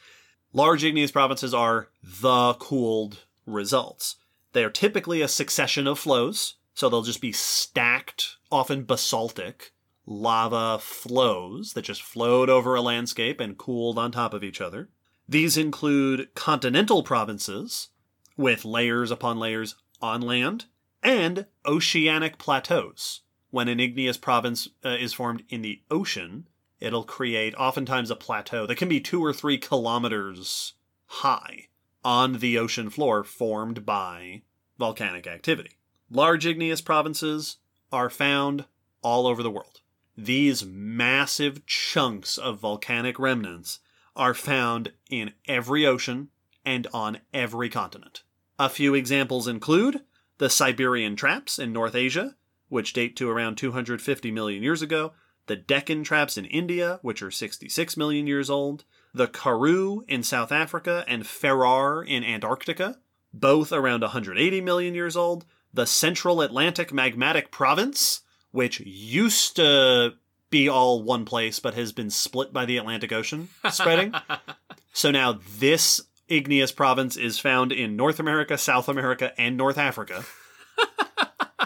[0.53, 4.16] Large igneous provinces are the cooled results.
[4.53, 9.73] They are typically a succession of flows, so they'll just be stacked, often basaltic,
[10.05, 14.90] lava flows that just flowed over a landscape and cooled on top of each other.
[15.28, 17.89] These include continental provinces,
[18.36, 20.66] with layers upon layers on land,
[21.03, 23.20] and oceanic plateaus.
[23.52, 26.48] When an igneous province uh, is formed in the ocean,
[26.80, 30.72] it'll create oftentimes a plateau that can be two or three kilometers
[31.04, 31.68] high
[32.02, 34.40] on the ocean floor formed by
[34.78, 35.76] volcanic activity.
[36.10, 37.58] Large igneous provinces
[37.92, 38.64] are found
[39.02, 39.82] all over the world.
[40.16, 43.80] These massive chunks of volcanic remnants
[44.16, 46.30] are found in every ocean
[46.64, 48.22] and on every continent.
[48.58, 50.00] A few examples include
[50.38, 52.34] the Siberian traps in North Asia,
[52.73, 55.12] which date to around 250 million years ago,
[55.47, 60.51] the Deccan traps in India, which are 66 million years old, the Karoo in South
[60.51, 62.97] Africa, and Ferrar in Antarctica,
[63.35, 65.44] both around 180 million years old,
[65.74, 68.23] the Central Atlantic Magmatic Province,
[68.53, 70.15] which used to
[70.49, 74.15] be all one place but has been split by the Atlantic Ocean spreading.
[74.94, 80.24] so now this igneous province is found in North America, South America, and North Africa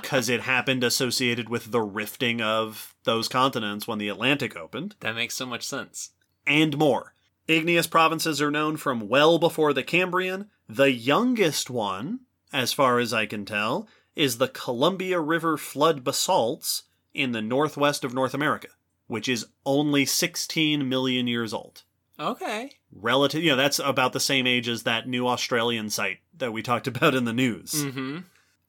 [0.02, 5.14] because it happened associated with the rifting of those continents when the Atlantic opened, That
[5.14, 6.10] makes so much sense.
[6.46, 7.14] and more.
[7.48, 10.50] Igneous provinces are known from well before the Cambrian.
[10.68, 12.20] The youngest one,
[12.52, 13.86] as far as I can tell,
[14.16, 18.68] is the Columbia River flood basalts in the northwest of North America,
[19.06, 21.82] which is only 16 million years old.
[22.18, 22.72] Okay.
[22.90, 26.62] Relative, you know, that's about the same age as that new Australian site that we
[26.62, 27.72] talked about in the news.
[27.74, 28.18] Mm-hmm.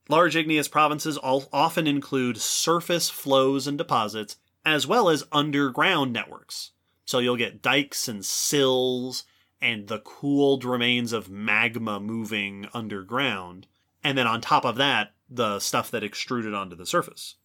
[0.10, 6.72] Large igneous provinces all often include surface flows and deposits, as well as underground networks.
[7.06, 9.24] So you'll get dikes and sills
[9.62, 13.68] and the cooled remains of magma moving underground.
[14.04, 17.36] And then on top of that, the stuff that extruded onto the surface.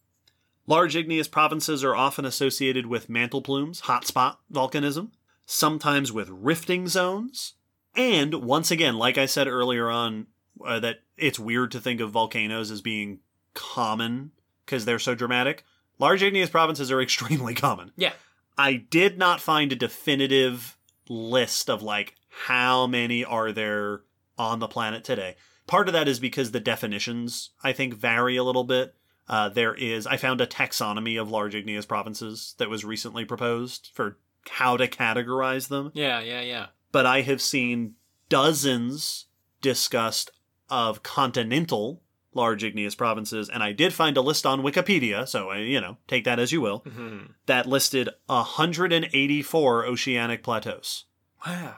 [0.67, 5.11] Large igneous provinces are often associated with mantle plumes, hotspot volcanism,
[5.45, 7.55] sometimes with rifting zones,
[7.95, 10.27] and once again, like I said earlier on,
[10.65, 13.19] uh, that it's weird to think of volcanoes as being
[13.53, 14.31] common
[14.65, 15.63] because they're so dramatic.
[15.99, 17.91] Large igneous provinces are extremely common.
[17.95, 18.13] Yeah.
[18.57, 20.77] I did not find a definitive
[21.09, 24.01] list of like how many are there
[24.37, 25.35] on the planet today.
[25.67, 28.95] Part of that is because the definitions I think vary a little bit.
[29.27, 33.89] Uh, there is I found a taxonomy of large igneous provinces that was recently proposed
[33.93, 34.17] for
[34.49, 36.65] how to categorize them Yeah, yeah, yeah.
[36.91, 37.95] but I have seen
[38.27, 39.27] dozens
[39.61, 40.31] discussed
[40.73, 42.01] of continental
[42.35, 45.97] large igneous provinces, and I did find a list on Wikipedia, so uh, you know,
[46.07, 47.31] take that as you will, Mm-hmm.
[47.45, 51.05] that listed 184 oceanic plateaus
[51.45, 51.75] Wow.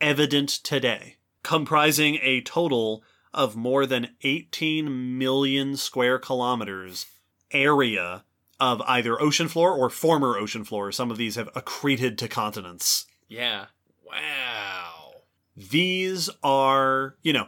[0.00, 3.02] evident today, comprising a total
[3.32, 7.06] of more than 18 million square kilometers
[7.50, 8.24] area
[8.60, 10.92] of either ocean floor or former ocean floor.
[10.92, 13.06] Some of these have accreted to continents.
[13.28, 13.66] Yeah.
[14.06, 15.12] Wow.
[15.56, 17.46] these are, you know,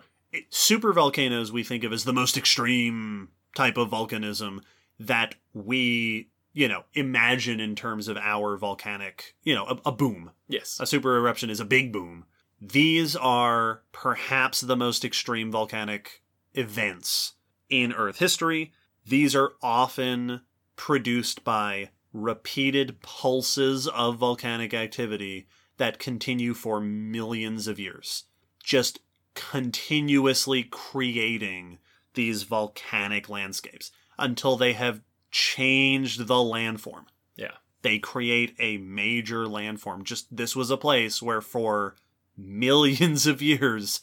[0.50, 4.60] super volcanoes we think of as the most extreme type of volcanism
[4.98, 10.30] that we, you know, imagine in terms of our volcanic, you know, a, a boom.
[10.48, 10.78] Yes.
[10.80, 12.24] A super eruption is a big boom.
[12.60, 16.22] These are perhaps the most extreme volcanic
[16.54, 17.34] events
[17.68, 18.72] in Earth history.
[19.04, 20.42] These are often
[20.76, 25.46] produced by repeated pulses of volcanic activity
[25.76, 28.24] that continue for millions of years.
[28.62, 29.00] Just
[29.36, 31.78] continuously creating
[32.14, 37.04] these volcanic landscapes until they have changed the landform
[37.36, 37.52] Yeah.
[37.82, 40.02] they create a major landform.
[40.02, 41.94] Just this was a place where for
[42.36, 44.00] millions of years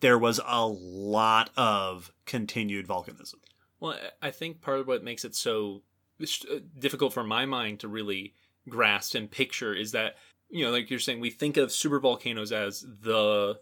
[0.00, 3.36] there was a lot of continued volcanism.
[3.80, 5.82] Well, I think part of what makes it so
[6.20, 8.34] uh, difficult for my mind to really
[8.68, 10.16] grasp and picture is that,
[10.50, 13.58] you know, like you're saying, we think of super volcanoes as the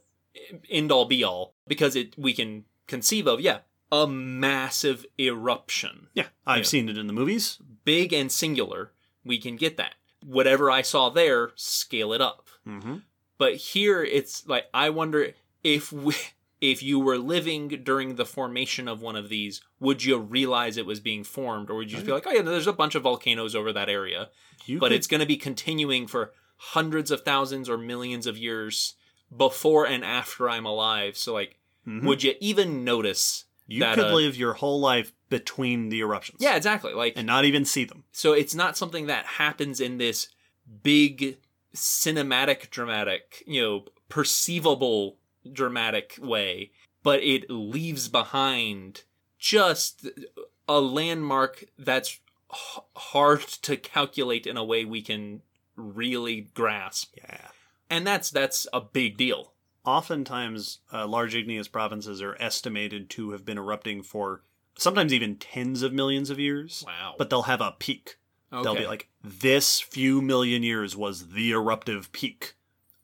[0.70, 3.60] end all be all because it we can conceive of, yeah,
[3.92, 6.62] a massive eruption, Yeah, I've Yeah.
[6.64, 7.58] seen it in the movies.
[7.84, 8.92] big and singular.
[9.24, 9.94] We can get that.
[10.24, 12.48] Whatever I saw there, scale it up.
[12.66, 12.96] Mm-hmm.
[13.38, 16.14] But here it's like I wonder if we
[16.60, 20.86] if you were living during the formation of one of these, would you realize it
[20.86, 23.02] was being formed, or would you just be like, "Oh yeah, there's a bunch of
[23.02, 24.30] volcanoes over that area,"
[24.64, 28.38] You but could- it's going to be continuing for hundreds of thousands or millions of
[28.38, 28.94] years
[29.36, 31.16] before and after I'm alive.
[31.16, 32.04] So like, Mhm.
[32.04, 33.44] would you even notice?
[33.66, 36.36] you that, could uh, live your whole life between the eruptions.
[36.40, 36.92] Yeah, exactly.
[36.92, 38.04] Like, and not even see them.
[38.12, 40.28] so it's not something that happens in this
[40.82, 41.38] big
[41.74, 45.16] cinematic dramatic, you know, perceivable
[45.50, 46.70] dramatic way,
[47.02, 49.02] but it leaves behind
[49.38, 50.06] just
[50.68, 52.20] a landmark that's
[52.52, 55.42] h- hard to calculate in a way we can
[55.76, 57.14] really grasp.
[57.16, 57.48] Yeah.
[57.90, 59.52] And that's that's a big deal.
[59.84, 64.42] Oftentimes, uh, large igneous provinces are estimated to have been erupting for
[64.76, 66.82] sometimes even tens of millions of years.
[66.86, 67.14] Wow.
[67.18, 68.16] But they'll have a peak.
[68.52, 68.62] Okay.
[68.62, 72.54] They'll be like, this few million years was the eruptive peak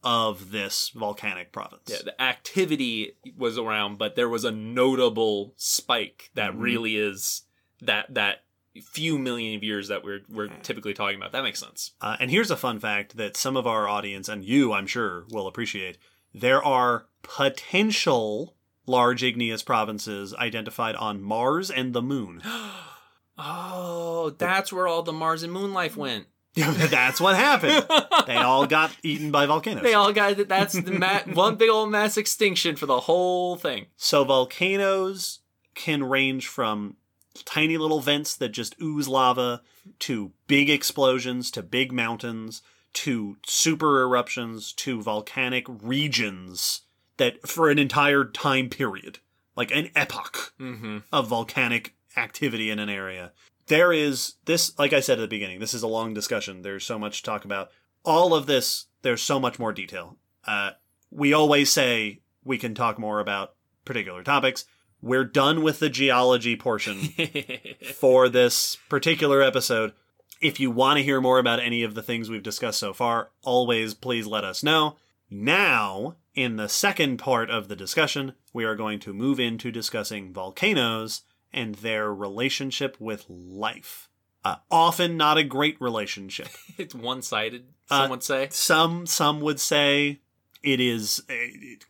[0.02, 1.82] of this volcanic province.
[1.86, 6.61] Yeah, the activity was around, but there was a notable spike that Mhm.
[6.61, 7.43] really is
[7.82, 8.44] that that
[8.82, 10.52] few million of years that we're we're Yeah.
[10.62, 11.32] typically talking about.
[11.32, 11.92] That makes sense.
[12.01, 15.24] Uh, and here's a fun fact that some of our audience, and you, I'm sure,
[15.30, 15.98] will appreciate.
[16.32, 18.55] There are potential
[18.86, 22.42] large igneous provinces identified on Mars and the Moon.
[23.38, 26.26] oh, that's where all the Mars and Moon life went.
[26.56, 27.86] That's what happened.
[28.26, 29.82] They all got eaten by volcanoes.
[29.82, 33.86] They all got that's the ma- one big old mass extinction for the whole thing.
[33.97, 35.40] So volcanoes
[35.74, 36.97] can range from
[37.45, 39.62] tiny little vents that just ooze lava
[40.01, 42.62] to big explosions to big mountains
[42.93, 46.83] to super eruptions to volcanic regions
[47.19, 49.19] that for an entire time period,
[49.57, 50.99] like an epoch Mm-hmm.
[51.12, 53.33] of volcanic activity in an area.
[53.67, 56.62] There is this, like I said at the beginning, this is a long discussion.
[56.62, 57.71] There's so much to talk about.
[58.05, 60.17] All of this, there's so much more detail.
[60.47, 60.71] Uh,
[61.11, 63.55] we always say we can talk more about
[63.85, 64.65] particular topics.
[65.02, 67.14] We're done with the geology portion
[67.94, 69.93] for this particular episode.
[70.40, 73.31] If you want to hear more about any of the things we've discussed so far,
[73.43, 74.97] always please let us know.
[75.31, 80.32] Now, in the second part of the discussion, we are going to move into discussing
[80.32, 81.22] volcanoes
[81.52, 84.09] and their relationship with life.
[84.44, 86.48] Uh, often not a great relationship.
[86.78, 87.66] it's one sided.
[87.90, 88.48] Uh, Some would say.
[88.51, 90.20] Some some would say
[90.62, 91.35] it is uh,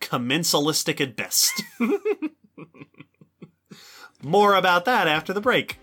[0.01, 1.63] commensalistic at best.
[4.23, 5.77] More about that after the break.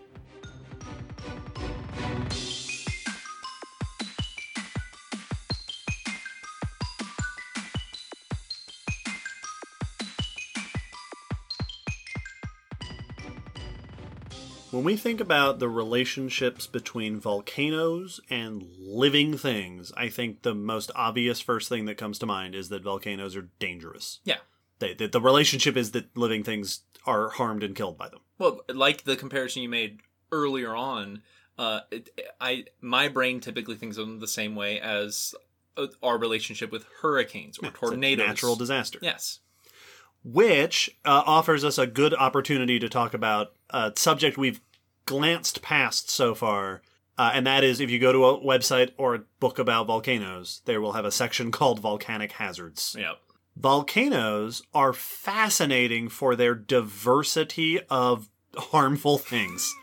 [14.70, 20.92] When we think about the relationships between volcanoes and living things, I think the most
[20.94, 24.20] obvious first thing that comes to mind is that volcanoes are dangerous.
[24.22, 24.36] Yeah.
[24.78, 28.20] They, that the relationship is that living things are harmed and killed by them.
[28.38, 30.00] Well, like the comparison you made
[30.30, 31.22] earlier on,
[31.58, 32.10] uh, it,
[32.40, 35.34] I my brain typically thinks of them the same way as
[35.76, 38.26] uh, our relationship with hurricanes or It's a tornadoes.
[38.26, 38.98] natural disaster.
[39.02, 39.40] Yes.
[40.24, 44.60] Which uh, offers us a good opportunity to talk about a subject we've
[45.06, 46.82] glanced past so far.
[47.16, 50.60] Uh, and that is if you go to a website or a book about volcanoes,
[50.66, 52.94] they will have a section called Volcanic Hazards.
[52.98, 53.16] Yep.
[53.58, 59.74] Volcanoes are fascinating for their diversity of harmful things.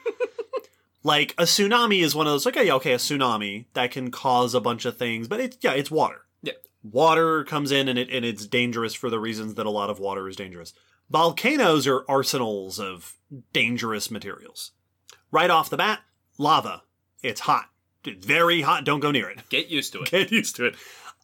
[1.03, 4.55] like a tsunami is one of those like okay, okay, a tsunami that can cause
[4.55, 6.21] a bunch of things, but it's yeah, it's water.
[6.41, 6.53] Yeah.
[6.83, 9.99] Water comes in and it and it's dangerous for the reasons that a lot of
[9.99, 10.73] water is dangerous.
[11.09, 13.15] Volcanoes are arsenals of
[13.53, 14.71] dangerous materials.
[15.31, 15.99] Right off the bat,
[16.37, 16.83] lava.
[17.21, 17.65] It's hot.
[18.05, 18.85] It's very hot.
[18.85, 20.11] Don't go near it Get used to it.
[20.11, 20.75] get used to it.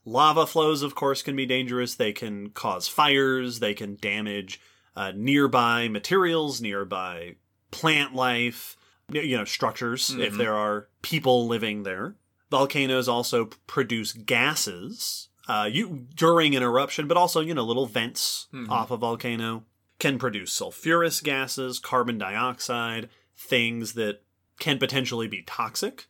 [0.06, 1.96] Lava flows, of course, can be dangerous.
[1.96, 3.60] They can cause fires.
[3.60, 4.60] They can damage
[4.96, 7.36] uh, nearby materials, nearby
[7.72, 8.76] plant life,
[9.12, 10.38] you know, structures if Mhm.
[10.38, 12.16] there are people living there.
[12.50, 18.48] Volcanoes also produce gases uh, you during an eruption, but also you know little vents
[18.54, 18.70] Mhm.
[18.70, 19.66] off a volcano
[20.00, 24.22] can produce sulfurous gases, carbon dioxide, things that
[24.60, 26.08] can potentially be toxic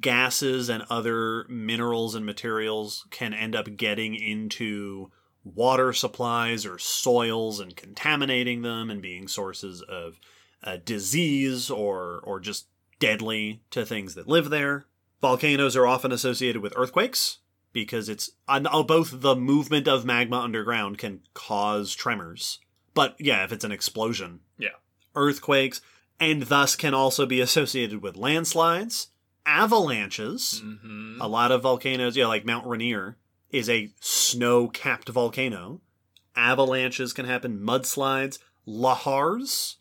[0.00, 5.10] gases and other minerals and materials can end up getting into
[5.44, 10.18] water supplies or soils and contaminating them and being sources of
[10.62, 12.66] uh, disease or or just
[12.98, 14.86] deadly to things that live there.
[15.20, 17.38] Volcanoes are often associated with earthquakes
[17.72, 22.58] because it's oh, both the movement of magma underground can cause tremors.
[22.94, 24.68] But yeah, if it's an explosion, Yeah.
[25.14, 25.80] earthquakes
[26.20, 29.08] and thus can also be associated with landslides,
[29.46, 30.62] avalanches.
[30.64, 31.20] Mm-hmm.
[31.20, 33.16] A lot of volcanoes, yeah, like Mount Rainier
[33.50, 35.80] is a snow-capped volcano.
[36.36, 39.76] Avalanches can happen, mudslides, lahars,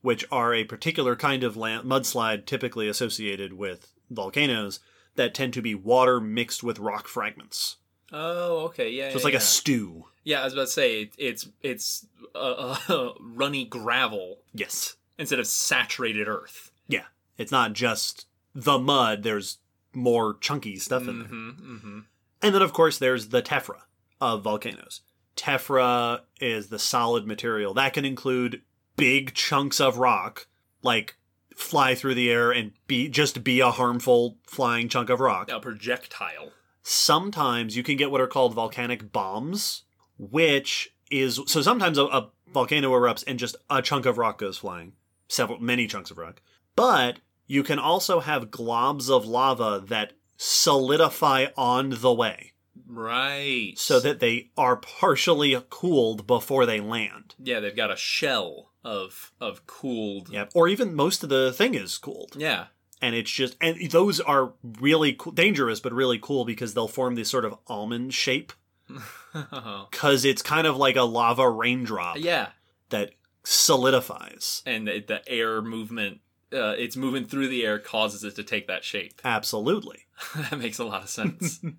[0.00, 4.80] which are a particular kind of land, mudslide typically associated with volcanoes
[5.16, 7.76] that tend to be water mixed with rock fragments.
[8.12, 9.10] Oh, okay, yeah.
[9.10, 9.38] So it's yeah, like yeah.
[9.38, 10.04] a stew.
[10.24, 14.96] Yeah, I was about to say it, it's it's uh, uh, runny gravel Yes.
[15.18, 16.70] instead of saturated earth.
[16.86, 17.04] Yeah.
[17.36, 18.26] It's not just
[18.64, 19.58] the mud, there's
[19.94, 21.28] more chunky stuff in there.
[21.28, 21.98] Mm-hmm, mm-hmm.
[22.42, 23.82] And then, of course, there's the tephra
[24.20, 25.00] of volcanoes.
[25.36, 27.74] Tephra is the solid material.
[27.74, 28.62] That can include
[28.96, 30.48] big chunks of rock,
[30.82, 31.16] like
[31.54, 35.50] fly through the air and be just be a harmful flying chunk of rock.
[35.50, 36.52] A projectile.
[36.82, 39.84] Sometimes you can get what are called volcanic bombs,
[40.18, 44.58] which is so sometimes a, a volcano erupts and just a chunk of rock goes
[44.58, 44.92] flying,
[45.28, 46.40] several many chunks of rock.
[46.74, 47.18] But
[47.48, 52.52] you can also have globs of lava that solidify on the way
[52.86, 53.72] Right.
[53.76, 57.34] so that they are partially cooled before they land.
[57.42, 60.28] yeah, they've got a shell of of cooled.
[60.30, 62.34] Yeah, or even most of the thing is cooled.
[62.36, 62.66] Yeah.
[63.02, 67.14] And it's just and those are really cool, dangerous but really cool because they'll form
[67.16, 68.52] this sort of almond shape
[69.90, 72.48] cuz it's kind of like a lava raindrop yeah,
[72.90, 73.10] that
[73.44, 74.62] solidifies.
[74.66, 76.20] and the, the air movement.
[76.52, 79.20] Uh, it's moving through the air causes it to take that shape.
[79.24, 80.06] Absolutely.
[80.34, 81.60] that makes a lot of sense.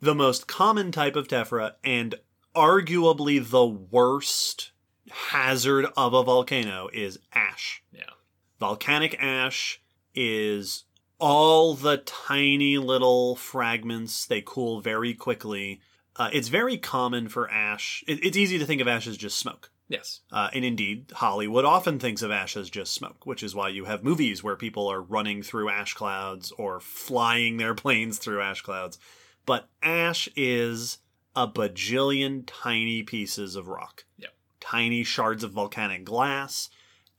[0.00, 2.16] The most common type of tephra and
[2.54, 4.72] arguably the worst
[5.10, 7.82] hazard of a volcano is ash.
[7.90, 8.02] yeah.
[8.60, 9.80] Volcanic ash
[10.14, 10.84] is
[11.18, 14.26] all the tiny little fragments.
[14.26, 15.80] They cool very quickly.
[16.16, 18.04] Uh, it's very common for ash.
[18.06, 19.70] It, it's easy to think of ash as just smoke.
[19.88, 20.20] Yes.
[20.32, 23.84] Uh, and indeed, Hollywood often thinks of ash as just smoke, which is why you
[23.84, 28.62] have movies where people are running through ash clouds or flying their planes through ash
[28.62, 28.98] clouds.
[29.46, 30.98] But ash is
[31.36, 34.04] a bajillion tiny pieces of rock.
[34.18, 34.30] Yep.
[34.60, 36.70] Tiny shards of volcanic glass.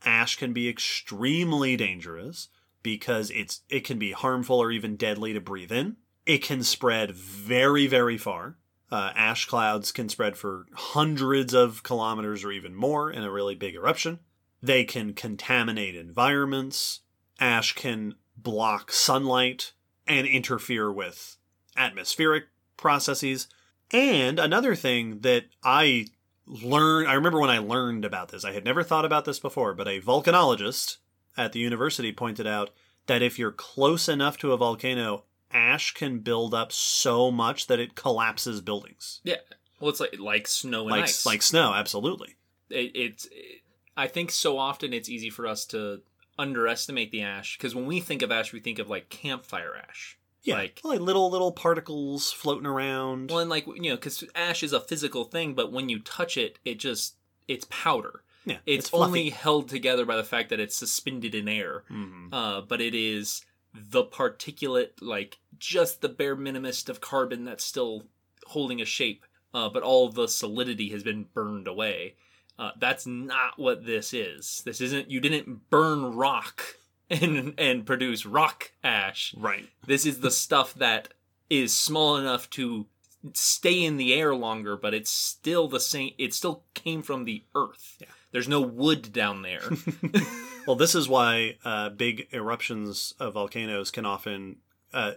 [0.03, 2.49] Ash can be extremely dangerous
[2.81, 5.97] because it's it can be harmful or even deadly to breathe in.
[6.25, 8.57] It can spread very, very far.
[8.95, 13.53] Uh, ash clouds can spread for hundreds of kilometers or even more in a really
[13.53, 14.19] big eruption.
[14.63, 17.01] They can contaminate environments.
[17.37, 19.73] Ash can block sunlight
[20.07, 21.35] and interfere with
[21.75, 22.45] atmospheric
[22.77, 23.49] processes.
[23.91, 26.07] And another thing that I
[26.47, 29.73] learned, I remember when I learned about this, I had never thought about this before,
[29.73, 30.99] but a volcanologist
[31.35, 32.69] at the university pointed out
[33.07, 37.79] that if you're close enough to a volcano, ash can build up so much that
[37.79, 39.21] it collapses buildings.
[39.23, 39.35] Yeah.
[39.79, 41.25] Well, it's like like snow and Like ice.
[41.25, 42.35] like snow, absolutely.
[42.69, 43.61] it, it's it,
[43.97, 46.01] I think so often it's easy for us to
[46.37, 50.17] underestimate the ash because when we think of ash, we think of like campfire ash.
[50.43, 53.31] Yeah, Like- like, little little particles floating around.
[53.31, 56.37] Well, and like you know, because ash is a physical thing, but when you touch
[56.37, 57.15] it, it just
[57.47, 58.21] it's powder.
[58.45, 59.07] yeah, It's, fluffy.
[59.07, 61.83] only held together by the fact that it's suspended in air.
[61.91, 62.29] Mhm.
[62.31, 63.43] Uh, but it is
[63.75, 68.05] the particulate, like just the bare minimist of carbon that's still
[68.47, 69.25] holding a shape.
[69.53, 72.15] Uh, but all the solidity has been burned away.
[72.59, 74.61] Uh, that's not what this is.
[74.65, 75.09] This isn't.
[75.09, 76.61] You didn't burn rock
[77.09, 79.33] and and produce rock ash.
[79.37, 79.69] Right.
[79.85, 81.09] This is the stuff that
[81.49, 82.87] is small enough to
[83.33, 86.13] stay in the air longer, but it's still the same.
[86.17, 87.97] It still came from the earth.
[87.99, 88.07] Yeah.
[88.35, 89.61] There's no wood down there.
[90.67, 94.55] Well, this is why uh, big eruptions of volcanoes can often
[94.91, 95.11] uh,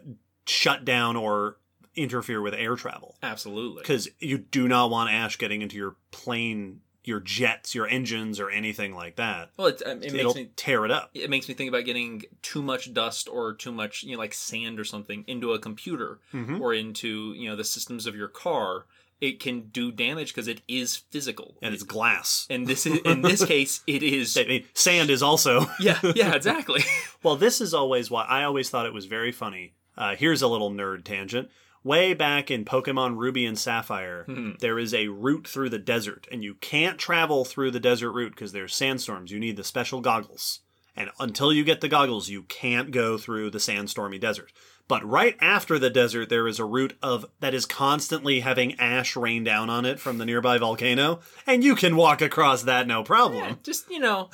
[0.47, 1.57] shut down or
[1.97, 3.81] interfere with air travel Absolutely.
[3.81, 8.51] because you do not want ash getting into your plane, your jets, your engines, or
[8.51, 9.49] anything like that.
[9.57, 11.12] Well, it, it makes It'll me tear it up.
[11.15, 14.35] it makes me think about getting too much dust or too much you know like
[14.35, 16.61] sand or something into a computer Mhm.
[16.61, 18.85] or into you know the systems of your car.
[19.20, 21.57] It can do damage because it is physical.
[21.61, 22.47] And it's glass.
[22.51, 24.36] and this is in this case it is.
[24.36, 25.66] I mean, sand is also.
[25.81, 26.82] Yeah, yeah, exactly.
[27.23, 29.74] Well, this is always why I always thought it was very funny.
[29.97, 31.49] Uh, here's a little nerd tangent.
[31.82, 34.51] Way back in Pokemon Ruby and Sapphire, Hmm.
[34.61, 38.32] there is a route through the desert, and you can't travel through the desert route
[38.32, 39.31] because there's sandstorms.
[39.32, 40.61] You need the special goggles.
[40.97, 44.53] And until you get the goggles, you can't go through the sandstormy desert.
[44.89, 49.15] But right after the desert, there is a route of that is constantly having ash
[49.16, 53.01] rain down on it from the nearby volcano, and you can walk across that no
[53.01, 53.59] Yeah, problem.
[53.62, 54.31] just you know,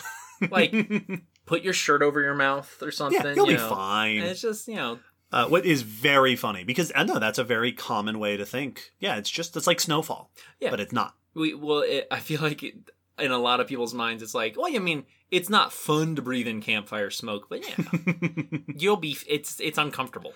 [0.50, 0.72] like
[1.46, 3.20] put your shirt over your mouth or something.
[3.24, 3.68] Yeah, you'll you be know.
[3.68, 4.18] fine.
[4.18, 4.98] And it's just you know,
[5.32, 8.92] Uh, what is very funny because I know that's a very common way to think.
[9.00, 10.70] Yeah, it's just it's like snowfall, Yeah.
[10.70, 11.14] but it's not.
[11.34, 12.74] we well, it, I feel like it,
[13.18, 15.04] in a lot of people's minds, it's like, well, I mean,
[15.34, 19.18] it's not fun to breathe in campfire smoke, but yeah, you'll be.
[19.28, 20.32] It's it's uncomfortable.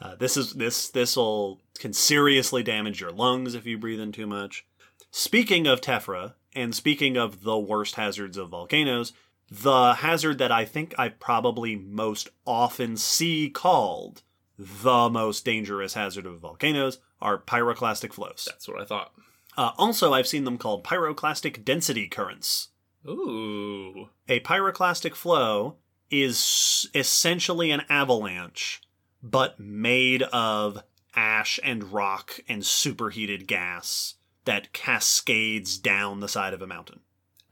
[0.00, 4.12] Uh, this is this this will can seriously damage your lungs if you breathe in
[4.12, 4.66] too much.
[5.10, 9.12] Speaking of tephra, and speaking of the worst hazards of volcanoes,
[9.50, 14.22] the hazard that I think I probably most often see called
[14.58, 18.46] the most dangerous hazard of volcanoes are pyroclastic flows.
[18.46, 19.12] That's what I thought.
[19.56, 22.68] Uh, also, I've seen them called pyroclastic density currents.
[23.06, 24.08] Ooh.
[24.28, 25.76] A pyroclastic flow
[26.10, 28.80] is essentially an avalanche,
[29.22, 30.82] but made of
[31.16, 34.14] ash and rock and superheated gas
[34.44, 37.00] that cascades down the side of a mountain.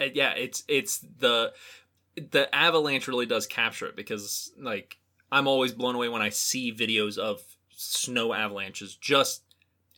[0.00, 1.52] Uh, yeah, it's it's the
[2.14, 4.98] the avalanche really does capture it because like
[5.30, 8.94] I'm always blown away when I see videos of snow avalanches.
[8.94, 9.42] Just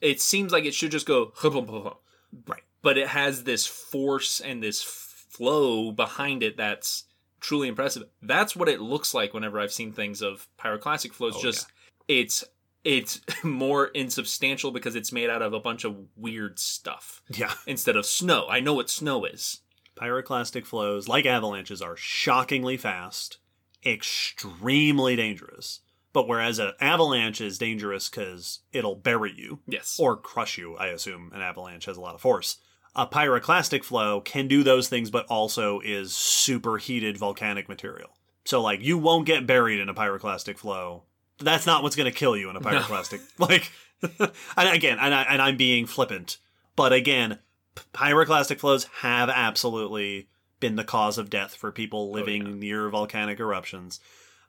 [0.00, 1.32] it seems like it should just go
[2.48, 2.62] Right.
[2.82, 4.82] but it has this force and this
[5.36, 7.04] flow behind it that's
[7.40, 8.04] truly impressive.
[8.22, 11.34] That's what it looks like whenever I've seen things of pyroclastic flows.
[11.36, 11.66] Oh, just
[12.08, 12.44] it's
[12.84, 17.52] it's more insubstantial because it's made out of a bunch of weird stuff Yeah.
[17.66, 18.46] instead of snow.
[18.48, 19.60] I know what snow is.
[19.96, 23.38] Pyroclastic flows, like avalanches, are shockingly fast,
[23.86, 25.80] extremely dangerous.
[26.12, 29.96] But whereas an avalanche is dangerous because it'll bury you Yes.
[29.98, 32.58] or crush you, I assume an avalanche has a lot of force.
[32.96, 38.10] A pyroclastic flow can do those things, but also is superheated volcanic material.
[38.44, 41.04] So, like, you won't get buried in a pyroclastic flow.
[41.40, 43.20] That's not what's going to kill you in a pyroclastic.
[43.38, 43.72] Like,
[44.56, 46.38] and again, and, I, and I'm being flippant,
[46.76, 47.38] but again,
[47.92, 50.28] pyroclastic flows have absolutely
[50.60, 52.54] been the cause of death for people living yeah.
[52.54, 54.00] near volcanic eruptions.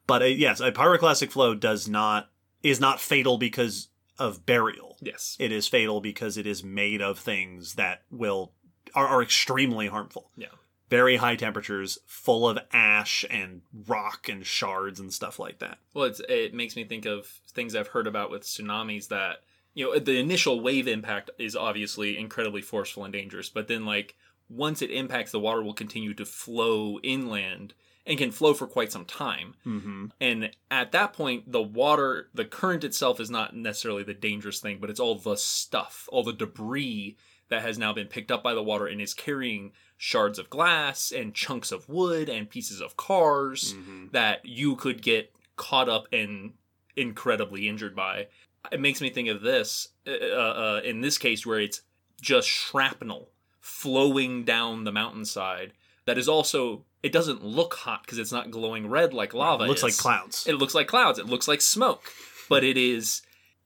[0.07, 2.29] But uh, yes, a pyroclastic flow does not
[2.63, 4.97] is not fatal because of burial.
[5.01, 5.35] yes.
[5.39, 8.53] It is fatal because it is made of things that will
[8.93, 10.31] are, are extremely harmful.
[10.37, 10.47] Yeah.
[10.89, 15.79] Very high temperatures, full of ash and rock and shards and stuff like that.
[15.93, 19.37] Well, it's, it makes me think of things I've heard about with tsunamis that,
[19.73, 24.15] you know, the initial wave impact is obviously incredibly forceful and dangerous, but then, like,
[24.47, 27.73] once it impacts, the water will continue to flow inland
[28.05, 29.55] and can flow for quite some time.
[29.65, 30.05] Mm-hmm.
[30.21, 34.77] And at that point, the water, the current itself is not necessarily the dangerous thing,
[34.79, 37.17] but it's all the stuff, all the debris
[37.49, 41.11] that has now been picked up by the water and is carrying shards of glass
[41.11, 44.07] and chunks of wood and pieces of cars Mm-hmm.
[44.11, 46.53] that you could get caught up and
[46.95, 48.27] incredibly injured by.
[48.71, 51.81] It makes me think of this uh, uh, in this case where it's
[52.21, 53.29] just shrapnel
[53.59, 55.73] flowing down the mountainside
[56.05, 59.67] that is also it doesn't look hot because it's not glowing red like lava It
[59.67, 59.89] looks is.
[59.89, 60.45] like clouds.
[60.47, 62.03] it looks like clouds it looks like smoke
[62.49, 63.21] but it is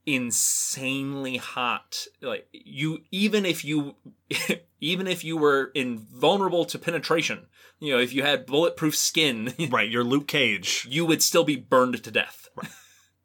[0.05, 3.95] insanely hot like you even if you
[4.81, 7.45] even if you were invulnerable to penetration
[7.79, 10.85] you know if you had bulletproof skin right, you're Luke Cage.
[10.89, 12.47] you would still be burned to death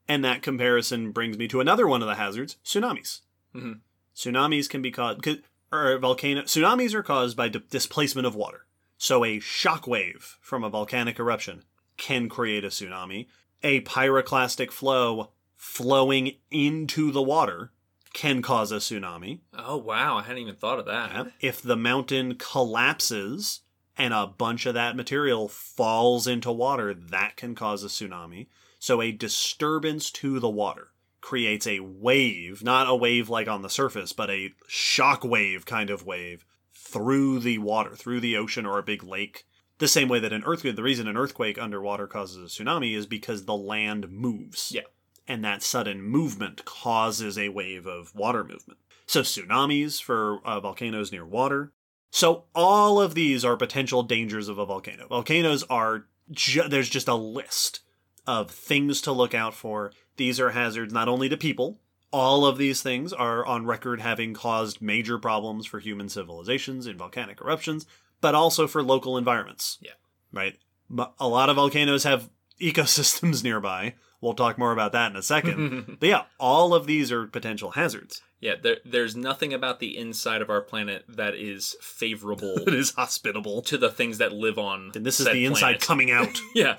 [0.06, 3.20] And that comparison brings me to another one of the hazards: tsunamis.
[3.56, 3.80] Mhm.
[4.14, 5.26] Tsunamis can be caused
[5.72, 6.42] or volcano.
[6.42, 8.66] Tsunamis are caused by di- displacement of water.
[9.04, 11.64] So a shock wave from a volcanic eruption
[11.98, 13.26] can create a tsunami.
[13.62, 17.70] A pyroclastic flow flowing into the water
[18.14, 19.40] can cause a tsunami.
[19.58, 23.60] oh wow i hadn't even thought of that If the mountain collapses
[23.94, 28.46] and a bunch of that material falls into water, that can cause a tsunami.
[28.78, 33.68] So a disturbance to the water creates a wave, not a wave like on the
[33.68, 36.46] surface, but a shock wave kind of wave
[36.94, 39.44] through the water, through the ocean or a big lake.
[39.78, 43.06] The same way that an earthquake, the reason an earthquake underwater causes a tsunami is
[43.06, 44.70] because the land moves.
[44.72, 44.82] Yeah.
[45.26, 48.78] And that sudden movement causes a wave of water movement.
[49.06, 51.72] So tsunamis for uh, volcanoes near water.
[52.12, 55.08] So all of these are potential dangers of a volcano.
[55.08, 57.80] Volcanoes are ju- there's just a list
[58.24, 59.92] of things to look out for.
[60.16, 61.80] These are hazards not only to people.
[62.14, 66.96] All of these things are on record having caused major problems for human civilizations in
[66.96, 67.86] volcanic eruptions,
[68.20, 69.78] but also for local environments.
[69.80, 69.92] Yeah.
[70.32, 70.56] Right?
[70.88, 72.30] But a lot of volcanoes have
[72.60, 73.94] ecosystems nearby.
[74.20, 75.96] We'll talk more about that in a second.
[76.00, 78.22] but yeah, all of these are potential hazards.
[78.40, 82.92] yeah there, there's nothing about the inside of our planet that is favorable It is
[82.92, 83.60] hospitable.
[83.62, 85.90] to the things that live on And this is the inside planet.
[85.90, 86.40] coming out.
[86.54, 86.76] yeah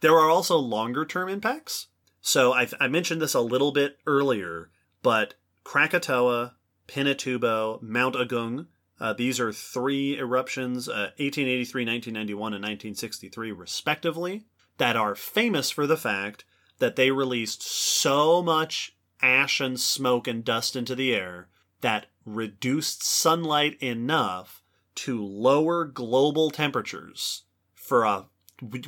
[0.00, 1.86] There are also longer term impacts.
[2.26, 4.70] So I, I mentioned this a little bit earlier,
[5.02, 6.54] but Krakatoa,
[6.88, 8.68] Pinatubo, Mount Agung,
[8.98, 14.46] uh, these are three eruptions, uh, 1883, 1991, and 1963, respectively,
[14.78, 16.46] that are famous for the fact
[16.78, 21.48] that they released so much ash and smoke and dust into the air
[21.82, 24.62] that reduced sunlight enough
[24.94, 27.42] to lower global temperatures
[27.74, 28.28] for a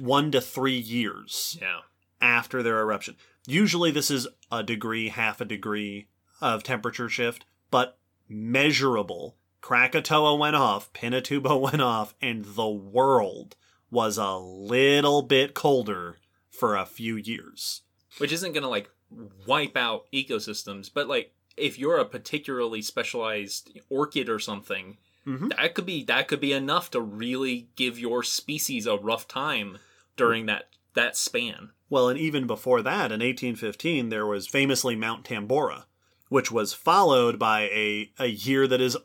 [0.00, 1.58] one to three years.
[1.60, 1.80] yeah
[2.20, 3.16] after their eruption.
[3.46, 6.08] Usually this is a degree, half a degree
[6.40, 7.98] of temperature shift, but
[8.28, 9.36] measurable.
[9.60, 13.56] Krakatoa went off, Pinatubo went off, and the world
[13.90, 16.16] was a little bit colder
[16.50, 17.82] for a few years.
[18.18, 18.90] Which isn't going to like
[19.46, 25.56] wipe out ecosystems, but like if you're a particularly specialized orchid or something, Mhm.
[25.56, 29.78] that could be that could be enough to really give your species a rough time
[30.16, 31.70] during that that span.
[31.88, 35.84] Well, and even before that, in 1815, there was famously Mount Tambora,
[36.28, 38.96] which was followed by a, a year that is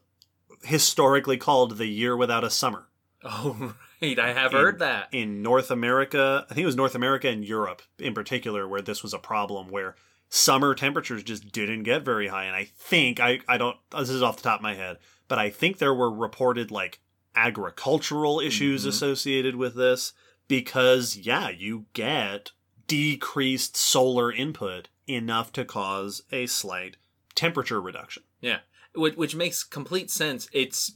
[0.64, 2.88] historically called the year without a summer.
[3.24, 5.10] Oh right, I have heard that.
[5.12, 9.04] In North America, I think it was North America and Europe in particular, where this
[9.04, 9.96] was a problem where
[10.30, 12.46] summer temperatures just didn't get very high.
[12.46, 14.98] And I think, I, I don't, this is off the top of my head,
[15.28, 17.00] but I think there were reported like
[17.36, 18.90] agricultural issues Mhm.
[18.90, 20.14] associated with this
[20.48, 22.52] because, yeah, you get
[22.88, 26.98] decreased solar input enough to cause a slight
[27.36, 28.24] temperature reduction.
[28.42, 28.60] Yeah,
[28.96, 30.50] which, which makes complete sense.
[30.52, 30.92] It's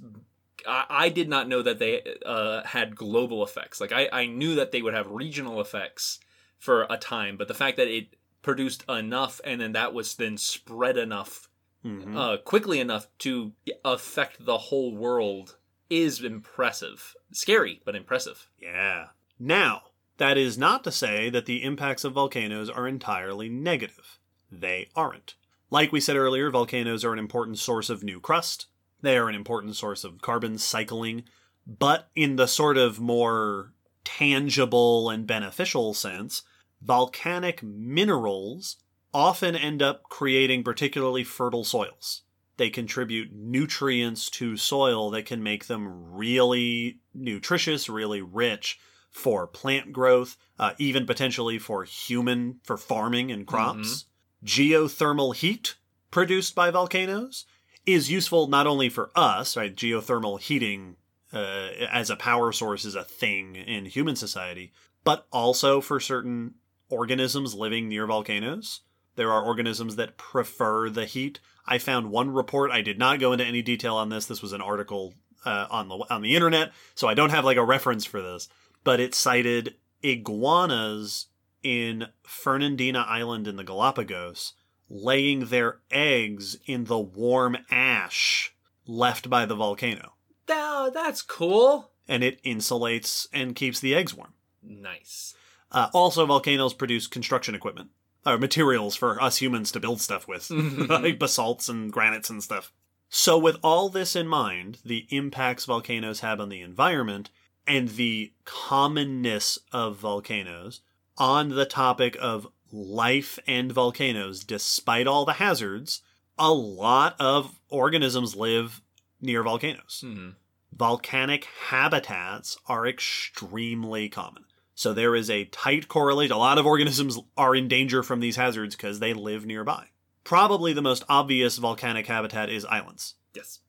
[0.68, 3.80] I, I did not know that they uh, had global effects.
[3.82, 6.20] Like I, I knew that they would have regional effects
[6.60, 10.38] for a time, but the fact that it produced enough and then that was then
[10.38, 11.50] spread enough
[11.84, 12.18] Mhm.
[12.18, 13.52] uh, quickly enough to
[13.84, 15.58] affect the whole world
[15.88, 17.14] is impressive.
[17.32, 18.50] Scary, but impressive.
[18.60, 19.10] Yeah.
[19.38, 19.84] Now,
[20.18, 24.20] that is not to say that the impacts of volcanoes are entirely negative.
[24.52, 25.36] They aren't.
[25.70, 28.68] Like we said earlier, volcanoes are an important source of new crust.
[29.02, 31.24] They are an important source of carbon cycling,
[31.68, 33.74] but in the sort of more
[34.04, 36.44] tangible and beneficial sense,
[36.82, 38.78] volcanic minerals
[39.14, 42.22] often end up creating particularly fertile soils.
[42.58, 48.80] They contribute nutrients to soil that can make them really nutritious, really rich
[49.16, 54.04] for plant growth, uh, even potentially for human, for farming and crops.
[54.44, 55.76] Geothermal heat
[56.12, 57.46] produced by volcanoes
[57.86, 59.74] is useful not only for us, right?
[59.74, 60.98] Geothermal heating
[61.32, 64.74] uh, as a power source is a thing in human society,
[65.06, 66.56] but also for certain
[66.90, 68.82] organisms living near volcanoes.
[69.16, 71.40] There are organisms that prefer the heat.
[71.66, 72.70] I found one report.
[72.70, 74.26] I did not go into any detail on this.
[74.26, 75.14] This was an article
[75.46, 78.50] uh, on the on the internet, so I don't have like a reference for this.
[78.86, 81.26] But it cited iguanas
[81.62, 84.54] in Fernandina Island in the Galapagos
[84.88, 88.54] laying their eggs in the warm ash
[88.86, 90.14] left by the volcano,
[90.48, 91.90] Oh, that's cool.
[92.08, 94.34] and it insulates and keeps the eggs warm.
[94.62, 95.34] Nice.
[95.72, 97.90] Uh, also, volcanoes produce construction equipment,
[98.28, 102.72] or materials for us humans to build stuff with, like basalts and granites and stuff.
[103.10, 107.32] So, with all this in mind, the impacts volcanoes have on the environment
[107.68, 110.82] and the commonness of volcanoes,
[111.18, 116.02] on the topic of life and volcanoes, despite all the hazards,
[116.38, 118.82] a lot of organisms live
[119.22, 120.32] near volcanoes Hmm.
[120.74, 124.44] volcanic habitats are extremely common.
[124.76, 126.36] So there is a tight correlation.
[126.36, 129.88] A lot of organisms are in danger from these hazards because they live nearby.
[130.26, 133.16] Probably the most obvious volcanic habitat is islands.
[133.34, 133.60] Yes.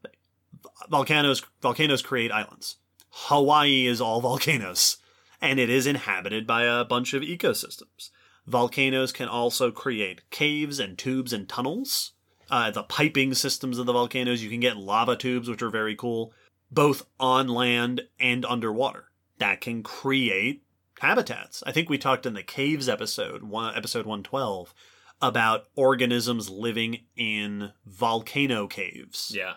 [0.90, 2.76] Volcanoes volcanoes create islands.
[3.20, 4.98] Hawaii is all volcanoes,
[5.40, 8.10] and it is inhabited by a bunch of ecosystems.
[8.46, 12.12] Volcanoes can also create caves and tubes and tunnels.
[12.50, 15.96] Uh, the piping systems of the volcanoes, you can get lava tubes, which are very
[15.96, 16.32] cool,
[16.70, 19.10] both on land and underwater.
[19.38, 20.62] That can create
[21.00, 21.62] habitats.
[21.66, 24.74] I think we talked in the caves episode, one, episode 112,
[25.20, 29.54] about organisms living in volcano caves Yeah.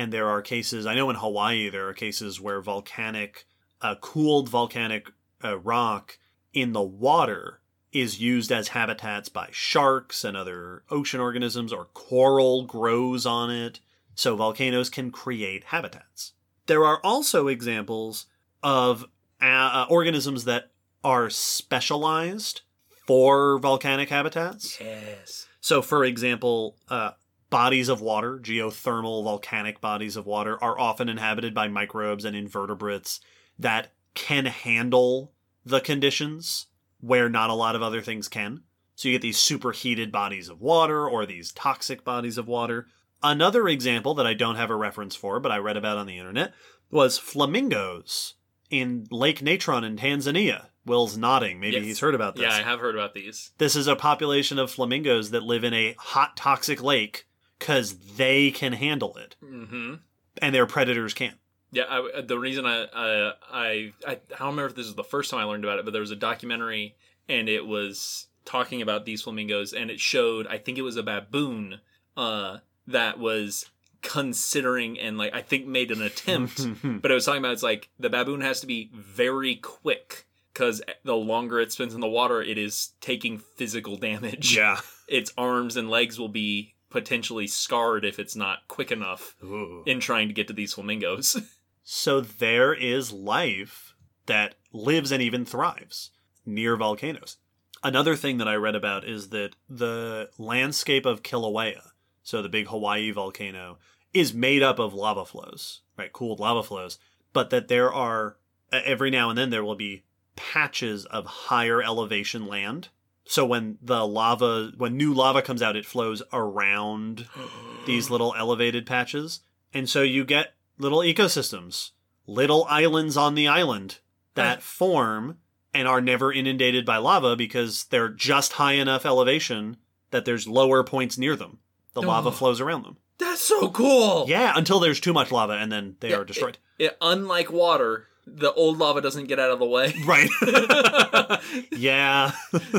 [0.00, 3.46] And there are cases i know in hawaii there are cases where volcanic
[3.82, 5.10] uh, cooled volcanic
[5.44, 6.18] uh, rock
[6.52, 7.60] in the water
[7.92, 13.80] is used as habitats by sharks and other ocean organisms or coral grows on it.
[14.14, 16.32] So volcanoes can create habitats.
[16.66, 18.26] There are also examples
[18.62, 19.04] of
[19.42, 20.70] uh, uh, organisms that
[21.02, 22.60] are specialized
[23.06, 24.78] for volcanic habitats.
[24.80, 25.48] Yes.
[25.60, 27.12] so, for example, uh,
[27.50, 33.20] bodies of water, geothermal volcanic bodies of water, are often inhabited by microbes and invertebrates
[33.58, 35.32] that can handle
[35.64, 36.66] the conditions
[37.00, 38.62] where not a lot of other things can.
[38.94, 42.86] So, you get these superheated bodies of water or these toxic bodies of water.
[43.22, 46.18] Another example that I don't have a reference for, but I read about on the
[46.18, 46.52] internet,
[46.90, 48.34] was flamingos
[48.70, 50.66] in Lake Natron in Tanzania.
[50.86, 51.60] Will's nodding.
[51.60, 51.84] Maybe Yes.
[51.84, 52.42] he's heard about this.
[52.42, 53.50] Yeah, I have heard about these.
[53.58, 57.26] This is a population of flamingos that live in a hot, toxic lake
[57.60, 59.94] because they can handle it, Mm-hmm.
[60.42, 61.36] and their predators can't.
[61.72, 65.04] Yeah, I, the reason I, uh, I I I don't remember if this is the
[65.04, 66.96] first time I learned about it, but there was a documentary
[67.28, 71.02] and it was talking about these flamingos, and it showed I think it was a
[71.04, 71.78] baboon
[72.16, 72.58] uh,
[72.88, 73.66] that was
[74.02, 76.66] considering and like I think made an attempt,
[77.02, 80.82] but it was talking about it's like the baboon has to be very quick because
[81.04, 84.56] the longer it spends in the water, it is taking physical damage.
[84.56, 84.78] yeah.
[85.08, 89.82] Its arms and legs will be potentially scarred if it's not quick enough Ooh.
[89.86, 91.36] in trying to get to these flamingos.
[91.82, 93.94] So there is life
[94.26, 96.10] that lives and even thrives
[96.46, 97.38] near volcanoes.
[97.82, 101.90] Another thing that I read about is that the landscape of Kilauea,
[102.22, 103.78] so the big Hawaii volcano,
[104.12, 106.12] is made up of lava flows, right?
[106.12, 106.98] Cooled lava flows,
[107.32, 108.36] but that there are
[108.70, 110.04] every now and then there will be
[110.36, 112.88] patches of higher elevation land.
[113.26, 117.26] So when the lava, when new lava comes out, it flows around
[117.86, 119.40] these little elevated patches.
[119.72, 121.90] And so you get little ecosystems,
[122.26, 123.98] little islands on the island
[124.34, 125.38] that form
[125.72, 129.76] and are never inundated by lava because they're just high enough elevation
[130.10, 131.58] that there's lower points near them.
[131.92, 132.32] The lava Oh.
[132.32, 132.96] flows around them.
[133.18, 134.24] That's so cool.
[134.28, 136.58] Yeah, until there's too much lava and then they Yeah, are destroyed.
[136.78, 139.92] It, unlike water, the old lava doesn't get out of the way.
[140.06, 140.28] right.
[141.72, 142.32] yeah.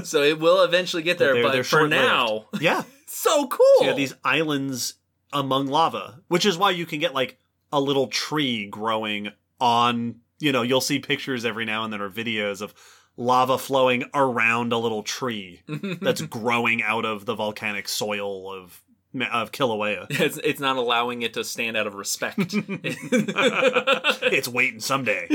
[0.03, 2.83] so it will eventually get there, They're- but they're for now, Yeah.
[3.07, 3.65] so cool.
[3.77, 4.95] So you have these islands
[5.33, 7.37] among lava, which is why you can get like
[7.71, 9.29] a little tree growing
[9.59, 12.73] on, you know, you'll see pictures every now and then or videos of
[13.17, 15.61] lava flowing around a little tree
[16.01, 18.81] that's growing out of the volcanic soil of
[19.31, 20.07] of Kilauea.
[20.09, 22.37] it's, it's not allowing it to stand out of respect.
[22.53, 25.27] it's waiting someday.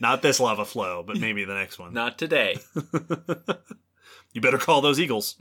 [0.00, 1.92] Not this lava flow, but maybe the next one.
[1.92, 2.58] not today.
[4.32, 5.36] You better call those eagles.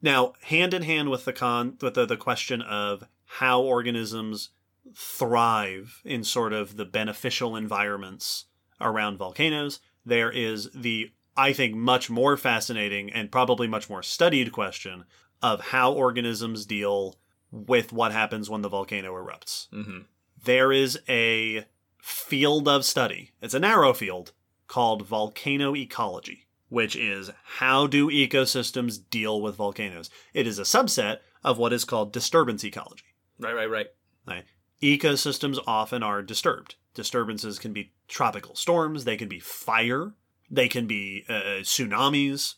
[0.00, 4.50] Now, hand in hand with the con with the, the question of how organisms
[4.94, 8.46] thrive in sort of the beneficial environments
[8.80, 14.52] around volcanoes, there is the I think much more fascinating and probably much more studied
[14.52, 15.04] question
[15.42, 17.16] of how organisms deal
[17.50, 19.68] with what happens when the volcano erupts.
[19.70, 20.00] hmm
[20.42, 21.66] There is a
[22.02, 23.32] field of study.
[23.40, 24.32] It's a narrow field
[24.66, 30.10] called volcano ecology, which is how do ecosystems deal with volcanoes?
[30.34, 33.04] It is a subset of what is called disturbance ecology.
[33.38, 33.86] Right, right, right.
[34.26, 34.44] Right?
[34.82, 36.76] Ecosystems often are disturbed.
[36.94, 40.12] Disturbances can be tropical storms, they can be fire,
[40.50, 42.54] they can be uh, tsunamis.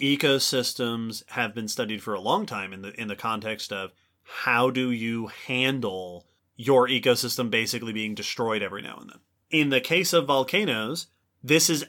[0.00, 3.92] Ecosystems have been studied for a long time in the in the context of
[4.22, 6.26] how do you handle
[6.56, 9.18] your ecosystem basically being destroyed every now and then.
[9.50, 11.06] In the case of volcanoes,
[11.42, 11.86] this is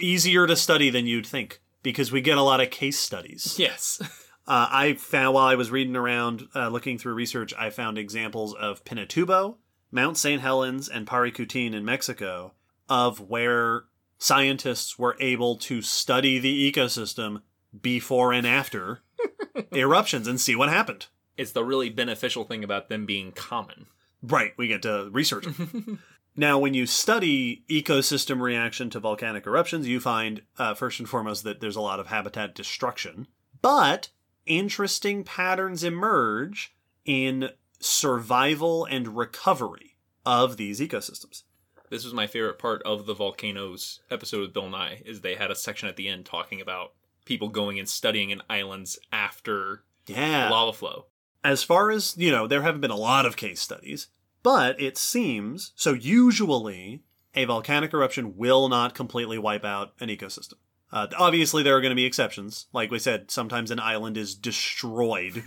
[0.00, 3.56] easier to study than you'd think because we get a lot of case studies.
[3.58, 4.00] Yes.
[4.48, 8.54] Uh, I found while I was reading around, uh, looking through research, I found examples
[8.54, 9.56] of Pinatubo,
[9.90, 10.40] Mount St.
[10.40, 12.54] Helens, and Paricutin in Mexico,
[12.88, 13.84] of where
[14.18, 17.42] scientists were able to study the ecosystem
[17.80, 19.00] before and after
[19.72, 21.06] eruptions and see what happened.
[21.36, 23.86] It's the really beneficial thing about them being common.
[24.22, 25.46] Right, we get to research.
[26.36, 31.44] now, when you study ecosystem reaction to volcanic eruptions, you find uh, first and foremost
[31.44, 33.28] that there's a lot of habitat destruction,
[33.62, 34.08] but
[34.46, 36.74] interesting patterns emerge
[37.04, 39.96] in survival and recovery
[40.26, 41.44] of these ecosystems.
[41.90, 45.50] This was my favorite part of the volcanoes episode with Bill Nye is they had
[45.50, 46.92] a section at the end talking about
[47.24, 50.48] people going and studying in islands after Yeah.
[50.50, 51.06] lava flow.
[51.44, 54.08] as far as you know there haven't been a lot of case studies
[54.42, 57.02] but it seems so usually
[57.34, 60.54] a volcanic eruption will not completely wipe out an ecosystem
[60.90, 64.34] uh, obviously there are going to be exceptions like we said sometimes an island is
[64.34, 65.42] destroyed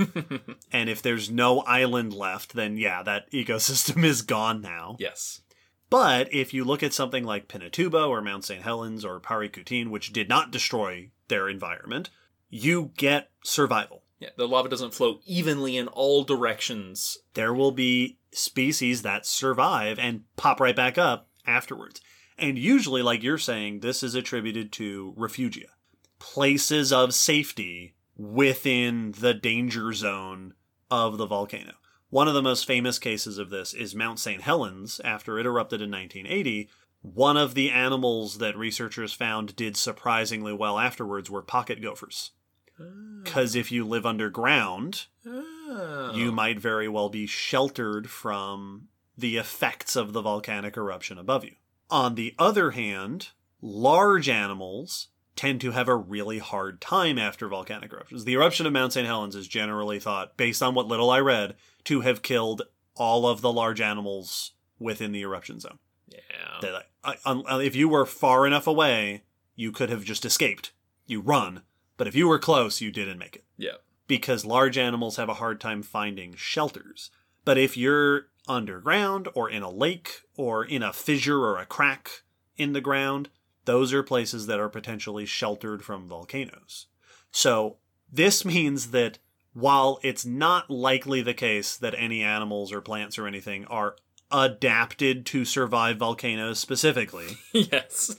[0.72, 5.42] and if there's no island left then yeah that ecosystem is gone now yes.
[5.92, 10.12] But if you look at something like pinatubo or mount st helens or paricutin which
[10.12, 12.10] did not destroy their environment
[12.50, 17.20] you get survival Yeah, the lava doesn't flow evenly in all directions.
[17.36, 22.02] there will be species that survive and pop right back up afterwards.
[22.38, 25.68] And usually, like you're saying, this is attributed to refugia,
[26.18, 30.54] places of safety within the danger zone
[30.90, 31.74] of the volcano.
[32.12, 34.42] One of the most famous cases of this is Mount St.
[34.42, 36.70] Helens after it erupted in 1980.
[37.02, 42.32] One of the animals that researchers found did surprisingly well afterwards were pocket gophers.
[42.78, 43.22] Oh.
[43.24, 46.12] Because if you live underground, Oh.
[46.14, 51.56] you might very well be sheltered from the effects of the volcanic eruption above you.
[51.90, 53.30] On the other hand,
[53.62, 55.08] large animals
[55.38, 58.26] tend to have a really hard time after volcanic eruptions.
[58.26, 59.08] The eruption of Mount St.
[59.08, 61.56] Helens is generally thought, based on what little I read,
[61.86, 62.64] to have killed
[62.96, 65.80] all of the large animals within the eruption zone.
[66.08, 66.20] Yeah.
[66.62, 66.88] That,
[67.26, 69.24] uh, if you were far enough away,
[69.56, 70.72] you could have just escaped
[71.08, 71.62] you run.
[71.98, 73.78] But if you were close, you didn't make it Yeah.
[74.08, 77.12] because large animals have a hard time finding shelters.
[77.46, 82.24] But if you're underground or in a lake or in a fissure or a crack
[82.58, 83.30] in the ground,
[83.66, 86.88] those are places that are potentially sheltered from volcanoes.
[87.32, 87.78] So
[88.12, 89.20] this means that
[89.54, 93.96] while it's not likely the case that any animals or plants or anything are
[94.32, 98.16] adapted to survive volcanoes specifically, yes.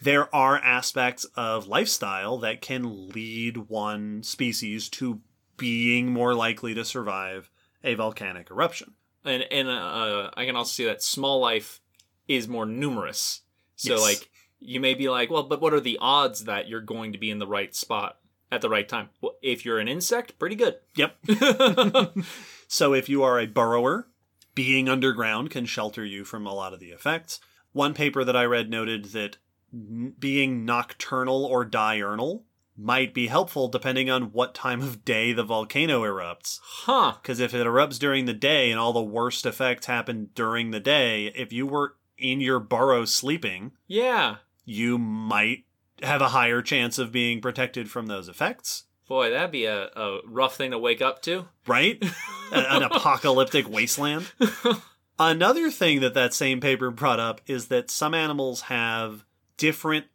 [0.00, 5.20] there are aspects of lifestyle that can lead one species to
[5.56, 7.50] being more likely to survive
[7.82, 8.94] a volcanic eruption.
[9.24, 11.80] And and uh, I can also see that small life
[12.28, 13.42] is more numerous.
[13.76, 14.02] So Yes.
[14.02, 14.30] like
[14.60, 17.30] you may be like, well, but what are the odds that you're going to be
[17.30, 18.18] in the right spot
[18.50, 19.08] at the right time?
[19.20, 20.76] Well, if you're an insect, pretty good.
[20.96, 21.16] Yep.
[22.68, 24.08] so if you are a burrower,
[24.54, 27.40] being underground can shelter you from a lot of the effects.
[27.72, 29.36] One paper that I read noted that
[30.18, 32.44] being nocturnal or diurnal
[32.76, 36.60] might be helpful depending on what time of day the volcano erupts.
[36.62, 37.14] huh.
[37.20, 40.80] Because if it erupts during the day and all the worst effects happen during the
[40.80, 44.36] day, if you were in your burrow sleeping, Yeah.
[44.64, 45.64] you might
[46.02, 50.20] have a higher chance of being protected from those effects, Boy, that'd be a, a
[50.26, 51.46] rough thing to wake up to.
[51.66, 52.02] right?
[52.52, 54.30] An apocalyptic wasteland.
[55.18, 59.24] Another thing that that same paper brought up is that some animals have
[59.56, 60.06] different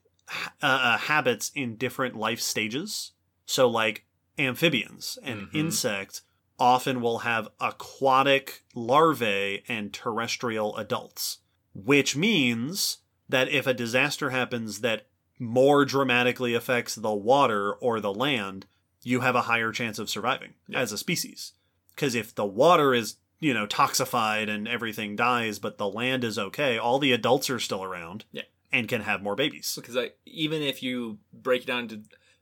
[0.62, 3.12] uh, uh, habits in different life stages.
[3.46, 4.06] So, like
[4.38, 5.56] amphibians and Mhm.
[5.56, 6.22] insects
[6.58, 11.40] often will have aquatic larvae and terrestrial adults,
[11.74, 15.08] which means that if a disaster happens that
[15.40, 18.66] more dramatically affects the water or the land,
[19.04, 20.80] you have a higher chance of surviving Yeah.
[20.80, 21.54] as a species.
[21.96, 26.40] Because if the water is, you know, toxified and everything dies, but the land is
[26.40, 28.44] okay, all the adults are still around Yeah.
[28.72, 29.74] and can have more babies.
[29.76, 32.02] because like even if you break it down to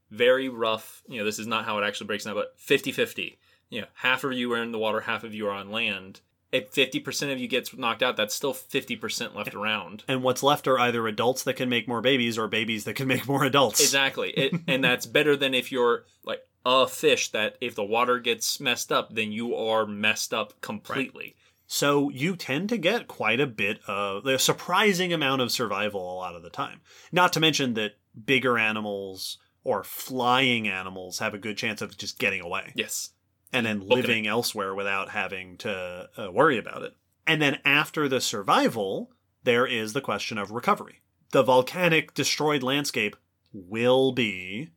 [0.09, 3.37] very rough you know this is not how it actually breaks down but 50-50
[3.69, 6.19] you know half of you are in the water half of you are on land
[6.51, 10.03] if 50% of you gets knocked out that's still 50% left around.
[10.07, 13.07] And what's left are either adults that can make more babies or babies that can
[13.07, 13.79] make more adults.
[13.79, 14.33] exactly.
[14.41, 18.59] It, and that's better than if you're like a fish that if the water gets
[18.59, 21.35] messed up then you are messed up completely.
[21.67, 26.15] So you tend to get quite a bit of a surprising amount of survival a
[26.15, 26.81] lot of the time.
[27.11, 32.17] Not to mention that bigger animals or flying animals have a good chance of just
[32.17, 32.73] getting away.
[32.75, 33.11] Yes
[33.53, 36.95] and then living elsewhere without having to uh, worry about it.
[37.27, 39.11] And then after the survival,
[39.43, 41.01] there is the question of recovery.
[41.31, 43.15] The volcanic destroyed landscape
[43.53, 44.71] will be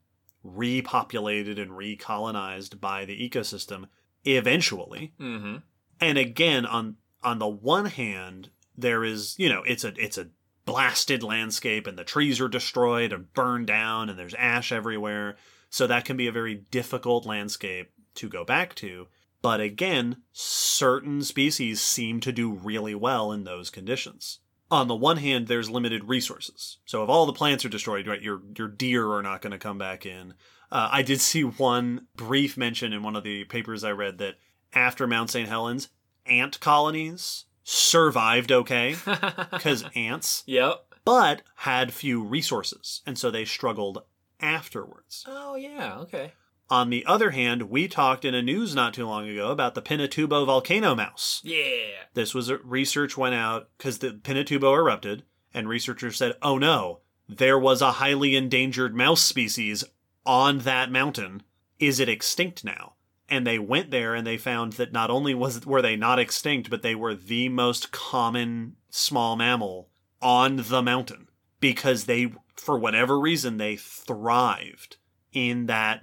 [0.44, 3.86] repopulated and recolonized by the ecosystem
[4.26, 5.56] eventually mm-hmm
[6.00, 10.28] and again on on the one hand there is you know it's a it's a
[10.64, 15.36] blasted landscape and the trees are destroyed and burned down and there's ash everywhere
[15.68, 19.06] so that can be a very difficult landscape to go back to
[19.42, 24.38] but again certain species seem to do really well in those conditions
[24.70, 28.22] on the one hand there's limited resources so if all the plants are destroyed right
[28.22, 30.34] your your deer are not going to come back in
[30.72, 34.34] uh, i did see one brief mention in one of the papers i read that
[34.74, 35.48] after Mount St.
[35.48, 35.88] Helens,
[36.26, 38.96] ant colonies survived okay
[39.52, 44.02] because ants, yep but had few resources, and so they struggled
[44.40, 45.24] afterwards.
[45.28, 46.32] oh yeah okay
[46.70, 49.82] On the other hand, we talked in a news not too long ago about the
[49.82, 51.40] Pinatubo volcano mouse.
[51.44, 56.56] yeah This was a, research went out because the Pinatubo erupted, and researchers said, "Oh
[56.56, 59.84] no, there was a highly endangered mouse species
[60.24, 61.42] on that mountain.
[61.78, 62.94] Is it extinct now?"
[63.28, 66.70] And they went there and they found that not only was were they not extinct,
[66.70, 69.90] but they were the most common small mammal
[70.22, 71.28] on the mountain
[71.60, 74.96] because they, for whatever reason, they thrived
[75.32, 76.02] in that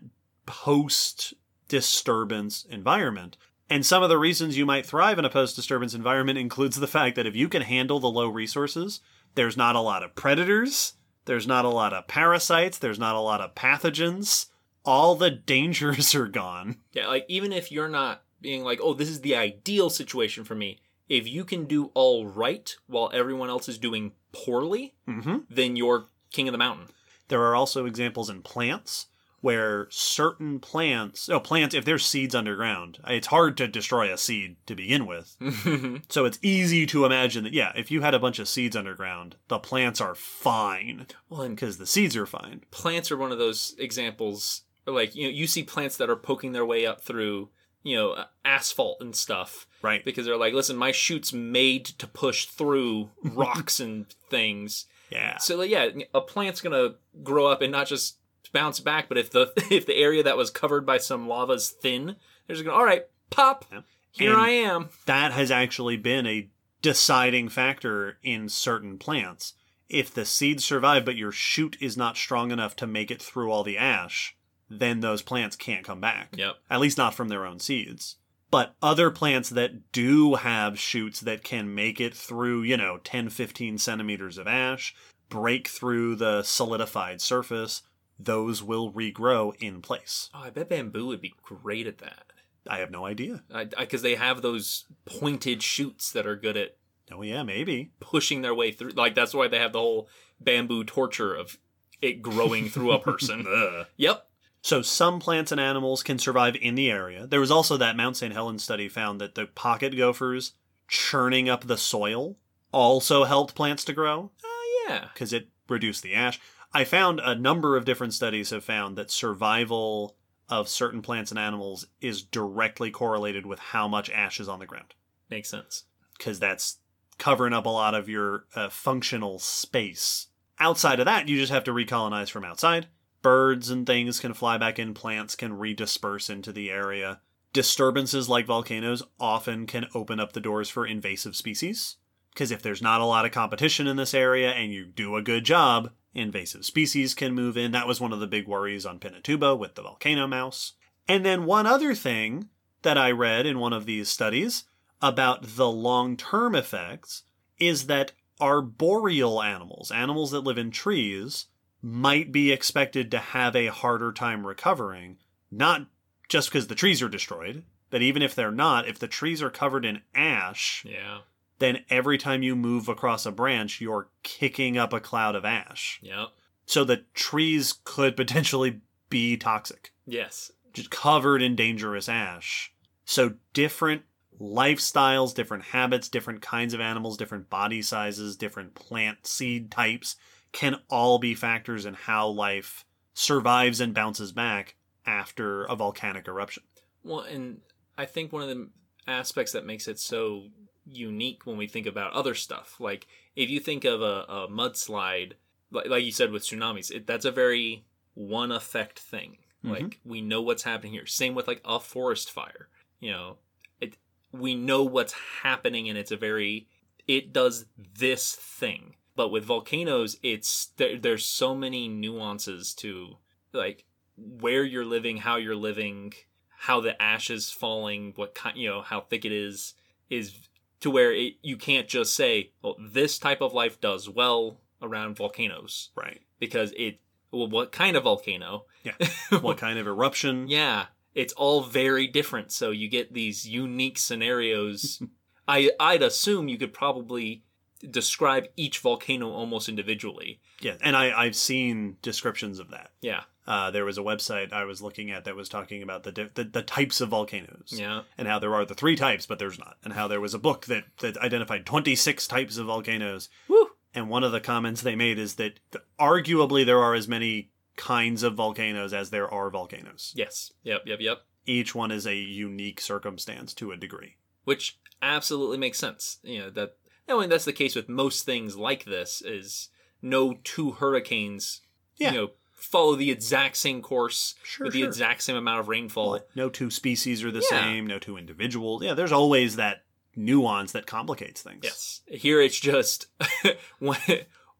[0.52, 1.34] post
[1.70, 3.38] disturbance environment.
[3.70, 6.88] And some of the reasons you might thrive in a post disturbance environment includes the
[6.88, 9.00] fact that if you can handle the low resources,
[9.36, 13.22] there's not a lot of predators, there's not a lot of parasites, there's not a
[13.22, 14.48] lot of pathogens.
[14.84, 16.76] All the dangers are gone.
[16.92, 20.56] Yeah, like even if you're not being like, oh, this is the ideal situation for
[20.56, 25.78] me, if you can do all right while everyone else is doing poorly, hmm then
[25.78, 26.88] you're king of the mountain.
[27.30, 29.08] There are also examples in plants
[29.42, 34.56] where certain plants, oh, plants, if there's seeds underground, it's hard to destroy a seed
[34.68, 35.36] to begin with.
[35.62, 35.98] Mm-hmm.
[36.10, 39.36] So it's easy to imagine that, yeah, if you had a bunch of seeds underground,
[39.48, 42.62] the plants are fine well, and because the seeds are fine.
[42.72, 44.62] plants are one of those examples.
[44.86, 47.50] Like you know, you see plants that are poking their way up through
[47.84, 50.04] you know asphalt and stuff Right.
[50.06, 54.86] because they're like, listen, my shoot's made to push through rocks and things.
[55.12, 55.38] Yeah.
[55.38, 58.18] So like, yeah, a plant's gonna grow up and not just
[58.52, 59.08] bounce back.
[59.10, 62.16] But if the if the area that was covered by some lava is thin,
[62.48, 63.66] they're just going, all right, pop.
[63.72, 63.82] Yeah.
[64.12, 64.90] Here And- I am.
[65.06, 66.50] that has actually been a
[66.82, 69.54] deciding factor in certain plants.
[69.88, 73.52] If the seeds survive, but your shoot is not strong enough to make it through
[73.52, 74.36] all the ash,
[74.70, 76.30] then those plants can't come back.
[76.38, 76.56] Yep.
[76.70, 78.16] At least not from their own seeds.
[78.50, 83.30] But other plants that do have shoots that can make it through, you know, 10,
[83.30, 84.96] 15 centimeters of ash,
[85.30, 87.82] break through the solidified surface,
[88.26, 90.30] those will regrow in place.
[90.34, 92.26] Oh, I bet bamboo would be great at that.
[92.70, 93.44] I have no idea.
[93.78, 96.78] Because they have those pointed shoots that are good at
[97.12, 97.92] Oh, yeah, maybe.
[98.00, 98.92] pushing their way through.
[98.92, 100.08] Like that's why they have the whole
[100.40, 101.58] bamboo torture of
[102.02, 103.46] it growing through a person.
[103.98, 104.28] Yep.
[104.64, 107.26] So some plants and animals can survive in the area.
[107.26, 108.32] There was also that Mount St.
[108.32, 110.54] Helens study found that the pocket gophers
[110.88, 112.38] churning up the soil
[112.72, 114.48] also helped plants to grow Uh,
[114.88, 115.08] yeah.
[115.14, 116.40] because it reduced the ash.
[116.74, 120.16] I found a number of different studies have found that survival
[120.48, 124.66] of certain plants and animals is directly correlated with how much ash is on the
[124.66, 124.94] ground
[125.30, 125.84] Makes sense.
[126.18, 126.78] because that's
[127.18, 130.28] covering up a lot of your uh, functional space.
[130.60, 132.88] Outside of that, you just have to recolonize from outside.
[133.22, 137.22] Birds and things can fly back in, plants can redisperse into the area.
[137.54, 141.98] Disturbances like volcanoes often can open up the doors for invasive species.
[142.34, 145.22] Because if there's not a lot of competition in this area and you do a
[145.22, 147.72] good job, invasive species can move in.
[147.72, 150.74] That was one of the big worries on Pinatubo with the volcano mouse.
[151.08, 152.50] And then one other thing
[152.82, 154.66] that I read in one of these studies
[155.02, 157.24] about the long term effects
[157.60, 161.48] is that arboreal animals, animals that live in trees,
[161.82, 165.18] might be expected to have a harder time recovering,
[165.50, 165.88] not
[166.30, 169.50] just because the trees are destroyed, but even if they're not, if the trees are
[169.50, 171.20] covered in ash, Yeah.
[171.62, 176.00] Then every time you move across a branch, you're kicking up a cloud of ash.
[176.02, 176.30] Yep.
[176.66, 180.52] So the trees could potentially be toxic Yes.
[180.74, 182.74] just covered in dangerous ash.
[183.06, 184.04] So different
[184.40, 190.16] lifestyles, different habits, different kinds of animals, different body sizes, different plant seed types
[190.52, 194.76] can all be factors in how life survives and bounces back
[195.06, 196.64] after a volcanic eruption.
[197.04, 197.62] Well, and
[197.98, 198.70] I think one of the
[199.08, 200.48] aspects that makes it so
[200.86, 205.34] unique when we think about other stuff, like if you think of a, a mudslide,
[205.72, 209.38] like, like you said with tsunamis, it, that's a very one effect thing.
[209.64, 209.74] Mm-hmm.
[209.74, 211.06] Like we know what's happening here.
[211.06, 212.70] Same with like a forest fire.
[213.00, 213.38] You know,
[213.80, 213.98] it
[214.32, 215.14] we know what's
[215.44, 216.68] happening, and it's a very
[217.08, 218.96] it does this thing.
[219.16, 223.18] But with volcanoes, it's there, there's so many nuances to
[223.54, 223.86] like
[224.18, 226.14] where you're living, how you're living,
[226.58, 229.74] how the ash is falling, what kind, you know, how thick it is,
[230.10, 230.34] is
[230.82, 235.16] to where it, you can't just say, well, this type of life does well around
[235.16, 236.22] volcanoes Right.
[236.40, 237.00] because it,
[237.32, 238.66] well, what kind of volcano?
[238.84, 238.94] Yeah.
[239.42, 240.48] What kind of eruption?
[240.50, 242.52] Yeah, it's all very different.
[242.52, 245.02] So you get these unique scenarios.
[245.48, 247.44] I I'd assume you could probably
[247.90, 250.40] describe each volcano almost individually.
[250.62, 250.76] Yeah.
[250.82, 252.92] And I, I've seen descriptions of that.
[253.02, 256.30] Yeah, Uh, there was a website I was looking at that was talking about the,
[256.36, 257.74] the the types of volcanoes.
[257.76, 260.34] yeah, and how there are the three types, but there's not, and how there was
[260.34, 263.30] a book that that identified 26 types of volcanoes.
[263.48, 263.70] Woo.
[263.94, 267.50] And one of the comments they made is that th- arguably there are as many
[267.76, 270.14] kinds of volcanoes as there are volcanoes.
[270.16, 271.18] yes, yep, yep, yep.
[271.48, 274.18] Each one is a unique circumstance to a degree.
[274.44, 276.20] Which absolutely makes sense.
[276.24, 276.78] You know that.
[277.10, 279.22] I mean, that's the case with most things like this.
[279.26, 279.70] Is
[280.02, 281.62] no two hurricanes,
[281.98, 282.12] Yeah.
[282.12, 282.30] you know,
[282.62, 284.88] follow the exact same course Sure, with the sure.
[284.88, 286.12] exact same amount of rainfall.
[286.12, 287.62] Well, no two species are the Yeah.
[287.64, 288.84] same, no two individuals.
[288.84, 289.84] Yeah, there's always that
[290.16, 291.62] nuance that complicates things.
[291.64, 292.02] Yes.
[292.08, 293.08] Here it's just
[293.80, 293.98] when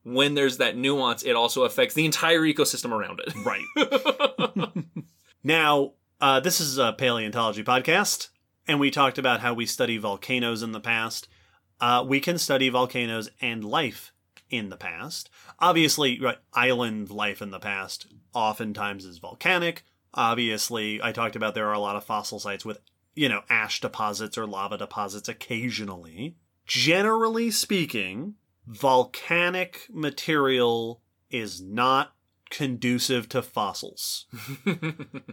[0.04, 3.34] when there's that nuance, it also affects the entire ecosystem around it.
[3.46, 4.74] Right.
[5.44, 8.30] Now, uh, this is a paleontology podcast,
[8.68, 11.28] and we talked about how we study volcanoes in the past.
[11.80, 14.12] Uh, we can study volcanoes and life
[14.52, 15.32] in the past.
[15.62, 19.84] Obviously, right, island life in the past oftentimes is volcanic.
[20.14, 22.80] Obviously, I talked about there are a lot of fossil sites with,
[23.16, 26.36] you know, ash deposits or lava deposits occasionally.
[26.66, 28.36] Generally speaking,
[28.68, 32.14] volcanic material is not
[32.50, 34.26] conducive to fossils.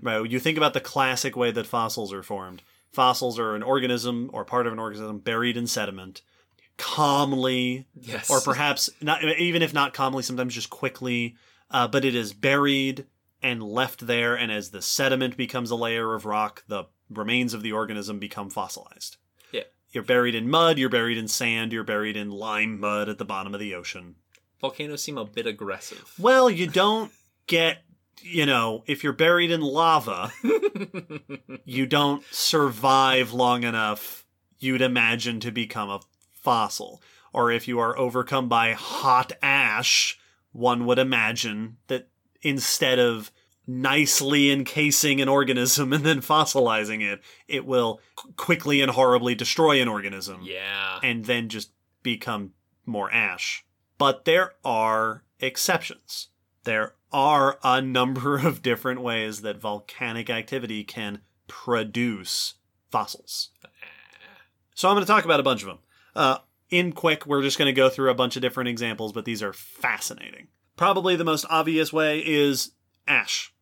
[0.00, 0.30] Right.
[0.30, 2.62] You think about the classic way that fossils are formed.
[2.92, 6.22] Fossils are an organism or part of an organism buried in sediment,
[6.78, 8.30] calmly, yes.
[8.30, 11.36] or perhaps not even if not calmly, sometimes just quickly.
[11.70, 13.04] Uh, but it is buried
[13.42, 17.62] and left there, and as the sediment becomes a layer of rock, the remains of
[17.62, 19.18] the organism become fossilized.
[19.52, 19.64] Yeah.
[19.90, 23.24] You're buried in mud, you're buried in sand, you're buried in lime mud at the
[23.24, 24.16] bottom of the ocean.
[24.60, 26.14] volcanoes seem a bit aggressive.
[26.18, 27.12] Well, you don't
[27.46, 27.82] get
[28.22, 30.32] you know, if you're buried in lava,
[31.64, 34.24] you don't survive long enough,
[34.58, 36.00] you'd imagine, to become a
[36.42, 37.02] fossil.
[37.32, 40.18] Or if you are overcome by hot ash,
[40.52, 42.08] one would imagine that
[42.42, 43.30] instead of
[43.66, 48.00] nicely encasing an organism and then fossilizing it, it will
[48.36, 50.98] quickly and horribly destroy an organism yeah.
[51.02, 51.70] and then just
[52.02, 52.52] become
[52.86, 53.64] more ash.
[53.98, 56.28] But there are exceptions.
[56.64, 62.54] There are a number of different ways that volcanic activity can produce
[62.90, 63.50] fossils.
[63.64, 63.68] Ah.
[64.74, 65.78] So I'm going to talk about a bunch of them.
[66.18, 66.38] Uh,
[66.68, 69.40] in quick, we're just going to go through a bunch of different examples, but these
[69.40, 70.48] are fascinating.
[70.76, 72.72] Probably the most obvious way is
[73.06, 73.54] ash.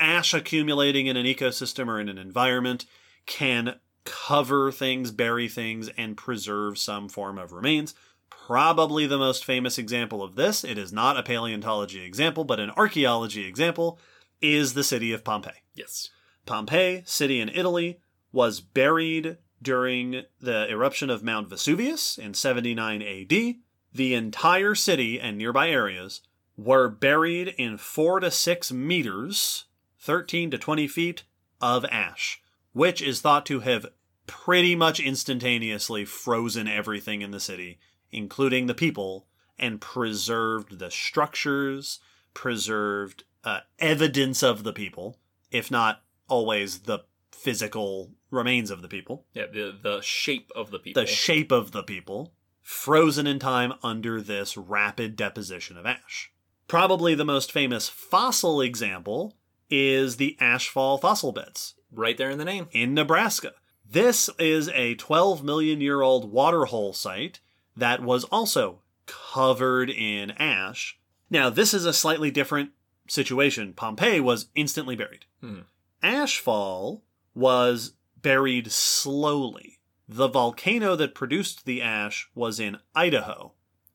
[0.00, 2.86] Ash accumulating in an ecosystem or in an environment
[3.24, 7.94] can cover things, bury things, and preserve some form of remains.
[8.28, 12.72] Probably the most famous example of this, it is not a paleontology example, but an
[12.72, 14.00] archaeology example,
[14.42, 15.62] is the city of Pompeii.
[15.72, 16.10] Yes.
[16.46, 18.00] Pompeii, city in Italy,
[18.32, 23.56] was buried during the eruption of Mount Vesuvius in 79 AD.
[23.92, 26.20] The entire city and nearby areas
[26.56, 29.64] were buried in 4 to 6 meters,
[30.00, 31.24] 13 to 20 feet,
[31.60, 32.40] of ash,
[32.72, 33.86] which is thought to have
[34.26, 37.78] pretty much instantaneously frozen everything in the city,
[38.10, 39.26] including the people,
[39.58, 42.00] and preserved the structures,
[42.34, 45.16] preserved uh, evidence of the people,
[45.50, 47.00] if not always the
[47.36, 49.46] physical remains of the people, Yeah.
[49.52, 51.02] The the shape of the people.
[51.02, 52.32] the shape of the people,
[52.62, 56.32] frozen in time under this rapid deposition of ash.
[56.68, 59.36] Probably the most famous fossil example
[59.70, 62.68] is the Ashfall fossil beds right there in the name.
[62.72, 63.52] in Nebraska.
[63.88, 67.38] This is a 12 million year old waterhole site
[67.76, 70.98] that was also covered in ash.
[71.30, 72.70] Now, this is a slightly different
[73.08, 73.72] situation.
[73.72, 75.26] Pompeii was instantly buried.
[75.40, 75.60] Hmm.
[76.02, 77.02] Ashfall
[77.36, 79.78] was buried slowly.
[80.08, 83.52] The volcano that produced the ash was in Idaho,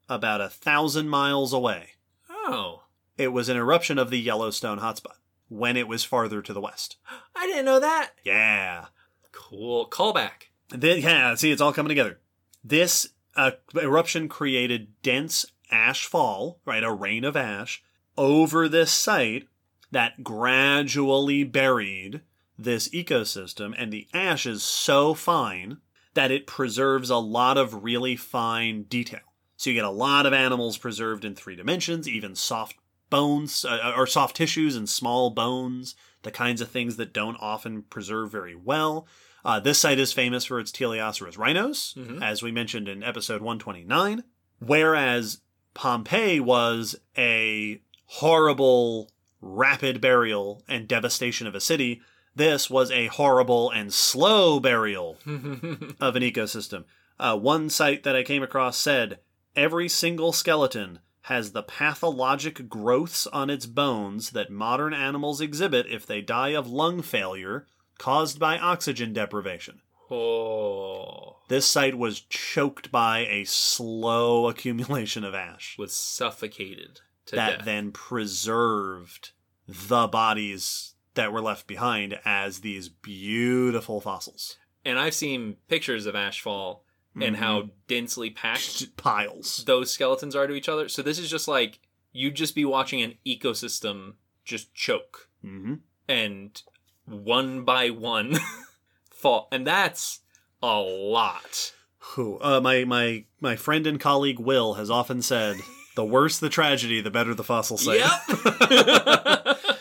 [0.08, 1.92] about a thousand miles away.
[2.30, 2.84] Oh.
[3.18, 5.18] It was an eruption of the Yellowstone hotspot
[5.50, 6.98] when it was farther to the west.
[7.36, 8.12] I didn't know that.
[8.24, 8.86] Yeah.
[9.32, 9.90] Cool.
[9.90, 10.50] Callback.
[10.70, 12.20] Then, yeah, see, it's all coming together.
[12.64, 17.84] This uh, eruption created dense ash fall, right, a rain of ash,
[18.18, 19.48] over this site
[19.92, 22.22] that gradually buried
[22.64, 23.74] this ecosystem.
[23.78, 25.78] And the ash is so fine
[26.14, 29.22] that it preserves a lot of really fine detail.
[29.58, 32.76] So you get a lot of animals preserved in three dimensions, even soft
[33.10, 37.84] bones uh, or soft tissues and small bones, the kinds of things that don't often
[37.84, 39.06] preserve very well.
[39.44, 42.22] Uh, this site is famous for its Teleoceras rhinos, Mhm.
[42.24, 44.24] as we mentioned in episode 129,
[44.60, 45.42] whereas
[45.74, 49.10] Pompeii was a horrible,
[49.42, 52.02] rapid burial and devastation of a city.
[52.36, 56.86] This was a horrible and slow burial of an ecosystem.
[57.20, 59.20] Uh, one site that I came across said
[59.56, 66.06] every single skeleton has the pathologic growths on its bones that modern animals exhibit if
[66.06, 67.68] they die of lung failure
[68.00, 69.82] caused by oxygen deprivation.
[70.10, 71.38] oh.
[71.48, 77.66] This site was choked by a slow accumulation of ash Was suffocated to that death.
[77.66, 79.32] then preserved
[79.68, 84.58] the bodies that were left behind as these beautiful fossils.
[84.86, 86.80] and I've seen pictures of Ashfall
[87.14, 87.36] and Mm-hmm.
[87.36, 89.64] how densely packed piles.
[89.66, 90.88] those skeletons are to each other.
[90.88, 91.80] So this is just like
[92.14, 94.14] you'd just be watching an ecosystem
[94.46, 95.76] just choke hmm
[96.08, 96.62] and
[97.06, 98.38] one by one
[99.12, 99.48] fall.
[99.52, 100.20] And that's
[100.64, 101.74] a lot.
[102.16, 102.40] Who?
[102.40, 105.58] Uh, my my my friend and colleague Will has often said,
[105.96, 109.58] "The worse the tragedy, the better the fossil site." Yep.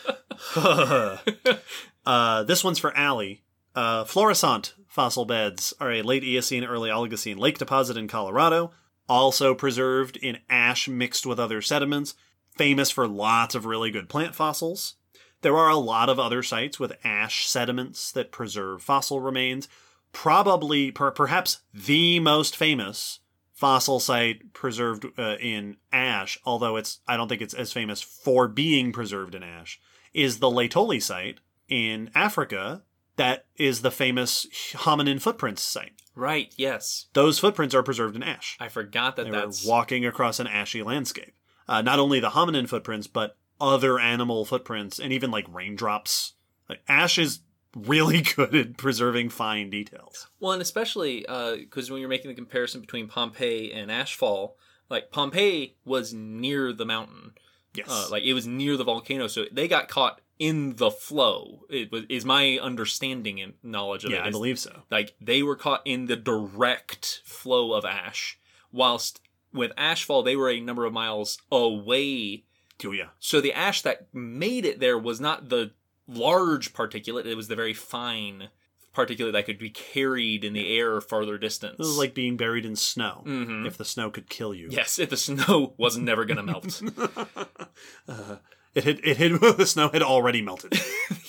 [2.05, 3.43] uh, this one's for Allie.
[3.75, 8.71] Uh, Florissant fossil beds are a late Eocene, early Oligocene lake deposit in Colorado,
[9.07, 12.13] also preserved in ash mixed with other sediments,
[12.55, 14.95] famous for lots of really good plant fossils.
[15.41, 19.67] There are a lot of other sites with ash sediments that preserve fossil remains.
[20.11, 23.19] Probably, per- perhaps the most famous
[23.53, 28.47] fossil site preserved uh, in ash, although it's I don't think it's as famous for
[28.47, 29.79] being preserved in ash,
[30.13, 32.83] is the Laetoli site in Africa
[33.15, 35.93] that is the famous hominin footprints site.
[36.15, 36.53] right.
[36.57, 37.07] Yes.
[37.13, 38.57] Those footprints are preserved in ash.
[38.59, 41.33] I forgot that They that's were walking across an ashy landscape.
[41.67, 46.33] Uh, not only the hominin footprints, but other animal footprints and even like raindrops.
[46.67, 47.41] Like, ash is
[47.75, 50.27] really good at preserving fine details.
[50.39, 54.53] Well, and especially because when you're making the comparison between Pompeii and Ashfall,
[54.89, 57.33] like Pompeii was near the mountain,
[57.73, 57.87] Yes.
[57.89, 61.65] Uh, like it was near the volcano, so they got caught in the flow.
[61.69, 64.25] It was is my understanding and knowledge of yeah, it.
[64.25, 64.83] I is, believe so.
[64.89, 68.37] like they were caught in the direct flow of ash,
[68.71, 69.21] whilst
[69.53, 72.43] with ashfall they were a number of miles away.
[72.83, 73.09] Oh yeah.
[73.19, 75.71] So the ash that made it there was not the
[76.07, 78.49] large particulate; it was the very fine
[78.95, 81.77] particulate that could be carried in the air farther distance.
[81.77, 83.23] This is like being buried in snow.
[83.25, 83.65] Mhm.
[83.65, 84.67] If the snow could kill you.
[84.71, 86.81] yes, if the snow was never going to melt.
[88.07, 88.37] uh,
[88.73, 90.73] it had it had the snow had already melted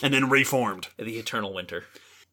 [0.03, 0.89] and then reformed.
[0.97, 1.85] the eternal winter.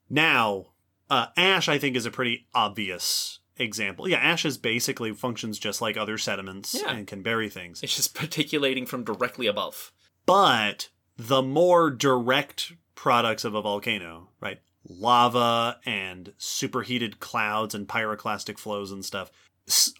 [0.10, 0.68] Now,
[1.10, 4.08] uh, ash I think is a pretty obvious example.
[4.08, 6.92] Yeah, ash is basically functions just like other sediments Yeah.
[6.92, 7.84] and can bury things.
[7.84, 9.92] It's just particulating from directly above.
[10.26, 14.60] But the more direct products of a volcano, right?
[14.90, 19.32] Lava and superheated clouds and pyroclastic flows and stuff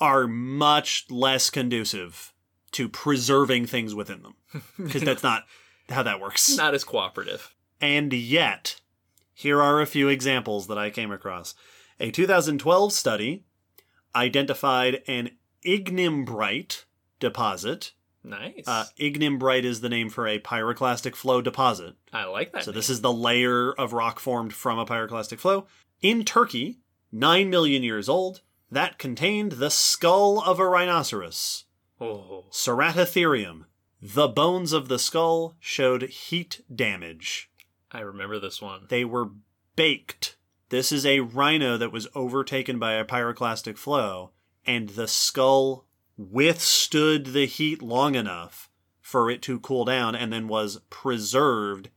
[0.02, 2.34] are much less conducive
[2.72, 4.36] to preserving things within them.
[4.78, 5.44] Because that's not
[5.90, 6.56] how that works.
[6.58, 7.54] Not as cooperative.
[7.80, 8.82] And yet,
[9.34, 11.56] here are a few examples that I came across.
[12.00, 13.44] A 2012 study
[14.16, 15.32] identified an
[15.66, 16.86] ignimbrite
[17.20, 17.94] deposit.
[18.24, 18.68] Nice.
[18.68, 21.96] Uh, ignimbrite is the name for a pyroclastic flow deposit.
[22.12, 22.64] I like that.
[22.64, 22.76] So name.
[22.78, 25.68] this is the layer of rock formed from a pyroclastic flow.
[26.02, 26.80] In Turkey,
[27.12, 28.42] 9 million years old,
[28.72, 31.66] that contained the skull of a rhinoceros.
[32.00, 32.46] Oh.
[32.52, 33.66] Ceratotherium.
[34.02, 37.50] The bones of the skull showed heat damage.
[37.92, 38.86] I remember this one.
[38.90, 39.32] They were
[39.76, 40.38] baked.
[40.70, 44.32] This is a rhino that was overtaken by a pyroclastic flow,
[44.66, 45.86] and the skull
[46.20, 48.70] withstood the heat long enough
[49.00, 51.90] for it to cool down and then was preserved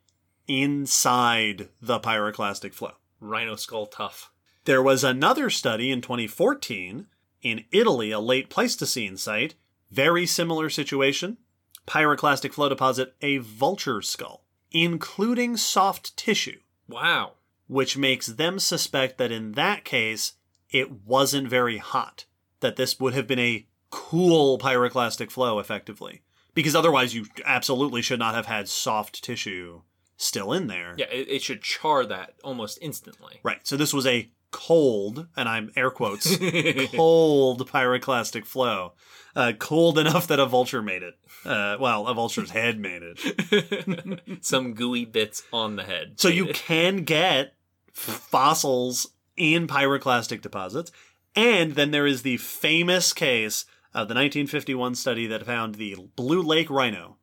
[0.46, 2.92] inside the pyroclastic flow.
[3.20, 4.30] Rhino skull tough.
[4.64, 7.08] There was another study in 2014
[7.42, 9.56] in Italy, a late Pleistocene site,
[9.90, 11.38] very similar situation.
[11.86, 17.32] Pyroclastic flow deposit, a vulture skull, including soft tissue Wow.
[17.66, 20.34] which makes them suspect that in that case,
[20.70, 22.26] it wasn't very hot.
[22.60, 26.22] That this would have been a cool pyroclastic flow, effectively.
[26.54, 29.82] Because otherwise, you absolutely should not have had soft tissue
[30.16, 30.94] still in there.
[30.98, 33.38] Yeah, it, it should char that almost instantly.
[33.42, 33.66] Right.
[33.66, 36.36] So this was a cold, and I'm air quotes,
[36.94, 38.94] cold pyroclastic flow.
[39.34, 41.14] Uh, cold enough that a vulture made it.
[41.44, 44.20] Uh, well, a vulture's head made it.
[44.44, 46.20] Some gooey bits on the head.
[46.20, 47.54] So you can get
[47.92, 50.92] fossils in pyroclastic deposits.
[51.34, 53.64] And then there is the famous case
[53.94, 57.18] of the 1951 study that found the Blue Lake rhino.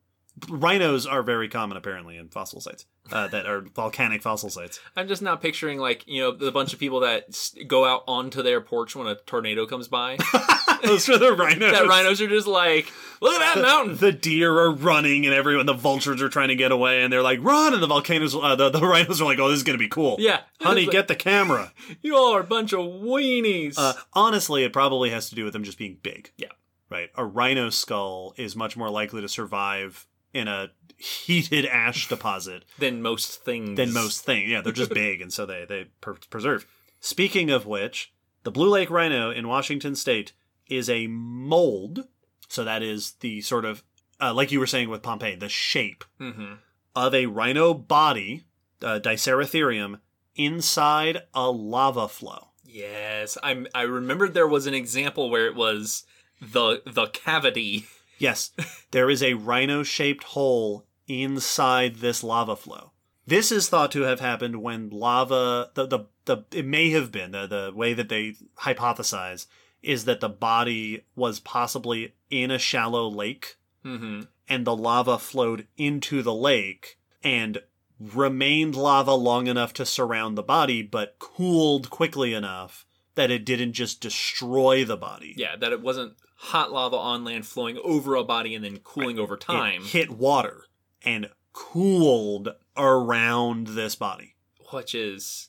[0.48, 4.80] Rhinos are very common, apparently, in fossil sites uh, that are volcanic fossil sites.
[4.96, 7.24] I'm just not picturing like you know the bunch of people that
[7.66, 10.16] go out onto their porch when a tornado comes by.
[10.82, 11.72] Those are the rhinos.
[11.72, 12.90] that rhinos are just like,
[13.20, 13.96] look at that mountain.
[13.98, 17.22] The deer are running, and everyone, the vultures are trying to get away, and they're
[17.22, 19.78] like, "Run!" And the volcanoes, uh, the, the rhinos are like, "Oh, this is gonna
[19.78, 21.72] be cool." Yeah, honey, like, get the camera.
[22.02, 23.74] you all are a bunch of weenies.
[23.76, 26.32] Uh, honestly, it probably has to do with them just being big.
[26.38, 26.48] Yeah.
[26.90, 27.08] Right.
[27.14, 33.00] A rhino skull is much more likely to survive in a heated ash deposit than
[33.00, 33.76] most things.
[33.76, 34.50] than most things.
[34.50, 36.66] Yeah, they're just big, and so they they per- preserve.
[37.00, 38.12] Speaking of which,
[38.42, 40.32] the Blue Lake rhino in Washington State
[40.66, 42.06] is a mold.
[42.48, 43.84] So that is the sort of
[44.20, 46.54] uh, like you were saying with Pompeii, the shape hmm
[46.96, 48.42] of a rhino body,
[48.82, 50.00] uh, Diceratherium,
[50.34, 52.48] inside a lava flow.
[52.64, 53.66] Yes, I'm.
[53.74, 56.04] I remembered there was an example where it was
[56.40, 57.86] the the cavity.
[58.18, 58.52] Yes,
[58.90, 62.92] there is a rhino shaped hole inside this lava flow.
[63.26, 67.32] This is thought to have happened when lava the, the, the it may have been
[67.32, 69.46] the, the way that they hypothesize
[69.82, 75.68] is that the body was possibly in a shallow lake hmm and the lava flowed
[75.76, 77.62] into the lake and
[78.00, 82.84] remained lava long enough to surround the body but cooled quickly enough
[83.14, 85.34] that it didn't just destroy the body.
[85.36, 89.18] Yeah, that it wasn't hot lava on land flowing over a body and then cooling
[89.18, 89.82] over It time.
[89.82, 90.64] hit water
[91.02, 94.34] and cooled around this body.
[94.72, 95.48] which is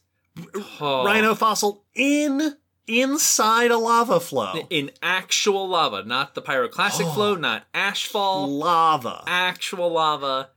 [0.79, 1.03] Oh.
[1.05, 2.55] Rhino fossil in
[2.87, 4.65] inside a lava flow.
[4.69, 7.13] in actual lava, not the pyroclastic Oh.
[7.13, 9.23] flow, not ashfall, lava.
[9.27, 10.49] actual lava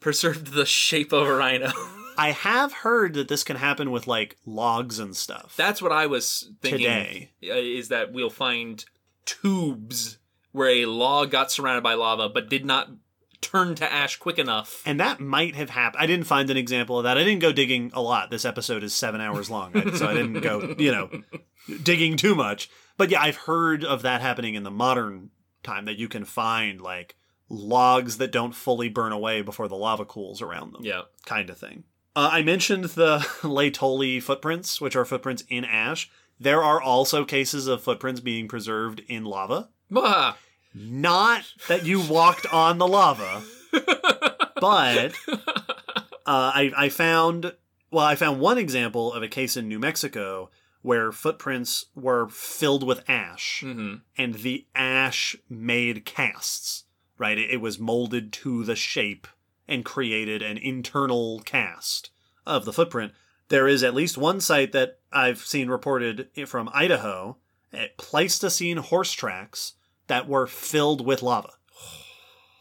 [0.00, 1.72] preserved the shape of a rhino.
[2.16, 5.54] I have heard that this can happen with like logs and stuff.
[5.56, 6.80] That's what I was thinking.
[6.80, 7.30] Today.
[7.44, 8.84] uh, is that we'll find
[9.24, 10.18] tubes
[10.52, 12.88] where a log got surrounded by lava but did not
[13.40, 14.82] turn to ash quick enough.
[14.86, 16.02] and that might have happened.
[16.02, 17.18] I didn't find an example of that.
[17.18, 18.30] I didn't go digging a lot.
[18.30, 21.10] This episode is seven hours long, so I didn't go, you know,
[21.82, 22.70] digging too much.
[22.96, 25.30] But yeah, I've heard of that happening in the modern
[25.62, 27.16] time that you can find like
[27.50, 31.02] logs that don't fully burn away before the lava cools around them Yeah.
[31.26, 31.84] kind of thing.
[32.16, 36.10] Uh, I mentioned the Laetoli footprints, which are footprints in ash.
[36.38, 39.68] There are also cases of footprints being preserved in lava.
[39.94, 40.36] Ah.
[40.74, 43.44] Not that you walked on the lava,
[44.60, 45.36] but uh,
[46.26, 47.54] I, I found
[47.92, 50.50] well, I found one example of a case in New Mexico
[50.82, 56.84] where footprints were filled with ash, hmm and the ash made casts.
[57.16, 59.28] Right, it, it was molded to the shape
[59.68, 62.10] and created an internal cast
[62.44, 63.12] of the footprint.
[63.48, 67.36] There is at least one site that I've seen reported from Idaho
[67.72, 69.74] at Pleistocene horse tracks
[70.06, 71.54] that were filled with lava.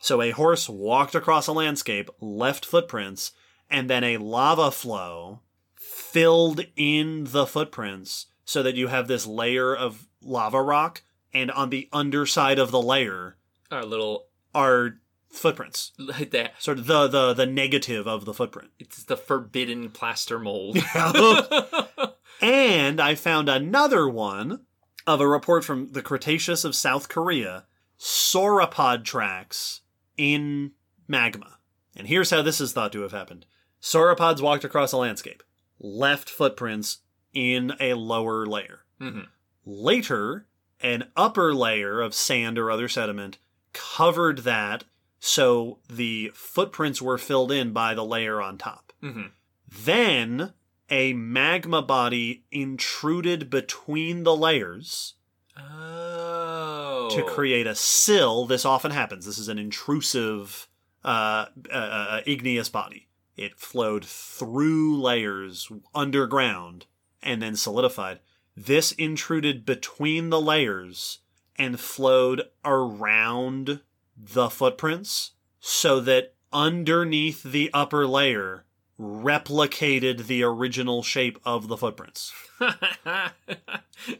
[0.01, 3.31] So a horse walked across a landscape, left footprints,
[3.69, 5.39] and then a lava flow
[5.75, 11.03] filled in the footprints so that you have this layer of lava rock,
[11.33, 13.37] and on the underside of the layer
[13.71, 14.99] Our little are
[15.33, 15.91] footprints.
[15.97, 16.61] like that.
[16.61, 18.71] Sort of the the the negative of the footprint.
[18.79, 20.77] It's the forbidden plaster mold.
[22.41, 24.61] and I found another one
[25.05, 27.65] of a report from the Cretaceous of South Korea,
[27.99, 29.81] sauropod tracks
[30.17, 30.71] in
[31.07, 31.57] magma.
[31.95, 33.45] And here's how this is thought to have happened.
[33.81, 35.43] Sauropods walked across a landscape,
[35.79, 36.99] left footprints
[37.33, 38.85] in a lower layer.
[39.01, 39.27] Mhm.
[39.65, 40.47] Later,
[40.79, 43.37] an upper layer of sand or other sediment
[43.73, 44.85] covered that
[45.25, 48.91] so the footprints were filled in by the layer on top.
[49.01, 49.31] Mhm.
[49.69, 50.51] Then
[50.89, 55.13] a magma body intruded between the layers
[55.57, 57.07] Oh.
[57.13, 58.45] to create a sill.
[58.45, 59.25] This often happens.
[59.25, 60.67] This is an intrusive
[61.05, 63.07] uh, uh, uh, igneous body.
[63.37, 66.85] It flowed through layers underground
[67.21, 68.19] and then solidified.
[68.57, 71.19] This intruded between the layers
[71.57, 73.81] and flowed around
[74.17, 78.65] the footprints so that underneath the upper layer
[78.99, 82.31] replicated the original shape of the footprints.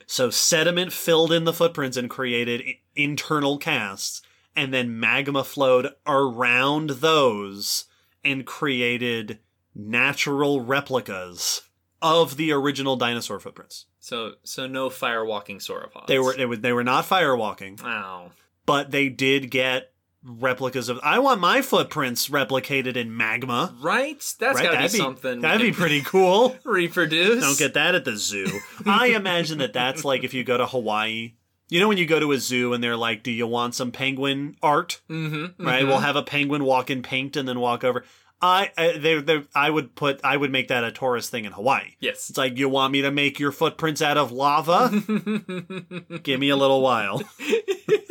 [0.06, 2.64] So sediment filled in the footprints and created
[2.96, 4.22] internal casts,
[4.56, 7.86] and then magma flowed around those
[8.24, 9.40] and created
[9.76, 11.64] natural replicas
[12.02, 13.86] of the original dinosaur footprints.
[14.00, 16.08] so so no fire walking sauropods.
[16.08, 18.32] They were they were, they were not firewalking, Ow.
[18.66, 19.92] But they did get
[20.24, 21.00] replicas of.
[21.04, 23.76] I want my footprints replicated in magma.
[23.82, 24.20] Right?
[24.40, 24.64] That's Right?
[24.64, 25.42] gotta be That'd be- something.
[25.42, 26.56] That'd be pretty cool.
[26.64, 27.44] reproduce.
[27.44, 28.48] Don't get that at the zoo.
[28.86, 31.34] I imagine that that's like if you go to Hawaii.
[31.70, 33.92] You know when you go to a zoo and they're like, "Do you want some
[33.92, 35.66] penguin art?" Mm-hmm.
[35.66, 35.88] Right?
[35.88, 38.04] We'll have a penguin walk in paint and then walk over.
[38.44, 41.54] I I- they they I would put I would make that a tourist thing in
[41.54, 41.96] Hawaii.
[42.02, 42.30] Yes.
[42.30, 44.90] It's like you want me to make your footprints out of lava?
[46.24, 47.24] Give me a little while.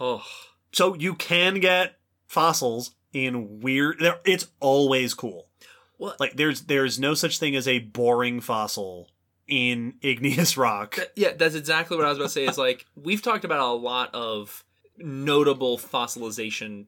[0.00, 0.22] oh.
[0.72, 4.02] So you can get fossils in weird.
[4.24, 5.48] It's always cool.
[5.96, 6.20] What?
[6.20, 9.08] Like there's there's no such thing as a boring fossil
[9.48, 10.98] in igneous rock.
[11.16, 12.44] Yeah, that's exactly what I was about to say.
[12.44, 14.62] Is like we've talked about a lot of
[14.98, 16.84] notable fossilization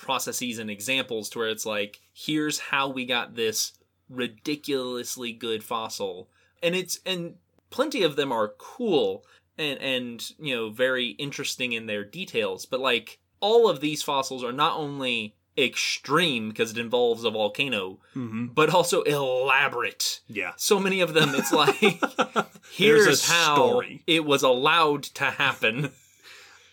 [0.00, 3.72] processes and examples to where it's like, here's how we got this
[4.08, 6.28] ridiculously good fossil,
[6.62, 7.34] and it's and
[7.70, 9.24] plenty of them are cool
[9.58, 14.42] and and you know very interesting in their details, but like all of these fossils
[14.44, 20.52] are not only extreme because it involves a volcano, hmm but also elaborate Yeah.
[20.56, 22.00] so many of them it's like
[22.72, 24.02] here's how story.
[24.06, 25.90] it was allowed to happen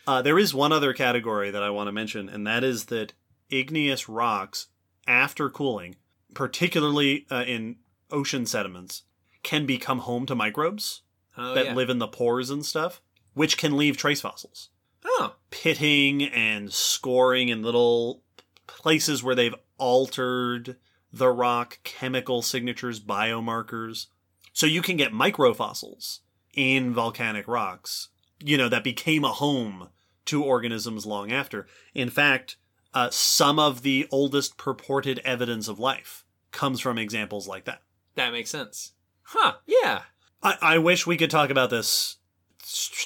[0.08, 3.12] Uh, there is one other category that I want to mention, and that is that
[3.50, 4.68] igneous rocks,
[5.06, 5.98] after cooling,
[6.34, 7.76] particularly uh, in
[8.10, 9.04] ocean sediments,
[9.44, 11.02] can become home to microbes
[11.38, 11.74] oh that yeah.
[11.74, 13.02] live in the pores and stuff,
[13.34, 14.70] which can leave trace fossils.
[15.06, 18.24] oh pitting and scoring in little
[18.66, 20.78] places where they've altered
[21.12, 24.08] the rock chemical signatures biomarkers
[24.52, 26.20] so you can get microfossils
[26.54, 28.10] in volcanic rocks
[28.44, 29.88] you know that became a home
[30.28, 32.58] to organisms long after in fact
[32.94, 37.82] uh, some of the oldest purported evidence of life comes from examples like that
[38.16, 38.94] that makes sense
[39.24, 40.02] huh yeah
[40.44, 42.18] I, I wish we could talk about this.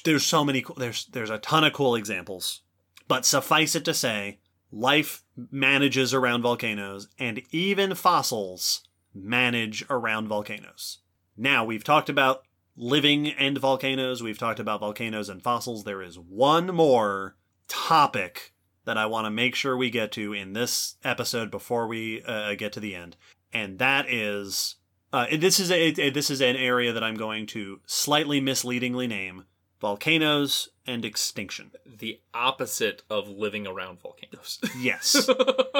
[0.04, 0.62] There's so many.
[0.62, 2.62] cool- There's there's a ton of cool examples,
[3.08, 4.40] but suffice it to say,
[4.70, 8.82] life manages around volcanoes, and even fossils
[9.16, 11.00] manage around volcanoes.
[11.38, 12.44] Now we've talked about
[12.76, 14.22] living and volcanoes.
[14.24, 15.84] We've talked about volcanoes and fossils.
[15.84, 17.36] There is one more
[17.68, 18.54] topic
[18.86, 22.56] that I want to make sure we get to in this episode before we uh,
[22.56, 23.16] get to the end,
[23.54, 24.76] and that is
[25.14, 29.08] uh, this is a, a- this is an area that I'm going to slightly misleadingly
[29.08, 29.46] name
[29.80, 31.72] volcanoes and extinction.
[31.86, 34.60] The opposite of living around volcanoes.
[34.80, 35.30] Yes.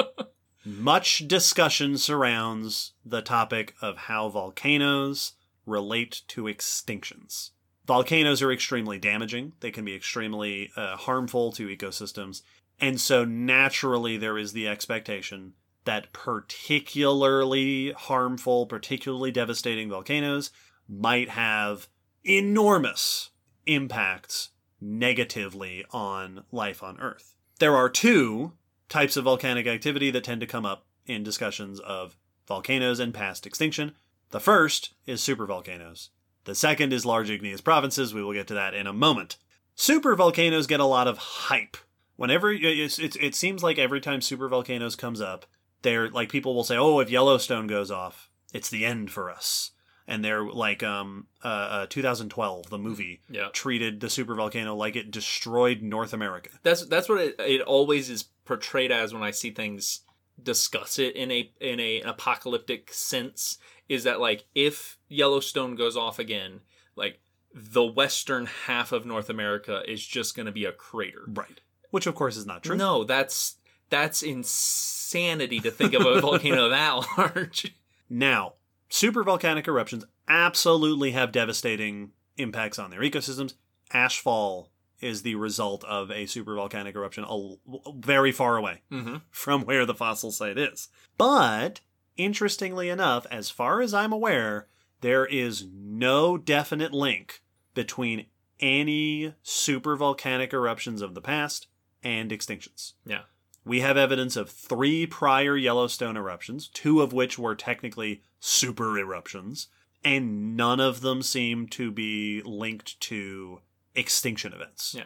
[0.64, 5.32] Much discussion surrounds the topic of how volcanoes
[5.66, 7.50] relate to extinctions.
[7.86, 12.42] Volcanoes are extremely damaging, they can be extremely uh, harmful to ecosystems,
[12.80, 20.50] and so naturally there is the expectation that particularly harmful, particularly devastating volcanoes
[20.88, 21.88] might have
[22.24, 23.30] enormous
[23.66, 27.34] impacts negatively on life on Earth.
[27.58, 28.52] There are two
[28.88, 32.16] types of volcanic activity that tend to come up in discussions of
[32.46, 33.94] volcanoes and past extinction.
[34.32, 36.08] The first is supervolcanoes.
[36.44, 38.12] The second is large igneous provinces.
[38.12, 39.36] We will get to that in a moment.
[39.76, 41.76] Supervolcanoes get a lot of hype.
[42.16, 45.46] Whenever it's, it's, it seems like every time supervolcanoes comes up,
[45.82, 49.72] they're like people will say, "Oh, if Yellowstone goes off, it's the end for us."
[50.06, 51.48] And they're like, um, uh,
[51.82, 53.48] uh 2012, the movie yeah.
[53.52, 56.50] treated the supervolcano like it destroyed North America.
[56.62, 60.00] That's that's what it, it always is portrayed as when I see things
[60.40, 66.18] discuss it in a in a apocalyptic sense is that like if Yellowstone goes off
[66.18, 66.60] again,
[66.96, 67.20] like
[67.54, 71.22] the western half of North America is just going to be a crater.
[71.28, 71.60] Right.
[71.90, 72.76] Which of course is not true.
[72.76, 73.56] No, that's
[73.90, 77.74] that's insanity to think of a volcano that large.
[78.08, 78.54] Now,
[78.88, 83.54] super volcanic eruptions absolutely have devastating impacts on their ecosystems.
[83.92, 84.68] Ashfall
[85.00, 87.56] is the result of a supervolcanic eruption a-
[87.96, 89.16] very far away Mm-hmm.
[89.30, 90.88] from where the fossil site is.
[91.18, 91.80] But
[92.16, 94.68] interestingly enough, as far as I'm aware,
[95.00, 97.42] there is no definite link
[97.74, 98.26] between
[98.60, 101.66] any supervolcanic eruptions of the past
[102.02, 102.92] and extinctions.
[103.04, 103.22] Yeah.
[103.64, 109.68] We have evidence of three prior Yellowstone eruptions, two of which were technically super eruptions,
[110.04, 113.60] and none of them seem to be linked to
[113.94, 114.94] extinction events.
[114.96, 115.04] Yeah.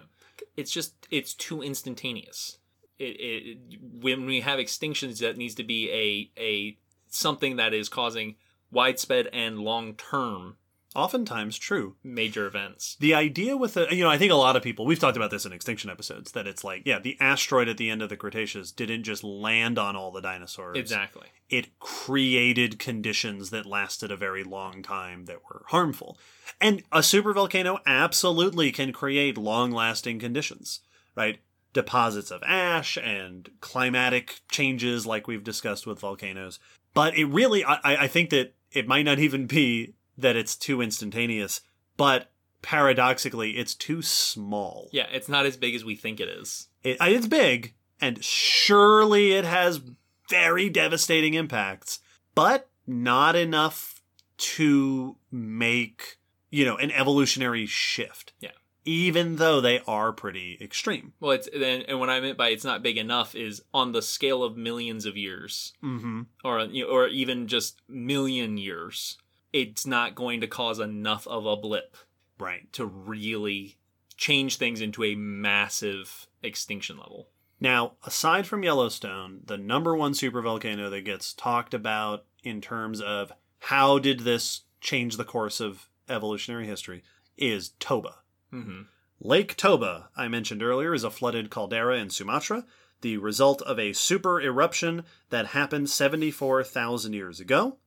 [0.57, 2.59] It's just it's too instantaneous.
[2.99, 6.79] It, it when we have extinctions, that needs to be a a
[7.17, 8.37] something that is causing
[8.71, 10.57] widespread and long term
[10.97, 11.97] Oftentimes true.
[12.03, 12.97] major events.
[12.99, 15.31] The idea with the, you know, I think a lot of people, we've talked about
[15.31, 18.17] this in extinction episodes, that it's like, yeah, the asteroid at the end of the
[18.17, 20.79] Cretaceous didn't just land on all the dinosaurs.
[20.79, 21.27] Exactly.
[21.51, 26.19] It created conditions that lasted a very long time that were harmful.
[26.63, 30.81] And a supervolcano absolutely can create long lasting conditions,
[31.15, 31.41] right?
[31.75, 36.59] Deposits of ash and climatic changes, like we've discussed with volcanoes.
[36.97, 40.81] But it really, I, I think that it might not even be that it's too
[40.81, 41.61] instantaneous,
[41.99, 44.89] but paradoxically, it's too small.
[44.93, 46.69] Yeah, it's not as big as we think it is.
[46.83, 49.83] It, uh, it's big, and surely it has
[50.31, 51.99] very devastating impacts,
[52.35, 54.01] but not enough
[54.39, 56.17] to make,
[56.49, 58.33] you know, an evolutionary shift.
[58.41, 58.53] Yeah.
[58.87, 61.13] Even though they are pretty extreme.
[61.21, 64.01] Well, it's then, and what I meant by it's not big enough is on the
[64.01, 66.23] scale of millions of years, Mm-hmm.
[66.45, 69.19] or you know, or even just million years.
[69.53, 71.97] It's not going to cause enough of a blip
[72.39, 72.71] Right.
[72.75, 73.77] to really
[74.17, 77.29] change things into a massive extinction level.
[77.59, 83.33] Now, aside from Yellowstone, the number one supervolcano that gets talked about in terms of
[83.61, 87.03] how did this change the course of evolutionary history
[87.39, 88.17] is Toba.
[88.57, 88.83] Mm-hmm.
[89.21, 92.65] Lake Toba, I mentioned earlier, is a flooded caldera in Sumatra,
[93.01, 97.79] the result of a super eruption that happened 74,000 years ago.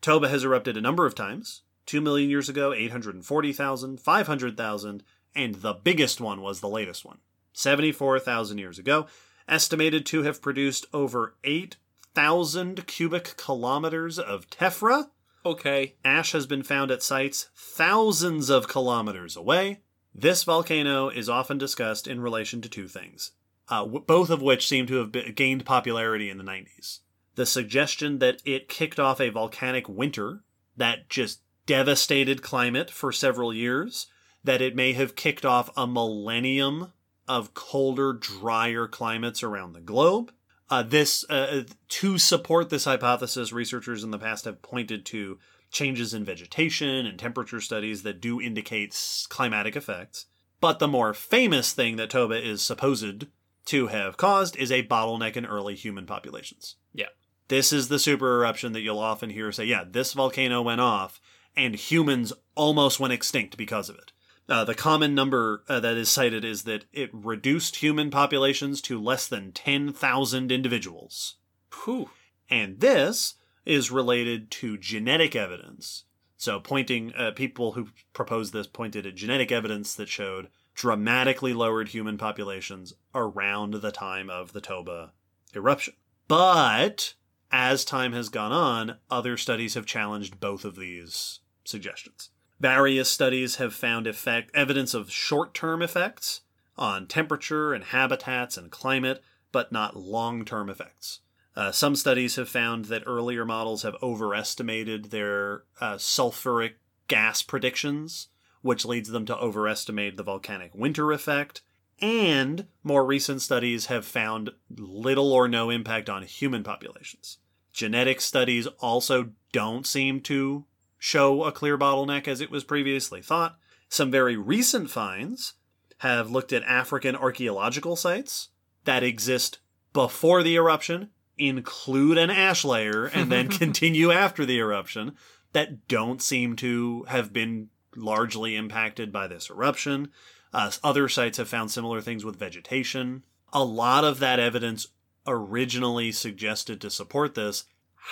[0.00, 5.02] Toba has erupted a number of times 2 million years ago, 840,000, 500,000,
[5.34, 7.18] and the biggest one was the latest one
[7.52, 9.06] 74,000 years ago,
[9.48, 15.10] estimated to have produced over 8,000 cubic kilometers of tephra.
[15.46, 15.94] Okay.
[16.04, 19.80] Ash has been found at sites thousands of kilometers away.
[20.14, 23.32] This volcano is often discussed in relation to two things,
[23.68, 27.00] uh, w- both of which seem to have be- gained popularity in the 90s.
[27.34, 30.44] The suggestion that it kicked off a volcanic winter
[30.76, 34.06] that just devastated climate for several years,
[34.44, 36.92] that it may have kicked off a millennium
[37.26, 40.32] of colder, drier climates around the globe.
[40.70, 45.38] Uh, this uh, to support this hypothesis, researchers in the past have pointed to
[45.74, 48.96] changes in vegetation and temperature studies that do indicate
[49.28, 50.26] climatic effects.
[50.60, 53.26] But the more famous thing that Toba is supposed
[53.66, 56.76] to have caused is a bottleneck in early human populations.
[56.94, 57.08] Yeah.
[57.48, 61.20] This is the super eruption that you'll often hear say, yeah, this volcano went off
[61.56, 64.12] and humans almost went extinct because of it.
[64.48, 69.00] Uh, the common number uh, that is cited is that it reduced human populations to
[69.00, 71.36] less than 10,000 individuals.
[71.84, 72.10] Whew.
[72.50, 76.04] And this is related to genetic evidence
[76.36, 81.88] So, pointing uh, people who proposed this pointed at genetic evidence that showed dramatically lowered
[81.88, 85.12] human populations around the time of the Toba
[85.54, 85.94] eruption.
[86.28, 87.14] But
[87.50, 92.30] as time has gone on, other studies have challenged both of these suggestions.
[92.60, 96.42] Various studies have found effect evidence of short-term effects
[96.76, 101.20] on temperature and habitats and climate, but not long-term effects.
[101.56, 106.72] Uh, some studies have found that earlier models have overestimated their uh, sulfuric
[107.06, 108.28] gas predictions,
[108.62, 111.62] which leads them to overestimate the volcanic winter effect.
[112.00, 117.38] And more recent studies have found little or no impact on human populations.
[117.72, 120.64] Genetic studies also don't seem to
[120.98, 123.58] show a clear bottleneck as it was previously thought.
[123.88, 125.54] Some very recent finds
[125.98, 128.48] have looked at African archaeological sites
[128.84, 129.58] that exist
[129.92, 135.16] before the eruption, include an ash layer, and then continue after the eruption
[135.52, 140.08] that don't seem to have been largely impacted by this eruption.
[140.52, 143.24] Uh, other sites have found similar things with vegetation.
[143.52, 144.88] A lot of that evidence
[145.26, 147.64] originally suggested to support this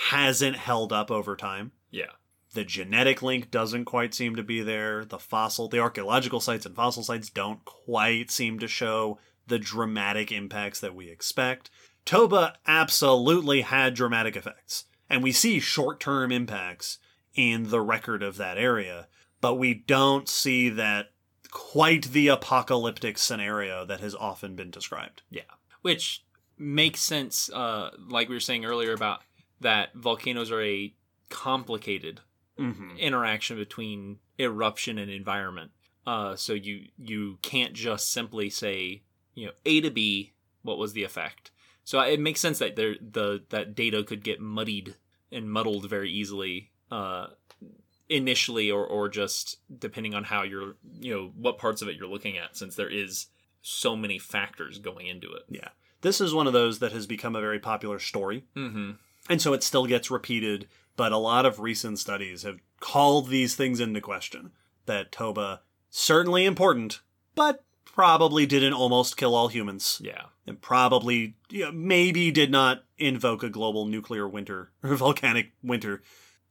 [0.09, 1.73] hasn't held up over time.
[1.91, 2.13] Yeah.
[2.55, 5.05] The genetic link doesn't quite seem to be there.
[5.05, 10.31] The fossil, the archaeological sites and fossil sites don't quite seem to show the dramatic
[10.31, 11.71] impacts that we expect.
[12.05, 16.99] Toba absolutely had dramatic effects, and we see short term impacts
[17.35, 19.09] in the record of that area,
[19.41, 21.13] but we don't see that
[21.51, 25.23] quite the apocalyptic scenario that has often been described.
[25.31, 25.43] Yeah.
[25.83, 26.25] Which
[26.59, 29.21] makes sense, uh, like we were saying earlier about
[29.61, 30.95] that volcanoes are a
[31.29, 32.21] complicated
[32.59, 32.99] Mm-hmm.
[32.99, 35.71] interaction between eruption and environment.
[36.07, 39.03] Uh, so you you can't just simply say
[39.35, 40.35] you know A to B.
[40.61, 41.51] What was the effect?
[41.85, 44.97] So it makes sense that there the that data could get muddied
[45.31, 47.29] and muddled very easily uh,
[48.09, 52.09] initially, or or just depending on how you're you know what parts of it you're
[52.09, 53.27] looking at, since there is
[53.63, 55.43] so many factors going into it.
[55.49, 55.69] Yeah.
[56.03, 58.45] This is one of those that has become a very popular story.
[58.57, 58.93] Mm-hmm.
[59.31, 63.55] And so it still gets repeated, but a lot of recent studies have called these
[63.55, 64.51] things into question.
[64.87, 67.03] That Toba, certainly important,
[67.37, 70.01] but probably didn't almost kill all humans.
[70.03, 70.25] Yeah.
[70.47, 76.03] And probably, you know, maybe did not invoke a global nuclear winter or volcanic winter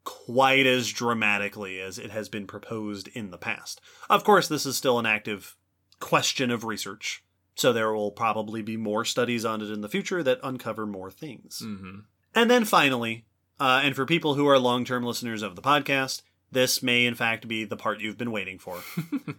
[0.04, 3.82] quite as dramatically as it has been proposed in the past.
[4.10, 5.56] Of course, this is still an active
[6.00, 7.24] question of research,
[7.56, 11.12] so there will probably be more studies on it in the future that uncover more
[11.12, 11.62] things.
[11.64, 12.00] Mm-hmm.
[12.34, 13.26] And then finally,
[13.60, 17.16] uh, and for people who are long term listeners of the podcast, this may in
[17.16, 18.82] fact be the part you've been waiting for.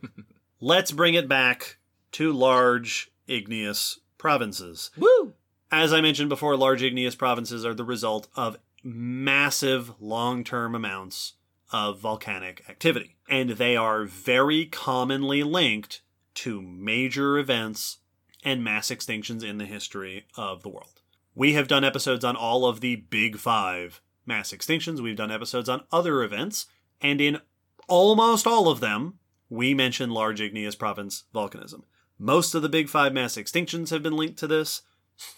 [0.60, 1.78] Let's bring it back
[2.12, 4.92] to large igneous provinces.
[4.96, 5.34] Woo!
[5.72, 11.34] As I mentioned before, large igneous provinces are the result of massive long term amounts
[11.72, 13.16] of volcanic activity.
[13.28, 16.02] And they are very commonly linked
[16.34, 17.98] to major events
[18.44, 21.00] and mass extinctions in the history of the world.
[21.34, 25.00] We have done episodes on all of the big five mass extinctions.
[25.00, 26.66] We've done episodes on other events.
[27.00, 27.40] And in
[27.88, 29.18] almost all of them,
[29.50, 31.82] we mention large igneous province volcanism.
[32.22, 34.82] Most of the big five mass extinctions have been linked to this.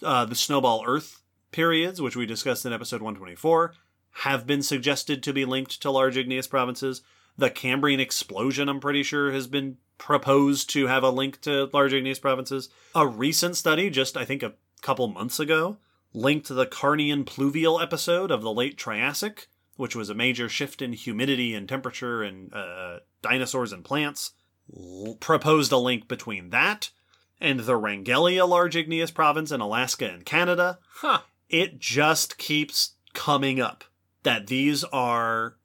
[0.03, 3.73] Uh, the snowball Earth periods, which we discussed in episode 124,
[4.17, 7.01] have been suggested to be linked to large igneous provinces.
[7.39, 11.91] The Cambrian explosion, I'm pretty sure, has been proposed to have a link to large
[11.91, 12.69] igneous provinces.
[12.93, 15.77] A recent study, just I think a couple months ago,
[16.13, 20.93] linked the Carnian pluvial episode of the late Triassic, which was a major shift in
[20.93, 24.33] humidity and temperature and uh, dinosaurs and plants.
[24.73, 26.91] L- proposed a link between that
[27.39, 30.79] and the Wrangellia large igneous province in Alaska and Canada.
[30.95, 31.21] Huh.
[31.49, 33.83] It just keeps coming up
[34.23, 35.57] that these are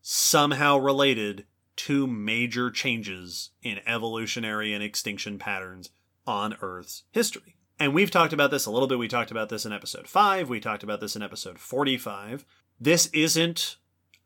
[0.00, 1.46] somehow related
[1.76, 5.90] to major changes in evolutionary and extinction patterns
[6.26, 7.56] on Earth's history.
[7.78, 8.98] And we've talked about this a little bit.
[8.98, 10.48] We talked about this in episode 5.
[10.48, 12.44] We talked about this in episode 45.
[12.80, 13.76] This isn't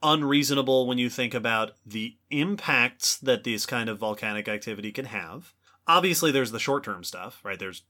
[0.03, 5.55] unreasonable when you think about the impacts that this kind of volcanic activity can have.
[5.87, 7.59] Obviously, there's the short term stuff, right?
[7.59, 7.83] There's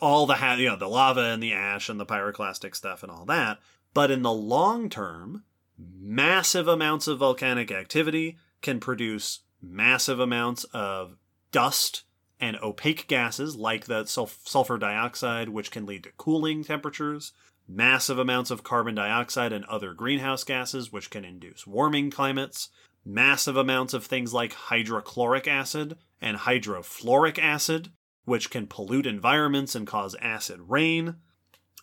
[0.00, 3.10] all the ha- you know the lava and the ash and the pyroclastic stuff and
[3.10, 3.58] all that.
[3.94, 5.44] But in the long term,
[5.78, 11.16] massive amounts of volcanic activity can produce massive amounts of
[11.52, 12.04] dust
[12.40, 17.32] and opaque gases like the sulf- sulfur dioxide, which can lead to cooling temperatures,
[17.70, 22.68] massive amounts of carbon dioxide and other greenhouse gases, which can induce warming climates,
[23.04, 27.90] massive amounts of things like hydrochloric acid and hydrofluoric acid,
[28.24, 31.16] which can pollute environments and cause acid rain.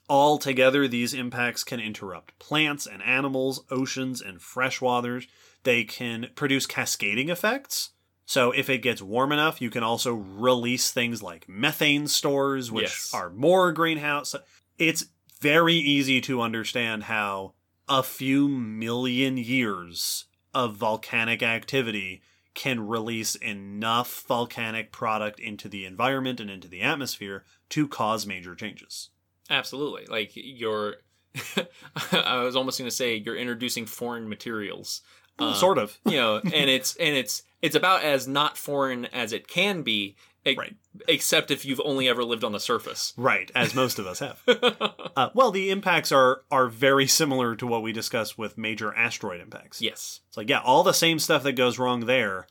[0.10, 5.28] Altogether, these impacts can interrupt plants and animals, oceans and freshwaters.
[5.64, 7.92] They can produce cascading effects.
[8.26, 12.84] So if it gets warm enough, you can also release things like methane stores, which
[12.84, 13.12] Yes.
[13.14, 14.36] are more greenhouse.
[14.78, 15.06] It's
[15.38, 17.54] very easy to understand how
[17.88, 22.22] a few million years of volcanic activity
[22.54, 28.56] can release enough volcanic product into the environment and into the atmosphere to cause major
[28.56, 29.10] changes.
[29.50, 30.06] Absolutely.
[30.08, 30.96] Like you're
[32.12, 35.02] I was almost going to say you're introducing foreign materials.
[35.40, 36.00] Uh, sort of.
[36.04, 40.16] you know, and it's and it's it's about as not foreign as it can be,
[40.48, 40.76] e- Right.
[41.08, 43.14] except if you've only ever lived on the surface.
[43.18, 44.42] Right, as most of us have.
[45.18, 49.42] Uh, well, the impacts are are very similar to what we discussed with major asteroid
[49.42, 49.82] impacts.
[49.82, 50.20] yes.
[50.28, 52.46] It's like, yeah, all the same stuff that goes wrong there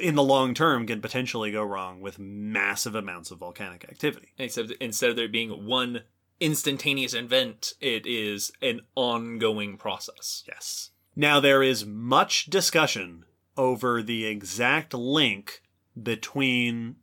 [0.00, 4.32] in the long term can potentially go wrong with massive amounts of volcanic activity.
[4.36, 6.02] Except instead of there being one
[6.40, 10.42] instantaneous event, it is an ongoing process.
[10.48, 10.90] Yes.
[11.14, 13.24] Now, there is much discussion
[13.56, 15.62] over the exact link
[16.00, 16.96] between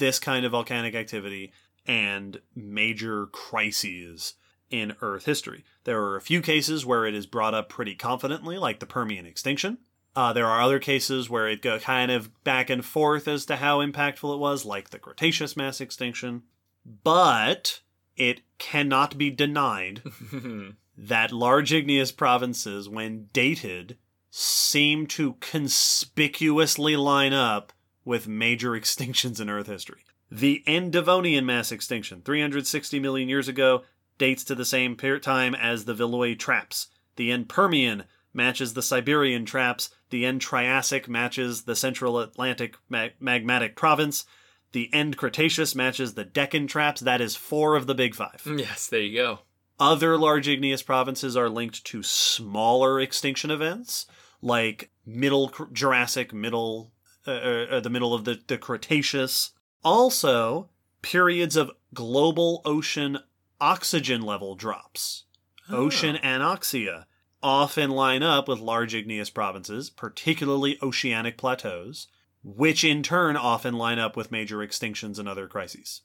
[0.00, 1.52] this kind of volcanic activity
[1.86, 4.34] and major crises
[4.70, 5.64] in Earth history.
[5.84, 9.26] There are a few cases where it is brought up pretty confidently, like the Permian
[9.26, 9.78] extinction.
[10.16, 13.56] Uh, there are other cases where it go kind of back and forth as to
[13.56, 16.42] how impactful it was, like the Cretaceous mass extinction.
[16.84, 17.80] But
[18.16, 20.02] it cannot be denied
[20.96, 23.98] that large igneous provinces, when dated,
[24.30, 27.72] seem to conspicuously line up
[28.04, 30.04] with major extinctions in Earth history.
[30.30, 33.82] The End Devonian mass extinction, 360 million years ago,
[34.18, 36.88] dates to the same time as the Viluy traps.
[37.16, 39.90] The End Permian matches the Siberian traps.
[40.10, 44.24] The End Triassic matches the Central Atlantic mag- magmatic province.
[44.72, 47.00] The End Cretaceous matches the Deccan traps.
[47.00, 48.42] That is four of the big five.
[48.46, 49.38] yes, there you go.
[49.80, 54.06] Other large igneous provinces are linked to smaller extinction events,
[54.42, 56.92] like Middle Jurassic, middle,
[57.26, 59.50] uh, uh, the middle of the, the Cretaceous.
[59.82, 60.68] Also,
[61.02, 63.18] periods of global ocean
[63.60, 65.24] oxygen level drops.
[65.70, 67.04] Ocean anoxia
[67.42, 72.08] often line up with large igneous provinces, particularly oceanic plateaus,
[72.42, 76.02] which in turn often line up with major extinctions and other crises.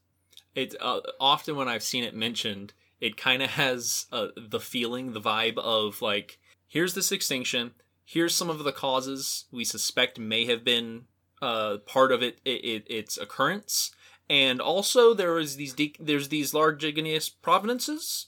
[0.54, 5.14] It uh, often when I've seen it mentioned, it kind of has uh, the feeling,
[5.14, 7.72] the vibe of like, here's this extinction.
[8.06, 11.06] Here's some of the causes we suspect may have been
[11.42, 13.92] uh, part of it, it, it its occurrence,
[14.30, 18.28] and also there is these de- there's these large igneous provinces.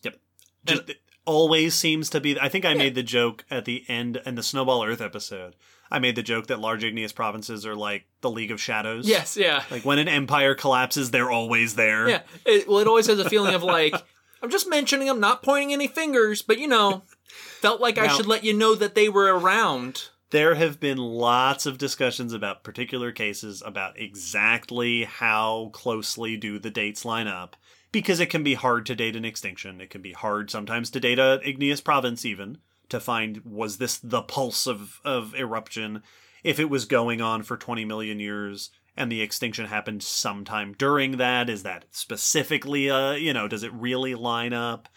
[0.65, 2.39] just it always seems to be.
[2.39, 5.55] I think I made the joke at the end in the Snowball Earth episode.
[5.89, 9.07] I made the joke that large igneous provinces are like the League of Shadows.
[9.07, 12.09] Yes, yeah, Like when an empire collapses, they're always there.
[12.09, 12.21] yeah.
[12.45, 13.93] It, well, it always has a feeling of like,
[14.43, 18.25] I'm just mentioning them, not pointing any fingers, but you know, felt like I should
[18.25, 20.09] let you know that they were around.
[20.29, 26.69] There have been lots of discussions about particular cases about exactly how closely do the
[26.69, 27.55] dates line up.
[27.93, 29.79] Because it can be hard to date an extinction.
[29.79, 32.57] It can be hard sometimes to date a igneous province even
[32.89, 36.03] to find was this the pulse of, of eruption
[36.43, 41.17] if it was going on for 20 million years and the extinction happened sometime during
[41.17, 44.87] that is that specifically uh you know does it really line up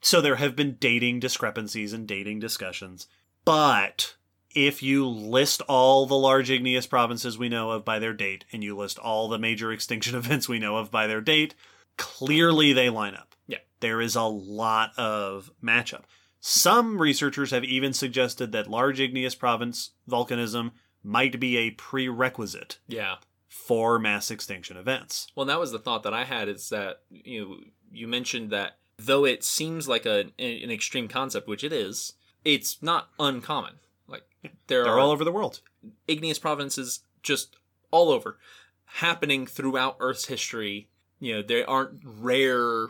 [0.00, 3.06] so there have been dating discrepancies and dating discussions
[3.44, 4.14] but
[4.54, 8.62] if you list all the large igneous provinces we know of by their date and
[8.64, 11.54] you list all the major extinction events we know of by their date
[11.96, 13.58] clearly they line up Yeah.
[13.80, 16.02] there is a lot of matchup
[16.40, 20.70] some researchers have even suggested that large igneous province volcanism
[21.02, 23.16] might be a prerequisite Yeah.
[23.48, 25.26] for mass extinction events.
[25.34, 26.48] Well, that was the thought that I had.
[26.48, 27.56] Is that you know,
[27.90, 32.82] you mentioned that though it seems like a an extreme concept, which it is, it's
[32.82, 33.74] not uncommon.
[34.06, 34.24] Like
[34.66, 35.60] there They're are all over the world.
[36.06, 37.56] igneous provinces just
[37.90, 38.38] all over,
[38.84, 40.88] happening throughout Earth's history.
[41.20, 42.84] You know, they aren't rare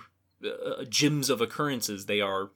[0.44, 2.06] uh, gyms of occurrences.
[2.06, 2.50] They are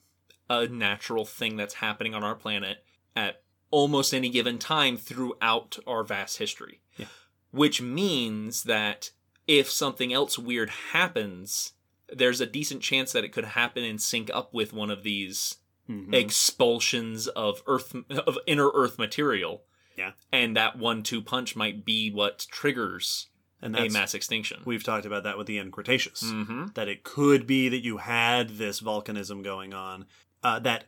[0.51, 2.85] a natural thing that's happening on our planet
[3.17, 6.81] at almost any given time throughout our vast history.
[6.97, 7.07] Yeah.
[7.53, 9.11] Which means that
[9.47, 11.73] if something else weird happens,
[12.15, 15.57] there's a decent chance that it could happen and sync up with one of these
[15.89, 16.15] Mhm.
[16.15, 19.65] expulsions of earth of inner earth material.
[19.99, 20.13] Yeah.
[20.33, 23.29] And that one two punch might be what triggers
[23.61, 24.63] and a mass extinction.
[24.65, 26.23] we've talked about that with the end Cretaceous.
[26.23, 26.67] mm-hmm.
[26.75, 30.07] That it could be that you had this volcanism going on
[30.43, 30.85] uh, that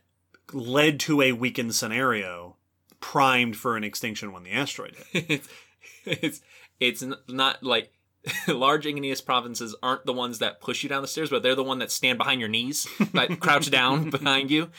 [0.53, 2.57] led to a weakened scenario,
[2.99, 5.29] primed for an extinction when the asteroid hit.
[6.05, 6.41] it's,
[6.79, 7.91] it's it's not like
[8.47, 11.63] large igneous provinces aren't the ones that push you down the stairs, but they're the
[11.63, 14.69] one that stand behind your knees, like crouch down behind you.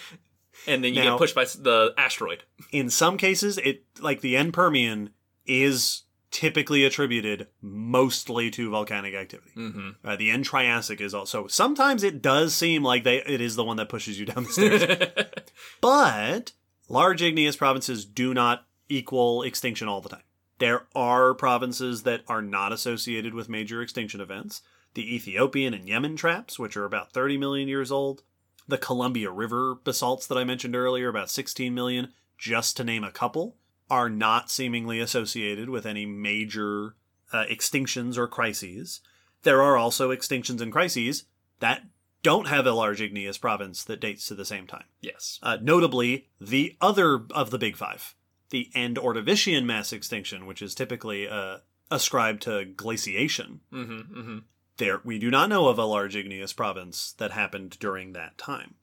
[0.67, 2.45] and then you Now- get pushed by the asteroid.
[2.73, 5.11] In some cases, it like the end Permian
[5.47, 6.03] is
[6.33, 9.53] typically attributed mostly to volcanic activity.
[9.57, 9.91] Mm-hmm.
[10.05, 13.65] Uh, the end Triassic is also sometimes it does seem like they it is the
[13.65, 15.09] one that pushes you down the stairs.
[15.81, 16.53] But
[16.89, 20.23] large igneous provinces do not equal extinction all the time.
[20.59, 24.63] There are provinces that are not associated with major extinction events.
[24.95, 28.23] The Ethiopian and Yemen traps, which are about 30 million years old.
[28.67, 33.13] The Columbia River basalts that I mentioned earlier, about 16 million, just to name a
[33.13, 33.57] couple,
[33.91, 36.97] are not seemingly associated with any major
[37.33, 39.01] uh, extinctions or crises.
[39.43, 41.25] There are also extinctions and crises
[41.61, 41.83] that
[42.23, 44.85] don't have a large igneous province that dates to the same time.
[45.01, 45.39] yes.
[45.43, 48.17] Uh, notably, the other of the big five,
[48.51, 51.59] the end Ordovician mass extinction, which is typically uh,
[51.91, 53.61] ascribed to glaciation.
[53.73, 54.19] Mm-hmm.
[54.19, 54.39] Mm-hmm.
[54.79, 58.75] There, we do not know of a large igneous province that happened during that time.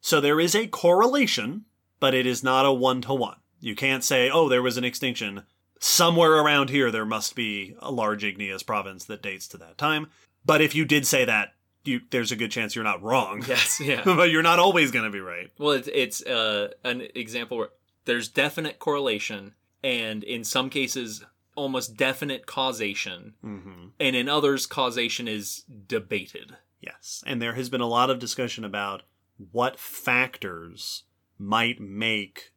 [0.00, 1.64] So there is a correlation,
[2.00, 3.38] but it is not a one to one.
[3.60, 5.44] You can't say, oh, there was an extinction.
[5.80, 10.08] Somewhere around here, there must be a large igneous province that dates to that time.
[10.44, 13.42] But if you did say that, you, there's a good chance you're not wrong.
[13.48, 13.80] Yes.
[13.80, 14.02] Yeah.
[14.04, 15.50] but you're not always going to be right.
[15.58, 17.68] Well, it's it's uh, an example where
[18.08, 19.54] there's definite correlation,
[19.84, 23.88] and in some cases, almost definite causation, Mm-hmm.
[24.00, 26.56] and in others, causation is debated.
[26.80, 27.22] Yes.
[27.26, 29.02] And there has been a lot of discussion about
[29.52, 31.04] what factors
[31.38, 32.52] might make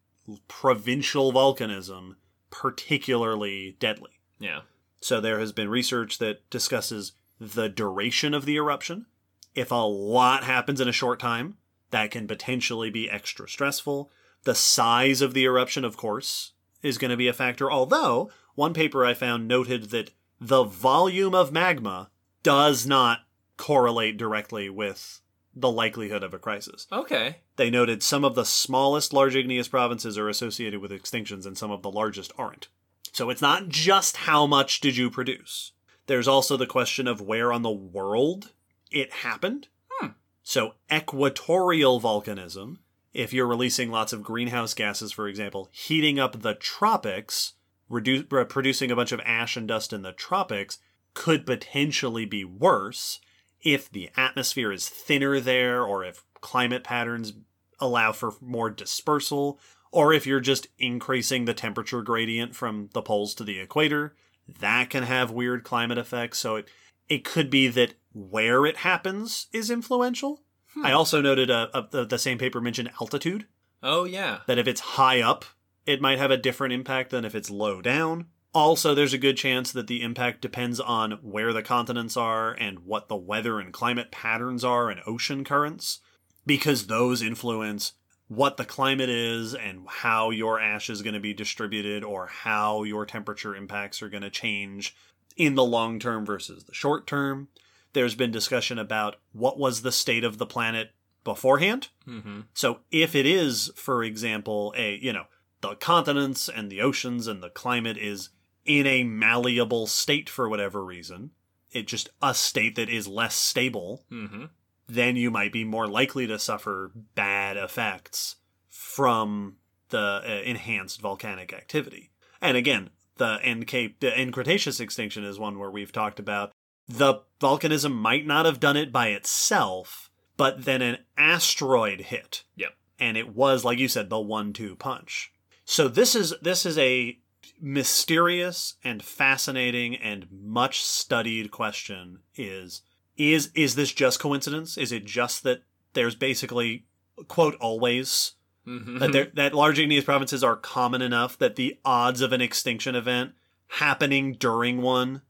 [0.47, 2.15] provincial volcanism
[2.49, 4.11] particularly deadly.
[4.39, 4.61] Yeah.
[5.01, 9.07] So there has been research that discusses the duration of the eruption.
[9.55, 11.57] If a lot happens in a short time,
[11.89, 14.11] that can potentially be extra stressful.
[14.43, 17.71] The size of the eruption, of course, is going to be a factor.
[17.71, 22.09] Although, one paper I found noted that the volume of magma
[22.43, 23.19] does not
[23.57, 25.21] correlate directly with
[25.53, 26.87] the likelihood of a crisis.
[26.91, 27.37] Okay.
[27.57, 31.71] They noted some of the smallest large igneous provinces are associated with extinctions and some
[31.71, 32.69] of the largest aren't.
[33.11, 35.73] So it's not just how much did you produce.
[36.07, 38.51] There's also the question of where on the world
[38.89, 39.67] it happened.
[39.91, 40.11] Hmm.
[40.43, 42.77] So equatorial volcanism,
[43.13, 47.53] if you're releasing lots of greenhouse gases, for example, heating up the tropics,
[47.91, 50.79] uh, producing a bunch of ash and dust in the tropics,
[51.13, 53.19] could potentially be worse
[53.61, 57.33] if the atmosphere is thinner there or if climate patterns
[57.79, 59.59] allow for more dispersal
[59.91, 64.15] or if you're just increasing the temperature gradient from the poles to the equator.
[64.59, 66.39] That can have weird climate effects.
[66.39, 66.67] So it
[67.09, 70.41] it could be that where it happens is influential
[70.73, 70.85] Hmm.
[70.85, 73.45] i also noted uh, uh, the, the same paper mentioned altitude
[73.83, 74.39] Oh yeah.
[74.47, 75.45] that if it's high up,
[75.85, 78.27] it might have a different impact than if it's low down.
[78.53, 82.79] Also, there's a good chance that the impact depends on where the continents are and
[82.79, 85.99] what the weather and climate patterns are and ocean currents,
[86.45, 87.93] because those influence
[88.27, 92.83] what the climate is and how your ash is going to be distributed or how
[92.83, 94.95] your temperature impacts are going to change
[95.35, 97.47] in the long term versus the short term.
[97.93, 100.91] There's been discussion about what was the state of the planet
[101.23, 101.89] beforehand.
[102.07, 102.41] Mm-hmm.
[102.53, 105.25] So if it is, for example, a you know
[105.61, 108.29] the continents and the oceans and the climate is
[108.65, 111.31] in a malleable state for whatever reason,
[111.71, 114.45] it just a state that is less stable, Mm-hmm.
[114.87, 118.37] then you might be more likely to suffer bad effects
[118.69, 119.57] from
[119.89, 122.11] the uh, enhanced volcanic activity.
[122.41, 126.51] And again, the end Cape, the end Cretaceous extinction is one where we've talked about
[126.97, 132.43] the volcanism might not have done it by itself, but then an asteroid hit.
[132.55, 132.71] Yep.
[132.99, 135.31] And it was, like you said, the one-two punch.
[135.65, 137.17] So this is this is a
[137.59, 142.81] mysterious and fascinating and much studied question is
[143.17, 144.77] is is this just coincidence?
[144.77, 145.63] Is it just that
[145.93, 146.85] there's basically
[147.27, 148.33] quote always
[148.67, 148.99] Mm-hmm.
[148.99, 152.93] that there, that large igneous provinces are common enough that the odds of an extinction
[152.93, 153.31] event
[153.67, 155.23] happening during one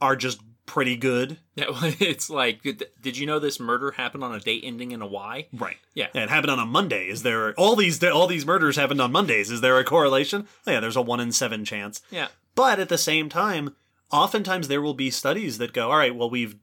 [0.00, 1.38] are just pretty good.
[1.56, 1.66] Yeah,
[1.98, 5.48] it's like, did you know this murder happened on a date ending in a Y?
[5.52, 5.78] Right.
[5.94, 6.06] Yeah.
[6.14, 7.08] And it happened on a Monday.
[7.08, 9.50] Is there all these all these murders happened on Mondays?
[9.50, 10.46] Is there a correlation?
[10.66, 12.00] Oh, yeah, there's a one in seven chance.
[12.10, 12.28] Yeah.
[12.54, 13.74] But at the same time,
[14.12, 16.56] oftentimes there will be studies that go, all right, well, we've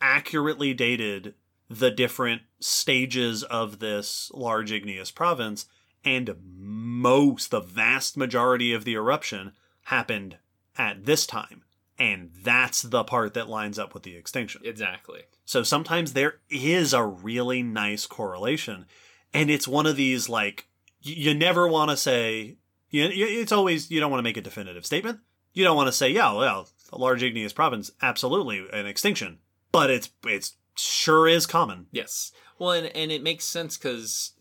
[0.00, 1.34] accurately dated
[1.68, 5.66] the different stages of this large igneous province,
[6.04, 9.52] and most, the vast majority of the eruption
[9.84, 10.38] happened
[10.76, 11.62] at this time.
[11.98, 14.62] And that's the part that lines up with the extinction.
[14.64, 15.22] Exactly.
[15.44, 18.86] So sometimes there is a really nice correlation.
[19.34, 20.68] And it's one of these like,
[21.00, 22.58] you never want to say,
[22.90, 25.20] you, it's always, you don't want to make a definitive statement.
[25.52, 29.38] You don't want to say, yeah, well, a large igneous province, absolutely an extinction.
[29.72, 31.86] But it's, it's sure is common.
[31.90, 32.32] Yes.
[32.58, 34.32] Well, and, and it makes sense because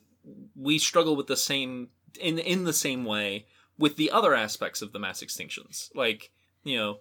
[0.55, 3.45] we struggle with the same in in the same way
[3.77, 5.89] with the other aspects of the mass extinctions.
[5.95, 6.31] Like,
[6.63, 6.99] you know,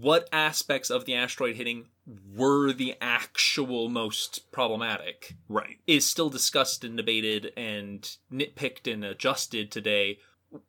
[0.00, 1.86] what aspects of the asteroid hitting
[2.34, 5.78] were the actual most problematic Right.
[5.86, 10.18] is still discussed and debated and nitpicked and adjusted today.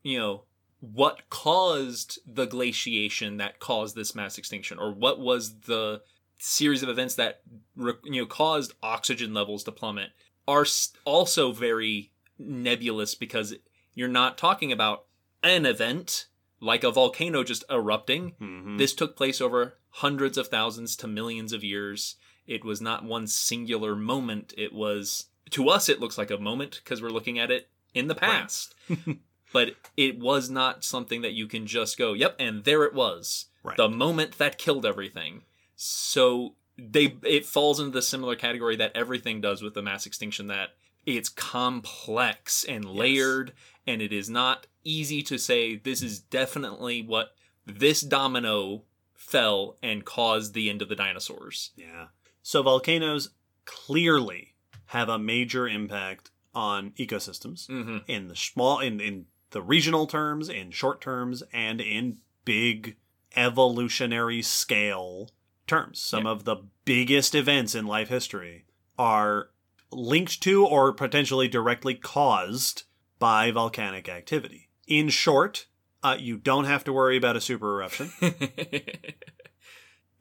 [0.03, 0.43] You know,
[0.79, 6.01] what caused the glaciation that caused this mass extinction, or what was the
[6.37, 7.41] series of events that
[7.75, 10.11] you know caused oxygen levels to plummet,
[10.47, 10.67] are
[11.03, 13.55] also very nebulous because
[13.95, 15.05] you're not talking about
[15.41, 16.27] an event
[16.65, 18.33] like a volcano just erupting.
[18.41, 18.77] Mhm.
[18.77, 22.15] This took place over hundreds of thousands to millions of years.
[22.47, 24.53] It was not one singular moment.
[24.57, 28.07] It was, to us, it looks like a moment because we're looking at it in
[28.07, 28.75] the past.
[29.53, 33.45] but it was not something that you can just go, yep, and there it was.
[33.63, 33.77] Right.
[33.77, 35.43] The moment that killed everything.
[35.75, 40.47] So they it falls into the similar category that everything does with the mass extinction
[40.47, 40.69] that
[41.05, 43.53] it's complex and layered
[43.87, 47.35] and it is not easy to say this is definitely what
[47.65, 51.71] this domino fell and caused the end of the dinosaurs.
[51.75, 52.07] Yeah.
[52.43, 53.29] So volcanoes
[53.65, 54.53] clearly
[54.87, 57.97] have a major impact on ecosystems Mm-hmm.
[58.07, 62.97] in the small in in the regional terms, in short terms, and in big
[63.35, 65.29] evolutionary scale
[65.67, 65.99] terms.
[65.99, 66.31] Some Yeah.
[66.31, 68.65] of the biggest events in life history
[68.97, 69.49] are
[69.95, 72.83] linked to or potentially directly caused
[73.19, 74.69] by volcanic activity.
[74.87, 75.67] In short,
[76.03, 78.11] uh, you don't have to worry about a super eruption,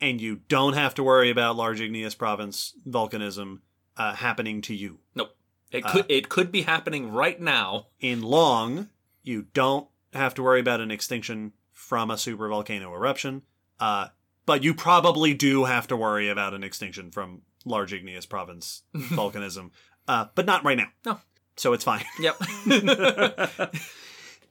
[0.01, 3.61] and you don't have to worry about large igneous province volcanism
[3.97, 4.99] uh, happening to you.
[5.15, 5.37] Nope.
[5.71, 7.89] It Uh, could it could be happening right now.
[8.01, 8.91] In long,
[9.23, 13.43] you don't have to worry about an extinction from a supervolcano eruption,
[13.81, 14.09] uh,
[14.47, 19.71] but you probably do have to worry about an extinction from large igneous province volcanism,
[20.09, 20.89] uh, but not right now.
[21.05, 21.21] No.
[21.57, 22.05] So it's fine.
[22.21, 22.37] Yep.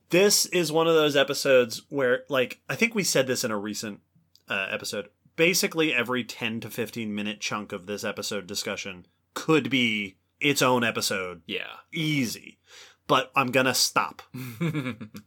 [0.09, 3.57] this is one of those episodes where, like, I think we said this in a
[3.57, 3.99] recent
[4.49, 5.09] uh, episode.
[5.35, 10.83] Basically, every 10 to 15 minute chunk of this episode discussion could be its own
[10.83, 11.41] episode.
[11.47, 11.77] yeah.
[11.91, 12.59] Easy.
[13.07, 14.21] But I'm going to stop.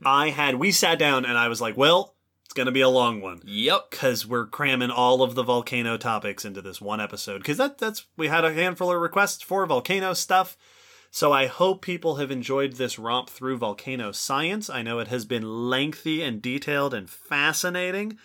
[0.04, 2.15] I had, we sat down and I was like, well,
[2.56, 3.40] going to be a long one.
[3.44, 3.90] Yep.
[3.90, 7.38] because we're cramming all of the volcano topics into this one episode.
[7.38, 10.56] Because that, that's we had a handful of requests for volcano stuff.
[11.10, 14.68] So i hope people have enjoyed this romp through volcano science.
[14.68, 18.18] I know it has been lengthy and detailed and fascinating.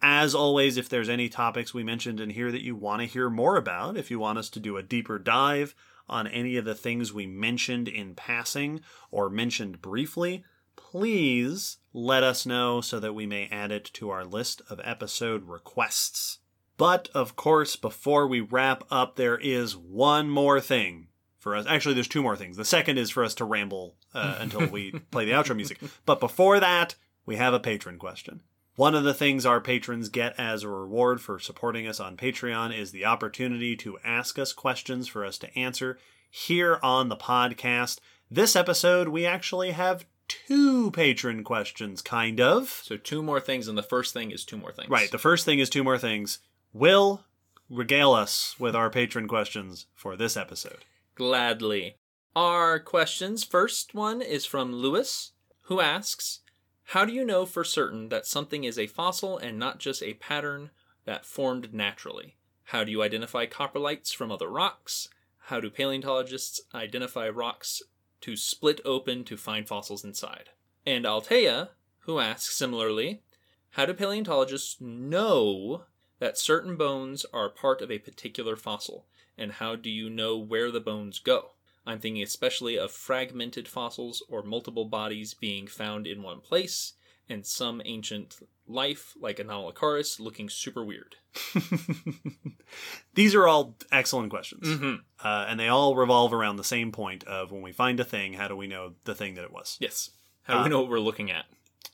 [0.00, 3.28] As always if there's any topics we mentioned in here that you want to hear
[3.28, 5.74] more about if you want us to do a deeper dive
[6.08, 10.44] on any of the things we mentioned in passing or mentioned briefly
[10.78, 15.46] please let us know so that we may add it to our list of episode
[15.48, 16.38] requests.
[16.76, 21.08] But of course, before we wrap up, there is one more thing
[21.38, 21.66] for us.
[21.66, 22.56] Actually, there's two more things.
[22.56, 25.80] The second is for us to ramble uh, until we play the outro music.
[26.06, 26.94] But before that,
[27.26, 28.42] we have a patron question.
[28.76, 32.78] One of the things our patrons get as a reward for supporting us on Patreon
[32.78, 35.98] is the opportunity to ask us questions for us to answer
[36.30, 37.98] here on the podcast.
[38.30, 42.68] This episode, we actually have two patron questions, kind of.
[42.84, 44.88] So two more things, and the first thing is two more things.
[44.88, 45.10] Right.
[45.10, 46.38] The first thing is two more things.
[46.72, 47.24] Will
[47.70, 50.84] regale us with our patron questions for this episode.
[51.14, 51.96] Gladly.
[52.36, 53.42] Our questions.
[53.42, 55.32] First one is from Lewis,
[55.62, 56.40] who asks,
[56.84, 60.14] "How do you know for certain that something is a fossil and not just a
[60.14, 60.70] pattern
[61.04, 62.36] that formed naturally?
[62.64, 65.08] How do you identify coprolites from other rocks?
[65.38, 67.82] How do paleontologists identify rocks
[68.20, 70.50] to split open to find fossils inside?"
[70.84, 73.22] And Altea, who asks similarly,
[73.70, 75.84] "How do paleontologists know
[76.18, 79.06] that certain bones are part of a particular fossil,
[79.36, 81.52] and how do you know where the bones go?
[81.86, 86.94] I'm thinking especially of fragmented fossils or multiple bodies being found in one place,
[87.28, 91.16] and some ancient life, like Anomalocaris, looking super weird.
[93.14, 94.66] These are all excellent questions.
[94.66, 94.94] Mm-hmm.
[95.24, 98.34] Uh, and they all revolve around the same point of when we find a thing,
[98.34, 99.76] how do we know the thing that it was?
[99.80, 100.10] Yes.
[100.44, 101.46] How do we Uh, know what we're looking at?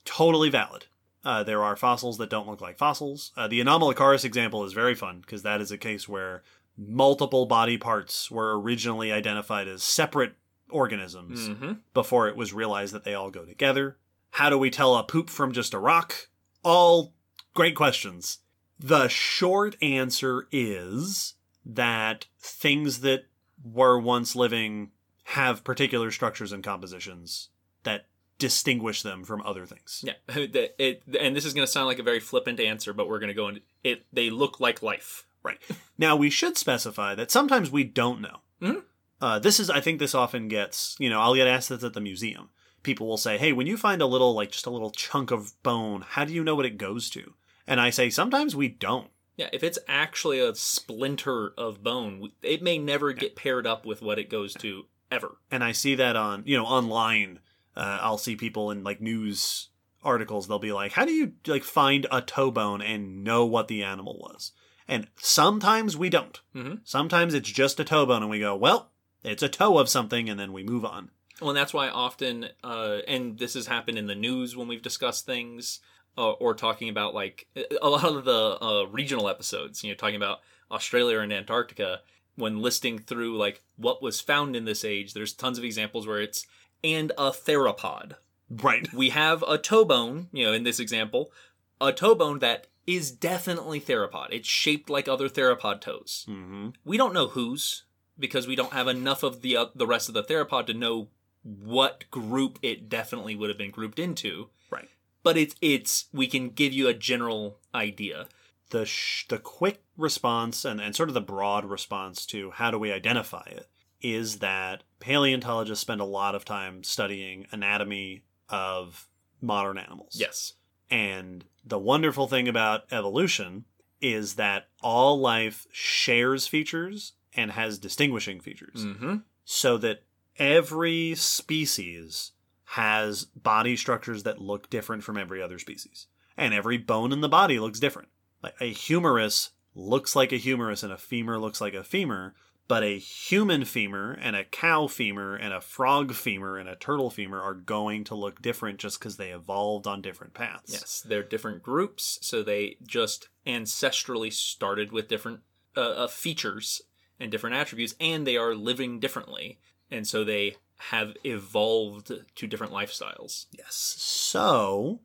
[0.05, 0.87] Totally valid.
[1.25, 3.33] Uh, there are fossils that don't look like fossils.
[3.37, 6.43] Uh, the Anomalocaris example is very fun because that is a case where
[6.77, 10.35] multiple body parts were originally identified as separate
[10.71, 11.73] organisms Mm-hmm.
[11.95, 13.97] before it was realized that they all go together.
[14.35, 16.29] How do we tell a poop from just a rock?
[16.65, 17.15] All
[17.55, 18.39] great questions.
[18.81, 23.27] The short answer is that things that
[23.65, 24.91] were once living
[25.23, 27.51] have particular structures and compositions
[27.85, 28.07] that
[28.39, 30.05] distinguish them from other things.
[30.05, 30.15] Yeah.
[30.79, 33.29] It, and this is going to sound like a very flippant answer, but we're going
[33.29, 34.05] to go into it.
[34.13, 35.27] They look like life.
[35.45, 35.61] Right?
[35.97, 38.39] now, we should specify that sometimes we don't know.
[38.61, 38.83] Mhm.
[39.21, 40.97] Uh, this is, I think, this often gets.
[40.99, 42.49] You know, I'll get asked this at the museum.
[42.85, 45.61] People will say, "Hey, when you find a little, like just a little chunk of
[45.65, 47.35] bone, how do you know what it goes to?"
[47.67, 49.09] And I say, sometimes we don't.
[49.37, 54.01] Yeah, if it's actually a splinter of bone, it may never get paired up with
[54.03, 55.39] what it goes to ever.
[55.51, 57.41] and I see that on you know online.
[57.77, 59.71] Uh, I'll see people in like news
[60.03, 60.47] articles.
[60.47, 63.83] They'll be like, "How do you like find a toe bone and know what the
[63.83, 64.53] animal was?"
[64.87, 66.41] And sometimes we don't.
[66.55, 66.81] Mhm.
[66.85, 70.29] Sometimes it's just a toe bone, and we go, "Well, it's a toe of something,"
[70.29, 71.11] and then we move on.
[71.41, 74.83] Well, and that's why often, uh, and this has happened in the news when we've
[74.83, 75.81] discussed things,
[76.17, 77.49] uh, or talking about like
[77.83, 79.83] a lot of the uh, regional episodes.
[79.83, 80.41] You know, talking about
[80.71, 82.01] Australia and Antarctica.
[82.37, 86.21] When listing through like what was found in this age, there's tons of examples where
[86.21, 86.47] it's
[86.83, 88.15] and a theropod.
[88.51, 88.93] Right.
[88.93, 91.33] We have a toe bone, you know, in this example,
[91.81, 94.29] a toe bone that is definitely theropod.
[94.31, 96.25] It's shaped like other theropod toes.
[96.29, 97.85] hmm We don't know whose
[98.19, 101.09] because we don't have enough of the uh, the rest of the theropod to know
[101.44, 104.48] what group it definitely would have been grouped into.
[104.70, 104.89] Right.
[105.23, 108.26] But it's it's we can give you a general idea.
[108.70, 112.78] The sh- the quick response and, and sort of the broad response to how do
[112.78, 113.68] we identify it
[114.00, 119.08] is that paleontologists spend a lot of time studying anatomy of
[119.40, 120.16] modern animals.
[120.18, 120.55] Yes.
[120.90, 123.64] And the wonderful thing about evolution
[124.00, 128.84] is that all life shares features and has distinguishing features.
[128.84, 129.16] Mm-hmm.
[129.44, 130.02] So that
[130.39, 132.33] every species
[132.65, 136.07] has body structures that look different from every other species.
[136.37, 138.09] And every bone in the body looks different.
[138.43, 142.35] Like a humerus looks like a humerus and a femur looks like a femur,
[142.67, 147.11] but a human femur and a cow femur and a frog femur and a turtle
[147.11, 150.73] femur are going to look different just because they evolved on different paths.
[150.73, 155.41] Yes, they're different groups, so they just ancestrally started with different
[155.77, 156.83] uh, uh, features
[157.21, 159.59] and different attributes, and they are living differently,
[159.94, 160.56] and so they
[160.90, 163.47] have evolved to different lifestyles.
[163.52, 163.74] Yes.
[163.98, 165.00] So,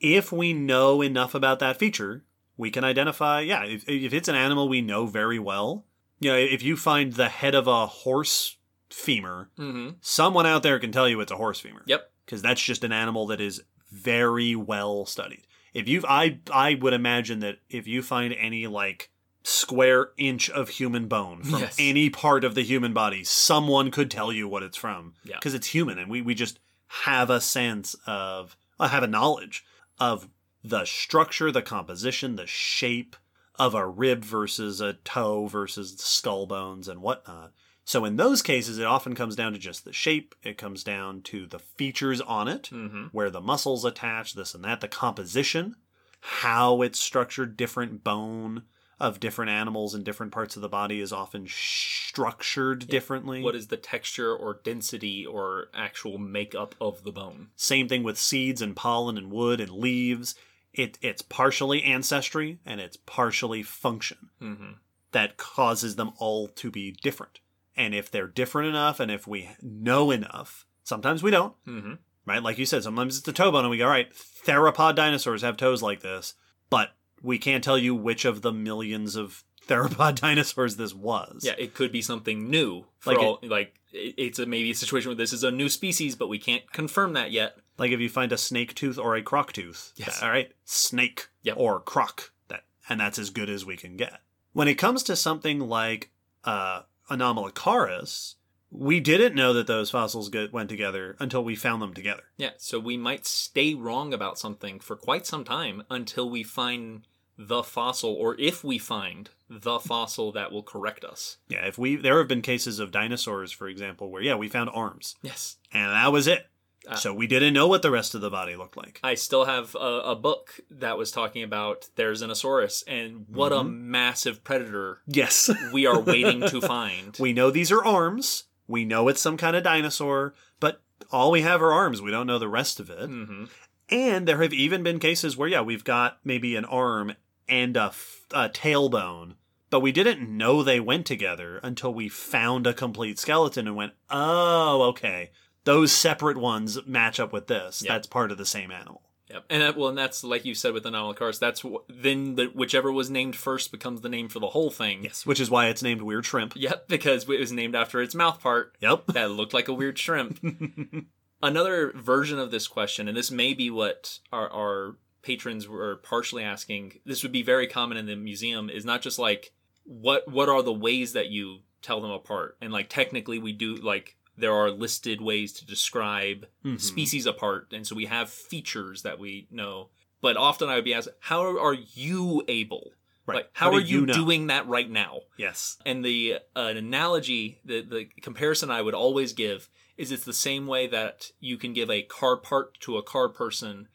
[0.00, 2.24] if we know enough about that feature,
[2.56, 5.84] we can identify, yeah, if, if it's an animal we know very well,
[6.20, 8.56] you know, if you find the head of a horse
[8.90, 9.96] femur, Mm-hmm.
[10.00, 11.82] someone out there can tell you it's a horse femur.
[11.86, 12.10] Yep.
[12.24, 15.46] Because that's just an animal that is very well studied.
[15.72, 19.10] If you've, I, I would imagine that if you find any like
[19.44, 21.76] square inch of human bone from Yes.
[21.78, 25.14] any part of the human body, someone could tell you what it's from.
[25.22, 25.36] Yeah.
[25.36, 26.58] Because it's human and we, we just
[27.04, 29.62] have a sense of, uh, have a knowledge
[30.00, 30.28] of
[30.62, 33.16] the structure, the composition, the shape
[33.56, 37.52] of a rib versus a toe versus the skull bones and whatnot.
[37.84, 40.34] So in those cases, it often comes down to just the shape.
[40.42, 43.08] It comes down to the features on it, Mm-hmm.
[43.12, 45.76] where the muscles attach, this and that, the composition,
[46.20, 48.62] how it's structured, different bone
[49.00, 53.42] of different animals and different parts of the body is often structured differently.
[53.42, 57.48] What is the texture or density or actual makeup of the bone?
[57.56, 60.34] Same thing with seeds and pollen and wood and leaves.
[60.72, 64.72] It it's partially ancestry and it's partially function Mm-hmm.
[65.12, 67.40] that causes them all to be different.
[67.76, 71.94] And if they're different enough and if we know enough, sometimes we don't, Mm-hmm.
[72.26, 72.42] right?
[72.42, 75.42] Like you said, sometimes it's a toe bone and we go, all right, theropod dinosaurs
[75.42, 76.34] have toes like this,
[76.70, 76.90] but
[77.24, 81.40] we can't tell you which of the millions of theropod dinosaurs this was.
[81.42, 82.84] Yeah, it could be something new.
[82.98, 86.14] For Like all, like it's a maybe a situation where this is a new species,
[86.16, 87.56] but we can't confirm that yet.
[87.78, 89.92] Like if you find a snake tooth or a croc tooth.
[89.96, 90.22] Yes.
[90.22, 90.52] All right.
[90.64, 91.56] Snake Yep.
[91.58, 92.32] or croc.
[92.48, 94.20] That and that's as good as we can get.
[94.52, 96.10] When it comes to something like
[96.44, 98.34] uh Anomalocaris,
[98.70, 102.24] we didn't know that those fossils get, went together until we found them together.
[102.36, 107.06] Yeah, so we might stay wrong about something for quite some time until we find
[107.36, 111.38] the fossil, or if we find the fossil that will correct us.
[111.48, 114.70] Yeah, if we there have been cases of dinosaurs, for example, where yeah, we found
[114.72, 115.16] arms.
[115.22, 115.56] Yes.
[115.72, 116.46] And that was it.
[116.86, 119.00] Uh, so we didn't know what the rest of the body looked like.
[119.02, 123.52] I still have a, a book that was talking about there's an Asaurus, and what
[123.52, 125.50] a massive predator Yes.
[125.72, 127.16] we are waiting to find.
[127.18, 128.44] we know these are arms.
[128.68, 132.02] We know it's some kind of dinosaur, but all we have are arms.
[132.02, 133.06] We don't know the rest of it.
[133.08, 133.44] hmm
[133.88, 137.14] And there have even been cases where, yeah, we've got maybe an arm
[137.48, 139.34] and a, f- a tailbone,
[139.70, 143.92] but we didn't know they went together until we found a complete skeleton and went,
[144.10, 145.30] oh, okay.
[145.64, 147.82] Those separate ones match up with this.
[147.84, 147.92] Yeah.
[147.94, 149.02] That's part of the same animal.
[149.30, 149.44] Yep.
[149.48, 151.38] And that, well, and that's like you said with the Anomalocaris.
[151.38, 155.04] That's wh- then the, whichever was named first becomes the name for the whole thing.
[155.04, 155.24] Yes.
[155.24, 156.52] Which is why it's named Weird Shrimp.
[156.54, 159.06] Yep, because it was named after its mouth part Yep.
[159.08, 160.38] that looked like a weird shrimp.
[161.42, 166.44] Another version of this question, and this may be what our, our patrons were partially
[166.44, 167.00] asking.
[167.04, 168.70] This would be very common in the museum.
[168.70, 169.52] Is not just like
[169.84, 172.56] what what are the ways that you tell them apart.
[172.60, 176.80] And like technically, we do like there are listed ways to describe Mhm.
[176.80, 179.90] species apart, and so we have features that we know.
[180.20, 182.92] But often I would be asked, "How are you able?
[183.26, 183.36] Right.
[183.36, 184.12] Like, how, do are you, know?
[184.12, 185.78] doing that right now?" Yes.
[185.86, 190.32] And the uh, an analogy, the the comparison I would always give is it's the
[190.32, 193.86] same way that you can give a car part to a car person,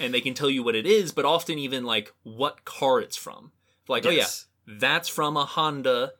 [0.00, 3.16] and they can tell you what it is, but often even like what car it's
[3.16, 3.52] from.
[3.88, 4.26] Like, oh yeah,
[4.66, 6.12] that's from a Honda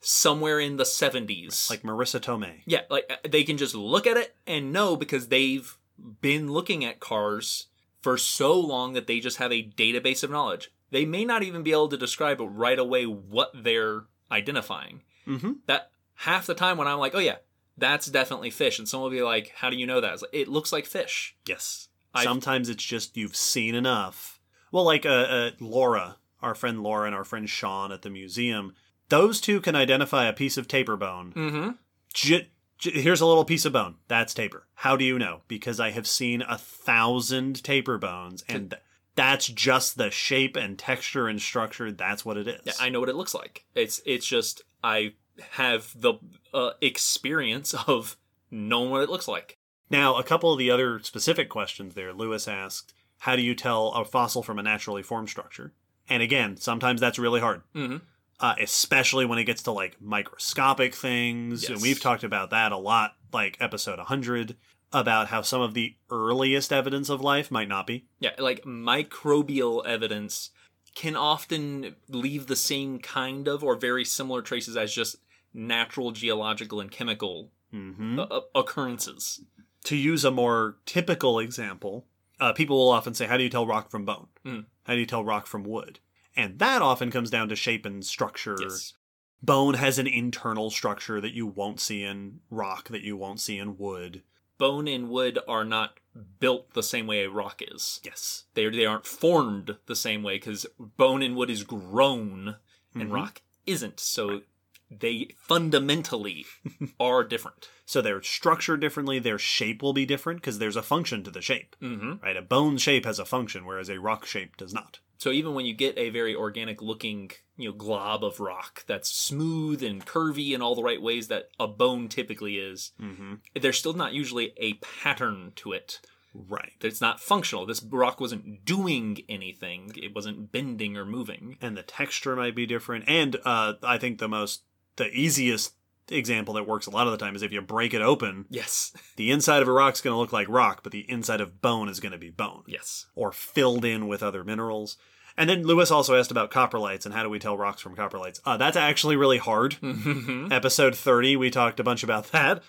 [0.00, 1.66] somewhere in the seventies.
[1.70, 2.60] Like Marisa Tomei.
[2.66, 5.76] yeah, like uh, they can just look at it and know because they've
[6.20, 7.66] been looking at cars
[8.00, 10.70] for so long that they just have a database of knowledge.
[10.90, 15.52] They may not even be able to describe it right away what they're identifying Mm-hmm.
[15.66, 17.36] that half the time when I'm like, oh yeah,
[17.76, 20.22] that's definitely fish, and someone will be like, how do you know that?
[20.22, 21.36] Like, it looks like fish.
[21.46, 21.88] Yes.
[22.18, 24.40] I've- Sometimes it's just you've seen enough.
[24.72, 28.74] Well, like uh, uh, Laura, our friend Laura and our friend Sean at the museum,
[29.08, 31.32] those two can identify a piece of tapir bone.
[31.34, 31.70] Mm-hmm.
[32.12, 32.48] J-
[32.78, 33.96] j- here's a little piece of bone.
[34.08, 34.64] That's tapir.
[34.74, 35.40] How do you know?
[35.48, 38.82] Because I have seen a thousand tapir bones, and th-
[39.14, 41.90] that's just the shape and texture and structure.
[41.90, 42.60] That's what it is.
[42.64, 43.64] Yeah, I know what it looks like.
[43.74, 45.14] It's it's just I
[45.52, 46.14] have the
[46.52, 48.16] uh, experience of
[48.50, 49.57] knowing what it looks like.
[49.90, 52.12] Now, a couple of the other specific questions there.
[52.12, 55.72] Lewis asked, "How do you tell a fossil from a naturally formed structure?"
[56.08, 57.62] And again, sometimes that's really hard.
[57.74, 57.98] Mm-hmm.
[58.40, 61.68] uh, especially when it gets to like microscopic things.
[61.68, 64.56] And we've talked about that a lot, like episode 100,
[64.92, 68.06] about how some of the earliest evidence of life might not be.
[68.20, 70.50] Yeah, like microbial evidence
[70.94, 75.16] can often leave the same kind of or very similar traces as just
[75.52, 79.40] natural geological and chemical hmm uh, uh, occurrences.
[79.84, 82.06] To use a more typical example,
[82.40, 84.26] uh, people will often say, How do you tell rock from bone?
[84.44, 84.66] Mm.
[84.84, 86.00] How do you tell rock from wood?
[86.36, 88.56] And that often comes down to shape and structure.
[88.60, 88.94] Yes.
[89.42, 93.58] Bone has an internal structure that you won't see in rock, that you won't see
[93.58, 94.22] in wood.
[94.58, 96.00] Bone and wood are not
[96.40, 98.00] built the same way a rock is.
[98.02, 98.44] Yes.
[98.54, 102.56] They they aren't formed the same way because bone and wood is grown
[102.94, 103.12] and Mhm.
[103.12, 104.00] rock isn't.
[104.00, 104.42] So
[104.90, 106.46] they fundamentally
[107.00, 107.68] are different.
[107.84, 111.42] So they're structured differently, their shape will be different because there's a function to the
[111.42, 111.76] shape.
[111.82, 112.14] Mm-hmm.
[112.22, 112.36] right?
[112.36, 114.98] A bone shape has a function, whereas a rock shape does not.
[115.18, 119.10] So even when you get a very organic looking, you know, glob of rock that's
[119.10, 123.34] smooth and curvy in all the right ways that a bone typically is, Mm-hmm.
[123.60, 126.00] there's still not usually a pattern to it.
[126.34, 126.74] Right.
[126.82, 127.66] It's not functional.
[127.66, 129.90] This rock wasn't doing anything.
[129.96, 131.56] It wasn't bending or moving.
[131.60, 133.06] And the texture might be different.
[133.08, 134.62] And uh, I think the most,
[134.98, 135.72] the easiest
[136.10, 138.92] example that works a lot of the time is if you break it open, Yes.
[139.16, 141.88] the inside of a rock's going to look like rock, but the inside of bone
[141.88, 143.06] is going to be bone Yes.
[143.14, 144.96] or filled in with other minerals.
[145.36, 148.40] And then Lewis also asked about coprolites and how do we tell rocks from coprolites?
[148.44, 149.76] Uh, that's actually really hard.
[149.82, 150.50] Mm-hmm.
[150.52, 152.62] Episode 30, we talked a bunch about that.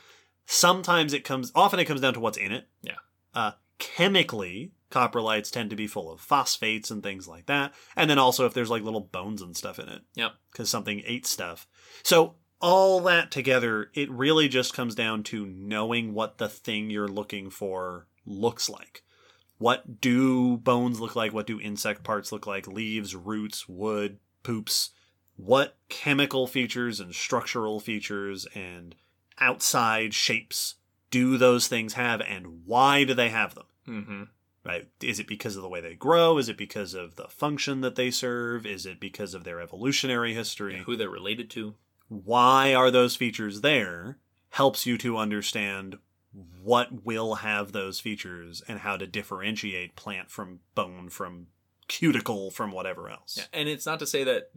[0.46, 2.68] Sometimes it comes, often it comes down to what's in it.
[2.82, 2.94] Yeah.
[3.34, 7.74] Uh, chemically, coprolites tend to be full of phosphates and things like that.
[7.96, 10.34] And then also if there's like little bones and stuff in it, Yep.
[10.52, 11.68] because something ate stuff.
[12.04, 17.08] So all that together, it really just comes down to knowing what the thing you're
[17.08, 19.04] looking for looks like.
[19.58, 21.34] What do bones look like?
[21.34, 22.68] What do insect parts look like?
[22.68, 24.92] Leaves, roots, wood, poops.
[25.36, 28.96] What chemical features and structural features and
[29.40, 30.76] outside shapes
[31.12, 33.66] do those things have and why do they have them?
[33.88, 34.24] Mm-hmm.
[34.66, 34.90] Right?
[35.02, 36.38] Is it because of the way they grow?
[36.38, 38.66] Is it because of the function that they serve?
[38.66, 40.84] Is it because of their evolutionary history?
[40.86, 41.76] Who they're related to.
[42.10, 44.18] Why are those features there?
[44.50, 45.98] Helps you to understand
[46.62, 51.48] what will have those features and how to differentiate plant from bone from
[51.88, 53.36] cuticle from whatever else.
[53.38, 53.60] Yeah.
[53.60, 54.52] And it's not to say that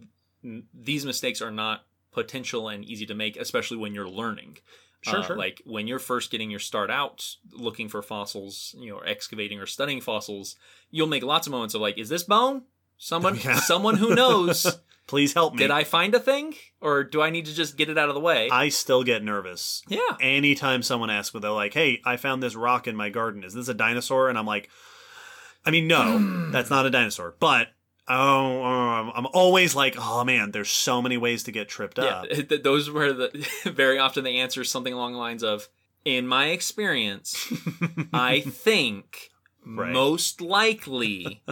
[0.74, 4.58] these mistakes are not potential and easy to make, especially when you're learning.
[5.02, 5.36] Sure, Uh, sure.
[5.36, 9.58] Like when you're first getting your start out looking for fossils, you know, or excavating
[9.60, 10.56] or studying fossils,
[10.90, 12.62] you'll make lots of moments of like, is this bone?
[12.98, 13.56] Someone, Yeah.
[13.60, 14.78] someone who knows.
[15.08, 15.58] Please help me.
[15.58, 18.14] Did I find a thing, or do I need to just get it out of
[18.14, 18.48] the way?
[18.50, 22.54] I still get nervous yeah, anytime someone asks me, they're like, "Hey, I found this
[22.54, 23.42] rock in my garden.
[23.42, 24.70] Is this a dinosaur?" And I'm like,
[25.66, 27.68] "I mean, no, that's not a dinosaur." But
[28.08, 32.28] oh, um, I'm always like, "Oh man, there's so many ways to get tripped up."
[32.30, 35.68] th- Those were the very often the answer is something along the lines of,
[36.04, 37.52] "In my experience,
[38.12, 39.30] I think
[39.64, 39.92] Right.
[39.92, 41.42] most likely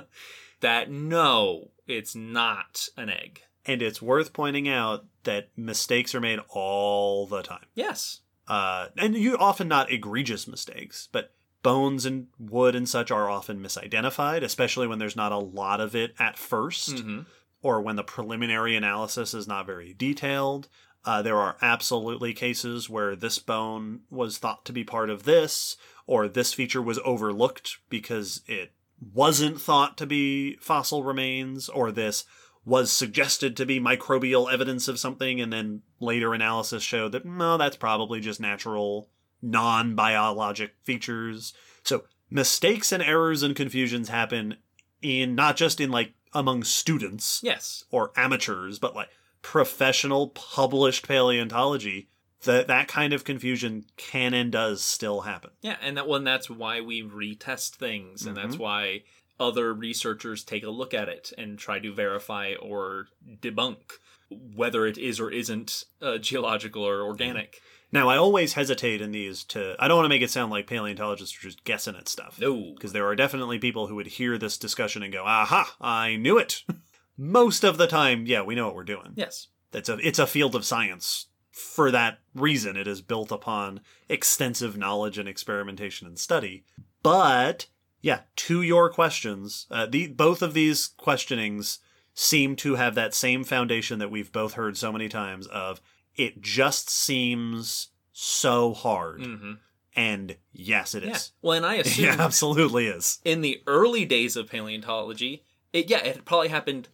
[0.60, 6.40] that no, it's not an egg." and it's worth pointing out that mistakes are made
[6.48, 7.66] all the time.
[7.74, 8.20] Yes.
[8.48, 13.62] Uh, and you often not egregious mistakes, but bones and wood and such are often
[13.62, 17.20] misidentified, especially when there's not a lot of it at 1st hmm
[17.62, 20.68] or when the preliminary analysis is not very detailed.
[21.04, 25.76] Uh, there are absolutely cases where this bone was thought to be part of this,
[26.06, 28.72] or this feature was overlooked because it
[29.12, 32.24] wasn't thought to be fossil remains, or this
[32.64, 37.56] was suggested to be microbial evidence of something, and then later analysis showed that no,
[37.56, 39.08] that's probably just natural,
[39.42, 41.52] non biologic features.
[41.82, 44.56] So mistakes and errors and confusions happen
[45.02, 47.84] in not just in like among students Yes.
[47.90, 49.08] or amateurs, but like
[49.42, 52.08] professional published paleontology.
[52.44, 55.50] That that kind of confusion can and does still happen.
[55.60, 58.60] Yeah, and that one that's why we retest things, and that's Mhm.
[58.60, 59.02] why
[59.38, 63.08] other researchers take a look at it and try to verify or
[63.42, 63.92] debunk
[64.30, 67.60] whether it is or isn't uh, geological or organic.
[67.92, 69.74] Now, I always hesitate in these to.
[69.78, 72.38] I don't want to make it sound like paleontologists are just guessing at stuff.
[72.40, 72.72] No.
[72.74, 75.74] because there are definitely people who would hear this discussion and go, "Aha!
[75.80, 76.62] I knew it."
[77.18, 79.12] Most of the time, yeah, we know what we're doing.
[79.16, 79.48] Yes.
[79.72, 81.26] It's a it's a field of science.
[81.50, 86.64] For that reason, it is built upon extensive knowledge and experimentation and study.
[87.02, 87.66] But
[88.00, 91.80] yeah, to your questions, uh, the both of these questionings
[92.14, 95.80] seem to have that same foundation that we've both heard so many times of
[96.16, 99.24] it just seems so hard.
[99.24, 99.52] hmm
[99.96, 101.12] And yes, it Yeah.
[101.12, 101.32] is.
[101.42, 103.18] Well, and I assume Yeah, absolutely is.
[103.24, 106.88] in the early days of paleontology, it yeah, it probably happened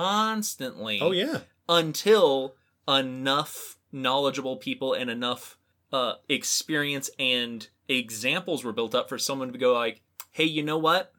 [0.00, 1.00] constantly.
[1.00, 1.40] Oh yeah.
[1.68, 2.54] until
[2.88, 5.56] enough knowledgeable people and enough
[5.92, 10.78] uh, experience and examples were built up for someone to go like, "Hey, you know
[10.78, 11.12] what?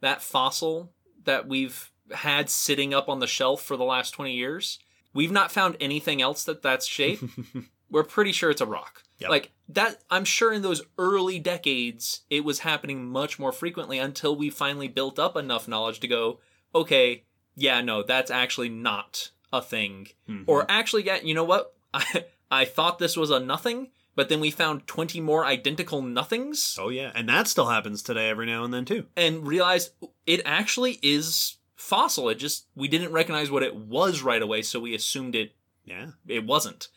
[0.00, 0.92] That fossil
[1.24, 4.78] that we've had sitting up on the shelf for the last twenty years,
[5.14, 7.20] we've not found anything else that that's shape.
[7.90, 9.30] We're pretty sure it's a rock." Yep.
[9.30, 14.34] Like that, I'm sure in those early decades, it was happening much more frequently until
[14.36, 16.40] we finally built up enough knowledge to go,
[16.74, 20.08] okay, yeah, no, that's actually not a thing.
[20.28, 20.44] Mhm.
[20.48, 21.74] Or actually, yeah, you know what?
[21.94, 26.76] I, I thought this was a nothing, but then we found 20 more identical nothings
[26.80, 29.06] Oh yeah, and that still happens today every now and then too.
[29.16, 29.92] and realized
[30.26, 32.28] it actually is fossil.
[32.28, 35.52] It just, we didn't recognize what it was right away, so we assumed it
[35.84, 36.12] Yeah.
[36.26, 36.88] it wasn't.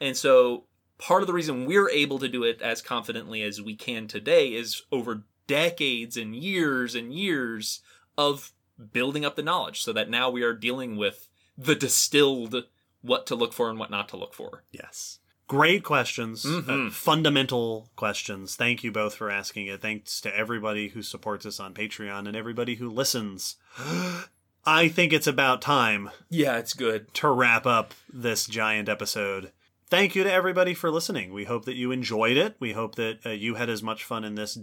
[0.00, 0.64] And so
[0.98, 4.48] part of the reason we're able to do it as confidently as we can today
[4.54, 7.80] is over decades and years and years
[8.18, 8.52] of
[8.92, 12.64] building up the knowledge so that now we are dealing with the distilled
[13.02, 14.64] what to look for and what not to look for.
[14.72, 15.19] Yes.
[15.50, 16.44] Great questions.
[16.44, 16.86] Mhm.
[16.86, 18.54] Uh, fundamental questions.
[18.54, 19.82] Thank you both for asking it.
[19.82, 23.56] Thanks to everybody who supports us on Patreon and everybody who listens.
[24.64, 27.12] I think it's about time Yeah, it's good.
[27.14, 29.50] to wrap up this giant episode.
[29.88, 31.32] Thank you to everybody for listening.
[31.32, 32.54] We hope that you enjoyed it.
[32.60, 34.56] We hope that uh, you had as much fun in this.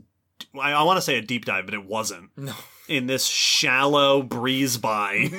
[0.59, 2.29] I, I want to say a deep dive, but it wasn't.
[2.35, 2.53] No.
[2.87, 5.29] In this shallow breeze by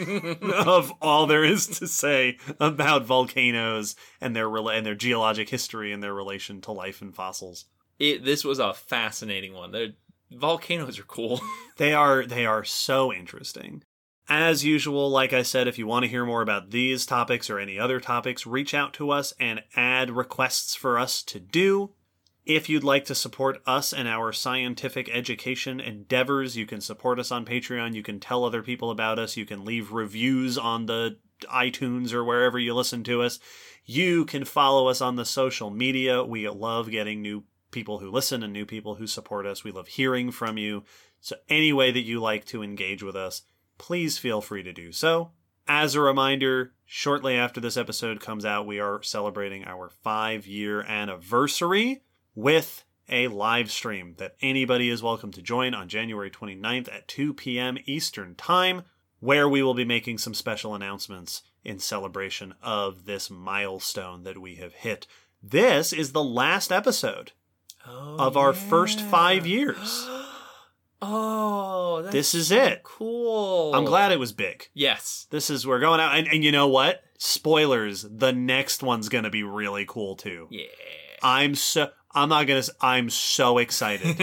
[0.43, 5.93] of all there is to say about volcanoes and their rela- and their geologic history
[5.93, 7.65] and their relation to life and fossils.
[7.99, 9.73] It this was a fascinating one.
[9.73, 9.95] The
[10.31, 11.41] volcanoes are cool.
[11.79, 13.85] They are they are so interesting.
[14.29, 17.59] As usual, like I said, if you want to hear more about these topics or
[17.59, 21.93] any other topics, reach out to us and add requests for us to do.
[22.49, 27.31] If you'd like to support us and our scientific education endeavors, you can support us
[27.31, 27.95] on Patreon.
[27.95, 29.37] You can tell other people about us.
[29.37, 33.39] You can leave reviews on the iTunes or wherever you listen to us.
[33.85, 36.25] You can follow us on the social media.
[36.25, 39.63] We love getting new people who listen and new people who support us.
[39.63, 40.85] We love hearing from you.
[41.21, 43.43] So, any way that you like to engage with us,
[43.77, 45.33] please feel free to do so.
[45.67, 50.81] As a reminder, shortly after this episode comes out, we are celebrating our five year
[50.81, 52.05] anniversary
[52.39, 57.35] with a live stream that anybody is welcome to join on January 29th at 2
[57.35, 57.77] p.m.
[57.85, 58.83] Eastern Time,
[59.19, 64.55] where we will be making some special announcements in celebration of this milestone that we
[64.55, 65.09] have hit.
[65.43, 67.33] This is the last episode
[67.85, 70.09] oh, of our first five years.
[71.01, 72.83] Oh, that's This is so it.
[72.83, 73.73] Cool.
[73.73, 74.69] I'm glad it was big.
[74.75, 75.29] Yes.
[75.31, 77.05] This is we're going out, and, and you know what?
[77.19, 78.03] Spoilers.
[78.03, 80.49] The next one's gonna be really cool too.
[80.51, 80.67] Yeah.
[81.23, 82.63] I'm so I'm not gonna.
[82.81, 84.17] I'm so excited.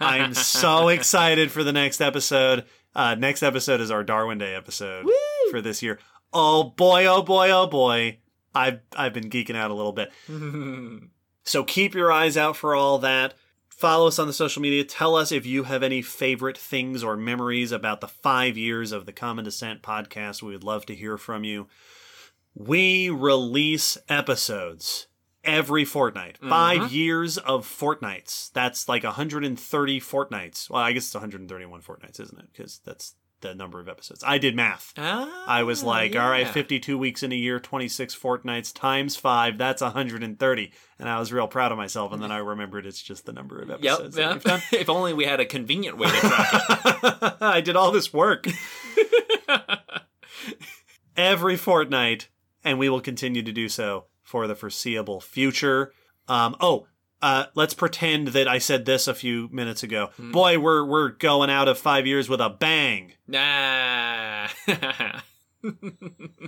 [0.00, 2.64] I'm so excited for the next episode.
[2.94, 5.12] Uh, next episode is our Darwin Day episode Woo!
[5.50, 5.98] for this year.
[6.32, 7.06] Oh boy!
[7.06, 7.50] Oh boy!
[7.50, 8.18] Oh boy!
[8.54, 10.12] I've I've been geeking out a little bit.
[11.48, 13.34] So keep your eyes out for all that.
[13.68, 14.82] Follow us on the social media.
[14.82, 19.06] Tell us if you have any favorite things or memories about the five years of
[19.06, 20.42] the Common Descent podcast.
[20.42, 21.68] We would love to hear from you.
[22.52, 25.06] We release episodes
[25.46, 26.38] every fortnight.
[26.38, 28.50] Five years of fortnights.
[28.52, 30.68] That's like 130 fortnights.
[30.68, 32.48] Well, I guess it's 131 fortnights, isn't it?
[32.52, 34.24] Because that's the number of episodes.
[34.26, 34.92] I did math.
[34.96, 39.58] Ah, I was like, all right, 52 weeks in a year, 26 fortnights times five,
[39.58, 40.72] that's 130.
[40.98, 42.12] And I was real proud of myself.
[42.12, 43.78] And then I remembered it's just the number of Yep.
[43.84, 44.16] episodes.
[44.16, 44.34] that yep.
[44.34, 44.62] we've done.
[44.72, 47.34] if only we had a convenient way to track it.
[47.42, 48.46] I did all this work
[51.16, 52.28] every fortnight,
[52.64, 55.92] and we will continue to do so for the foreseeable future.
[56.28, 56.86] Um, oh,
[57.22, 60.10] uh, let's pretend that I said this a few minutes ago.
[60.16, 60.32] Hmm.
[60.32, 63.12] Boy, we're we're going out of five years with a bang.
[63.26, 64.48] Nah.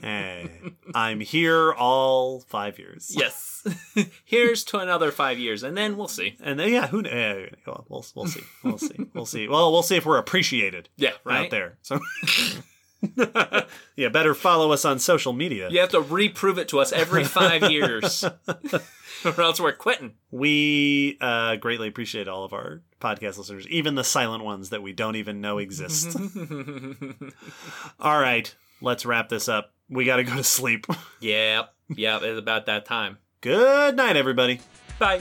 [0.02, 0.50] Hey,
[0.94, 3.10] I'm here all five years.
[3.16, 3.66] yes.
[4.24, 6.36] Here's to another five years, and then we'll see.
[6.40, 9.48] And then, yeah, who kn- well, we'll we'll see, we'll see, we'll see.
[9.48, 11.46] Well, we'll see if we're appreciated Yeah, right.
[11.46, 11.78] out there.
[11.82, 11.98] So,
[13.96, 15.68] yeah, better follow us on social media.
[15.70, 18.24] You have to reprove it to us every five years,
[19.24, 20.14] or else we're quitting.
[20.30, 24.92] We uh, greatly appreciate all of our podcast listeners, even the silent ones that we
[24.92, 26.16] don't even know exist.
[28.00, 29.72] all right, let's wrap this up.
[29.88, 30.86] We got to go to sleep.
[31.20, 31.72] yep.
[31.88, 32.22] Yep.
[32.22, 33.18] It's about that time.
[33.40, 34.60] Good night, everybody.
[34.98, 35.20] Bye.